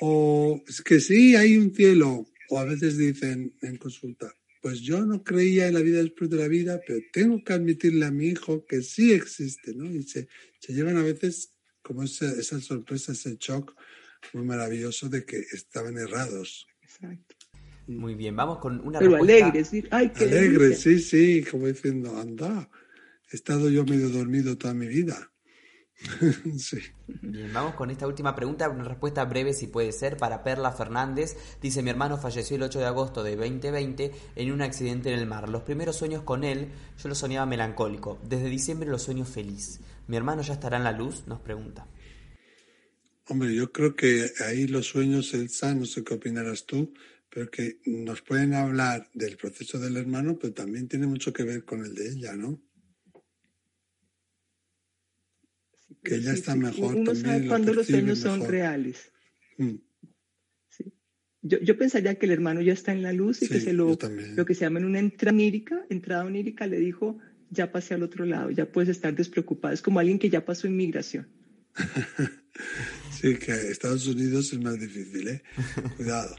O 0.00 0.62
es 0.66 0.80
que 0.82 1.00
sí, 1.00 1.36
hay 1.36 1.56
un 1.56 1.74
cielo. 1.74 2.26
O 2.48 2.58
a 2.58 2.64
veces 2.64 2.98
dicen 2.98 3.54
en 3.62 3.76
consulta, 3.76 4.34
pues 4.60 4.80
yo 4.80 5.04
no 5.04 5.22
creía 5.22 5.68
en 5.68 5.74
la 5.74 5.80
vida 5.80 6.02
después 6.02 6.28
de 6.30 6.36
la 6.36 6.48
vida, 6.48 6.80
pero 6.86 7.00
tengo 7.12 7.42
que 7.42 7.52
admitirle 7.52 8.06
a 8.06 8.10
mi 8.10 8.26
hijo 8.28 8.66
que 8.66 8.82
sí 8.82 9.12
existe, 9.12 9.74
¿no? 9.74 9.86
Y 9.86 10.02
se, 10.02 10.28
llevan 10.68 10.96
a 10.96 11.02
veces 11.02 11.54
como 11.82 12.02
esa, 12.02 12.30
esa, 12.32 12.60
sorpresa, 12.60 13.12
ese 13.12 13.36
shock 13.38 13.74
muy 14.34 14.44
maravilloso 14.44 15.08
de 15.08 15.24
que 15.24 15.38
estaban 15.52 15.96
errados. 15.96 16.66
Exacto. 16.82 17.36
Muy 17.86 18.14
bien, 18.14 18.36
vamos 18.36 18.58
con 18.58 18.80
una 18.86 18.98
Pero 18.98 19.16
alegre, 19.16 19.64
sí. 19.64 19.84
Ay, 19.90 20.10
qué 20.10 20.24
alegre, 20.24 20.74
sí, 20.74 21.00
sí, 21.00 21.44
como 21.50 21.66
diciendo, 21.66 22.16
anda, 22.18 22.70
he 23.32 23.36
estado 23.36 23.70
yo 23.70 23.84
medio 23.84 24.10
dormido 24.10 24.56
toda 24.56 24.74
mi 24.74 24.86
vida. 24.86 25.29
sí. 26.58 26.78
Bien, 27.06 27.52
vamos 27.52 27.74
con 27.74 27.90
esta 27.90 28.06
última 28.06 28.34
pregunta, 28.34 28.68
una 28.68 28.84
respuesta 28.84 29.24
breve 29.24 29.52
si 29.52 29.66
puede 29.66 29.92
ser 29.92 30.16
para 30.16 30.42
Perla 30.42 30.72
Fernández. 30.72 31.36
Dice, 31.60 31.82
mi 31.82 31.90
hermano 31.90 32.16
falleció 32.16 32.56
el 32.56 32.62
8 32.62 32.78
de 32.78 32.86
agosto 32.86 33.22
de 33.22 33.36
2020 33.36 34.12
en 34.36 34.52
un 34.52 34.62
accidente 34.62 35.12
en 35.12 35.18
el 35.18 35.26
mar. 35.26 35.48
Los 35.48 35.62
primeros 35.62 35.96
sueños 35.96 36.22
con 36.22 36.44
él, 36.44 36.68
yo 36.98 37.08
lo 37.08 37.14
soñaba 37.14 37.46
melancólico. 37.46 38.18
Desde 38.28 38.48
diciembre 38.48 38.88
lo 38.88 38.98
sueño 38.98 39.24
feliz. 39.24 39.80
¿Mi 40.06 40.16
hermano 40.16 40.42
ya 40.42 40.54
estará 40.54 40.76
en 40.76 40.84
la 40.84 40.92
luz? 40.92 41.26
Nos 41.26 41.40
pregunta. 41.40 41.86
Hombre, 43.28 43.54
yo 43.54 43.70
creo 43.70 43.94
que 43.94 44.30
ahí 44.44 44.66
los 44.66 44.86
sueños, 44.86 45.34
Elsa, 45.34 45.74
no 45.74 45.84
sé 45.84 46.02
qué 46.02 46.14
opinarás 46.14 46.66
tú, 46.66 46.92
pero 47.28 47.48
que 47.48 47.78
nos 47.86 48.22
pueden 48.22 48.54
hablar 48.54 49.08
del 49.14 49.36
proceso 49.36 49.78
del 49.78 49.96
hermano, 49.96 50.36
pero 50.40 50.52
también 50.52 50.88
tiene 50.88 51.06
mucho 51.06 51.32
que 51.32 51.44
ver 51.44 51.64
con 51.64 51.84
el 51.84 51.94
de 51.94 52.08
ella, 52.08 52.34
¿no? 52.34 52.58
Que 56.02 56.16
ella 56.16 56.32
está 56.32 56.54
mejor. 56.54 56.94
Uno 56.94 57.14
sabe 57.14 57.46
cuando 57.46 57.72
los 57.74 57.86
sueños 57.86 58.18
son 58.18 58.46
reales. 58.46 59.12
Mm. 59.58 59.76
Yo, 61.42 61.58
yo, 61.60 61.78
pensaría 61.78 62.16
que 62.16 62.26
el 62.26 62.32
hermano 62.32 62.60
ya 62.60 62.74
está 62.74 62.92
en 62.92 63.02
la 63.02 63.14
luz 63.14 63.42
y 63.42 63.48
que 63.48 63.60
se 63.60 63.72
lo, 63.72 63.96
lo 64.36 64.44
que 64.44 64.54
se 64.54 64.60
llama 64.60 64.78
en 64.78 64.84
una 64.84 64.98
entrada 64.98 65.34
onírica, 65.34 65.86
entrada 65.88 66.24
onírica 66.24 66.66
le 66.66 66.78
dijo, 66.78 67.18
ya 67.48 67.72
pasé 67.72 67.94
al 67.94 68.02
otro 68.02 68.26
lado, 68.26 68.50
ya 68.50 68.70
puedes 68.70 68.90
estar 68.90 69.14
despreocupado. 69.14 69.72
Es 69.72 69.80
como 69.80 69.98
alguien 69.98 70.18
que 70.18 70.28
ya 70.28 70.44
pasó 70.44 70.66
inmigración. 70.66 71.28
sí, 73.20 73.36
que 73.36 73.52
Estados 73.52 74.06
Unidos 74.06 74.52
es 74.52 74.60
más 74.60 74.78
difícil, 74.78 75.28
¿eh? 75.28 75.42
Cuidado. 75.96 76.36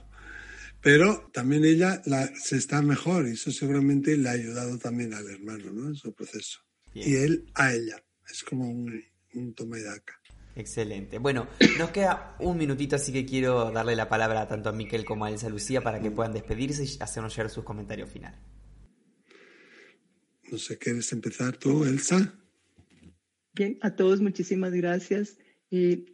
Pero 0.81 1.29
también 1.33 1.63
ella 1.63 2.01
la, 2.05 2.31
se 2.35 2.57
está 2.57 2.81
mejor 2.81 3.27
y 3.27 3.33
eso 3.33 3.51
seguramente 3.51 4.17
le 4.17 4.29
ha 4.29 4.33
ayudado 4.33 4.77
también 4.77 5.13
al 5.13 5.27
hermano, 5.29 5.71
¿no? 5.71 5.87
En 5.89 5.95
su 5.95 6.13
proceso. 6.13 6.59
Y 6.93 7.15
él 7.15 7.45
a 7.53 7.73
ella. 7.73 8.03
Es 8.29 8.43
como 8.43 8.69
un, 8.69 9.03
un 9.33 9.53
toma 9.53 9.79
y 9.79 9.83
daca. 9.83 10.19
Excelente. 10.55 11.17
Bueno, 11.17 11.47
nos 11.77 11.91
queda 11.91 12.35
un 12.39 12.57
minutito, 12.57 12.97
así 12.97 13.13
que 13.13 13.25
quiero 13.25 13.71
darle 13.71 13.95
la 13.95 14.09
palabra 14.09 14.47
tanto 14.47 14.69
a 14.69 14.73
Miquel 14.73 15.05
como 15.05 15.25
a 15.25 15.31
Elsa 15.31 15.49
Lucía 15.49 15.81
para 15.81 16.01
que 16.01 16.11
puedan 16.11 16.33
despedirse 16.33 16.83
y 16.83 16.97
hacernos 17.01 17.35
llegar 17.35 17.49
sus 17.49 17.63
comentarios 17.63 18.09
finales. 18.09 18.39
No 20.51 20.57
sé, 20.57 20.77
¿quieres 20.77 21.11
empezar 21.13 21.55
tú, 21.55 21.85
Elsa? 21.85 22.37
Bien, 23.53 23.77
a 23.81 23.95
todos 23.95 24.19
muchísimas 24.19 24.73
gracias. 24.73 25.37
Eh, 25.71 26.05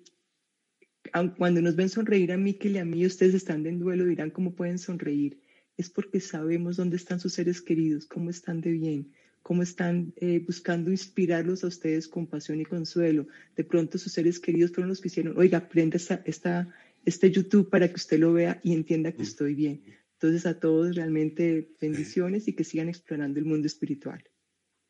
cuando 1.37 1.61
nos 1.61 1.75
ven 1.75 1.89
sonreír 1.89 2.31
a 2.31 2.37
Miquel 2.37 2.75
y 2.75 2.77
a 2.77 2.85
mí, 2.85 3.05
ustedes 3.05 3.33
están 3.33 3.65
en 3.65 3.79
duelo, 3.79 4.05
dirán 4.05 4.29
cómo 4.29 4.53
pueden 4.53 4.77
sonreír. 4.77 5.41
Es 5.77 5.89
porque 5.89 6.19
sabemos 6.19 6.77
dónde 6.77 6.97
están 6.97 7.19
sus 7.19 7.33
seres 7.33 7.61
queridos, 7.61 8.05
cómo 8.05 8.29
están 8.29 8.61
de 8.61 8.71
bien 8.71 9.13
cómo 9.47 9.63
están 9.63 10.13
eh, 10.17 10.43
buscando 10.45 10.91
inspirarlos 10.91 11.63
a 11.63 11.67
ustedes 11.67 12.09
con 12.09 12.27
pasión 12.27 12.59
y 12.59 12.65
consuelo. 12.65 13.29
De 13.55 13.63
pronto 13.63 13.97
sus 13.97 14.11
seres 14.11 14.41
queridos 14.41 14.71
fueron 14.73 14.89
los 14.89 14.99
que 14.99 15.07
hicieron, 15.07 15.37
oiga, 15.37 15.69
prenda 15.69 15.95
esta, 16.25 16.67
este 17.05 17.31
YouTube 17.31 17.69
para 17.69 17.87
que 17.87 17.95
usted 17.95 18.19
lo 18.19 18.33
vea 18.33 18.59
y 18.61 18.73
entienda 18.73 19.13
que 19.13 19.19
mm. 19.19 19.29
estoy 19.31 19.55
bien. 19.55 19.81
Entonces 20.15 20.45
a 20.45 20.59
todos 20.59 20.97
realmente 20.97 21.69
bendiciones 21.79 22.49
y 22.49 22.53
que 22.57 22.65
sigan 22.65 22.89
explorando 22.89 23.39
el 23.39 23.45
mundo 23.45 23.67
espiritual. 23.67 24.21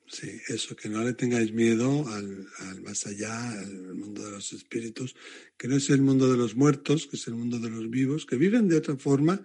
Sí, 0.08 0.32
eso, 0.48 0.76
que 0.76 0.90
no 0.90 1.04
le 1.04 1.14
tengáis 1.14 1.54
miedo 1.54 2.08
al, 2.08 2.48
al, 2.62 2.82
más 2.82 3.06
allá, 3.06 3.52
al 3.52 3.94
mundo 3.94 4.26
de 4.26 4.32
los 4.32 4.54
espíritus, 4.54 5.16
que 5.56 5.68
no 5.68 5.76
es 5.76 5.88
el 5.92 6.02
mundo 6.02 6.32
de 6.32 6.38
los 6.38 6.56
muertos, 6.56 7.06
que 7.06 7.18
es 7.18 7.28
el 7.28 7.36
mundo 7.36 7.60
de 7.60 7.70
los 7.70 7.92
vivos, 7.92 8.26
que 8.26 8.38
viven 8.38 8.68
de 8.68 8.78
otra 8.78 8.98
forma 8.98 9.44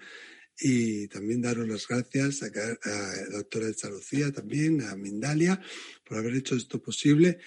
y 0.59 1.09
también 1.09 1.42
daros 1.42 1.66
las 1.66 1.88
gracias 1.88 2.42
a, 2.42 2.48
la 2.50 3.38
doctora 3.38 3.66
Elsa 3.66 3.88
Lucía, 3.88 4.32
también 4.32 4.82
a 4.82 4.94
Mindalia, 4.96 5.61
por 6.05 6.18
haber 6.18 6.36
hecho 6.36 6.55
esto 6.55 6.80
posible. 6.80 7.38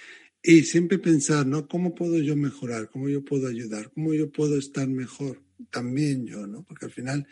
Y 0.42 0.64
siempre 0.64 1.00
pensar, 1.00 1.46
¿no? 1.48 1.68
¿Cómo 1.68 1.96
puedo 1.96 2.20
yo 2.20 2.36
mejorar? 2.36 2.90
¿Cómo 2.90 3.10
yo 3.10 3.24
puedo 3.24 3.48
ayudar? 3.48 3.92
¿Cómo 3.92 4.14
yo 4.14 4.32
puedo 4.32 4.58
estar 4.58 4.88
mejor? 4.88 5.42
También 5.72 6.26
yo, 6.28 6.46
¿no? 6.46 6.64
Porque 6.64 6.86
al 6.86 6.92
final 6.92 7.28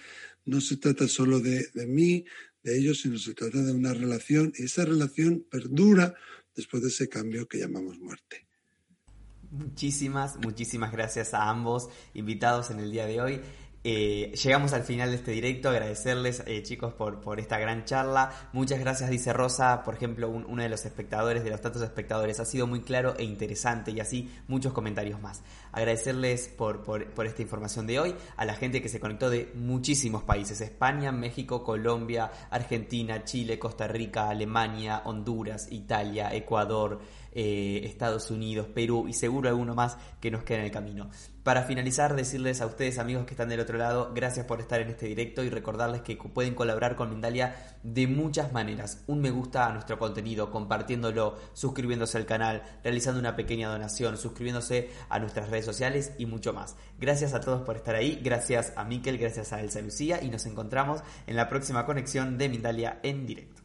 no 0.45 0.61
se 0.61 0.77
trata 0.77 1.07
solo 1.07 1.39
de, 1.39 1.67
de 1.73 1.85
mí, 1.85 2.25
de 2.63 2.77
ellos, 2.77 3.01
sino 3.01 3.17
se 3.17 3.33
trata 3.33 3.61
de 3.61 3.71
una 3.71 3.93
relación 3.93 4.53
y 4.57 4.63
esa 4.63 4.85
relación 4.85 5.45
perdura 5.49 6.15
después 6.55 6.81
de 6.81 6.89
ese 6.89 7.09
cambio 7.09 7.47
que 7.47 7.59
llamamos 7.59 7.99
muerte. 7.99 8.47
Muchísimas, 9.51 10.37
muchísimas 10.37 10.91
gracias 10.91 11.35
a 11.35 11.47
ambos 11.47 11.89
invitados 12.15 12.71
en 12.71 12.79
el 12.79 12.91
día 12.91 13.05
de 13.05 13.21
hoy. 13.21 13.41
Eh, 13.85 14.31
llegamos 14.41 14.71
al 14.71 14.83
final 14.83 15.09
de 15.09 15.17
este 15.17 15.31
directo, 15.31 15.67
agradecerles 15.67 16.41
eh, 16.47 16.63
chicos 16.63 16.93
por, 16.93 17.39
esta 17.39 17.59
gran 17.59 17.83
charla. 17.83 18.31
Muchas 18.53 18.79
gracias, 18.79 19.09
dice 19.09 19.33
Rosa, 19.33 19.83
por 19.83 19.95
ejemplo, 19.95 20.29
uno 20.29 20.63
de 20.63 20.69
los 20.69 20.85
espectadores, 20.85 21.43
de 21.43 21.49
los 21.49 21.59
tantos 21.59 21.81
espectadores, 21.81 22.39
ha 22.39 22.45
sido 22.45 22.65
muy 22.65 22.81
claro 22.81 23.15
e 23.17 23.23
interesante 23.23 23.91
y 23.91 23.99
así 23.99 24.31
muchos 24.47 24.71
comentarios 24.71 25.21
más. 25.21 25.43
Agradecerles 25.73 26.47
por 26.47 27.25
esta 27.25 27.41
información 27.41 27.85
de 27.85 27.99
hoy, 27.99 28.15
a 28.37 28.45
la 28.45 28.55
gente 28.55 28.81
que 28.81 28.87
se 28.87 29.01
conectó 29.01 29.29
de 29.29 29.51
muchísimos 29.55 30.23
países, 30.23 30.61
España, 30.61 31.11
México, 31.11 31.63
Colombia, 31.63 32.31
Argentina, 32.51 33.25
Chile, 33.25 33.59
Costa 33.59 33.87
Rica, 33.87 34.29
Alemania, 34.29 35.01
Honduras, 35.03 35.67
Italia, 35.71 36.33
Ecuador. 36.33 37.01
Eh, 37.35 37.81
Estados 37.85 38.29
Unidos, 38.29 38.67
Perú 38.67 39.07
y 39.07 39.13
seguro 39.13 39.49
alguno 39.49 39.73
más 39.73 39.97
que 40.21 40.29
nos 40.29 40.43
queda 40.43 40.59
en 40.59 40.65
el 40.65 40.71
camino. 40.71 41.09
Para 41.43 41.63
finalizar, 41.63 42.15
decirles 42.15 42.61
a 42.61 42.65
ustedes 42.65 42.99
amigos 42.99 43.25
que 43.25 43.33
están 43.33 43.49
del 43.49 43.59
otro 43.59 43.77
lado, 43.77 44.13
gracias 44.15 44.45
por 44.45 44.61
estar 44.61 44.79
en 44.79 44.89
este 44.89 45.07
directo 45.07 45.43
y 45.43 45.49
recordarles 45.49 46.01
que 46.01 46.15
pueden 46.15 46.55
colaborar 46.55 46.95
con 46.95 47.09
Mindalia 47.09 47.75
de 47.83 48.07
muchas 48.07 48.53
maneras. 48.53 49.03
Un 49.07 49.19
me 49.19 49.29
gusta 49.29 49.67
a 49.67 49.73
nuestro 49.73 49.99
contenido, 49.99 50.49
compartiéndolo, 50.49 51.37
suscribiéndose 51.51 52.17
al 52.17 52.25
canal, 52.25 52.63
realizando 52.81 53.19
una 53.19 53.35
pequeña 53.35 53.67
donación, 53.67 54.15
suscribiéndose 54.15 54.89
a 55.09 55.19
nuestras 55.19 55.49
redes 55.49 55.65
sociales 55.65 56.13
y 56.17 56.27
mucho 56.27 56.53
más. 56.53 56.77
Gracias 56.97 57.33
a 57.33 57.41
todos 57.41 57.63
por 57.63 57.75
estar 57.75 57.95
ahí, 57.95 58.21
gracias 58.23 58.71
a 58.77 58.85
Miquel, 58.85 59.17
gracias 59.17 59.51
a 59.51 59.59
Elsa 59.59 59.81
Lucía 59.81 60.23
y 60.23 60.29
nos 60.29 60.45
encontramos 60.45 61.01
en 61.27 61.35
la 61.35 61.49
próxima 61.49 61.85
conexión 61.85 62.37
de 62.37 62.47
Mindalia 62.47 63.01
en 63.03 63.25
directo. 63.25 63.61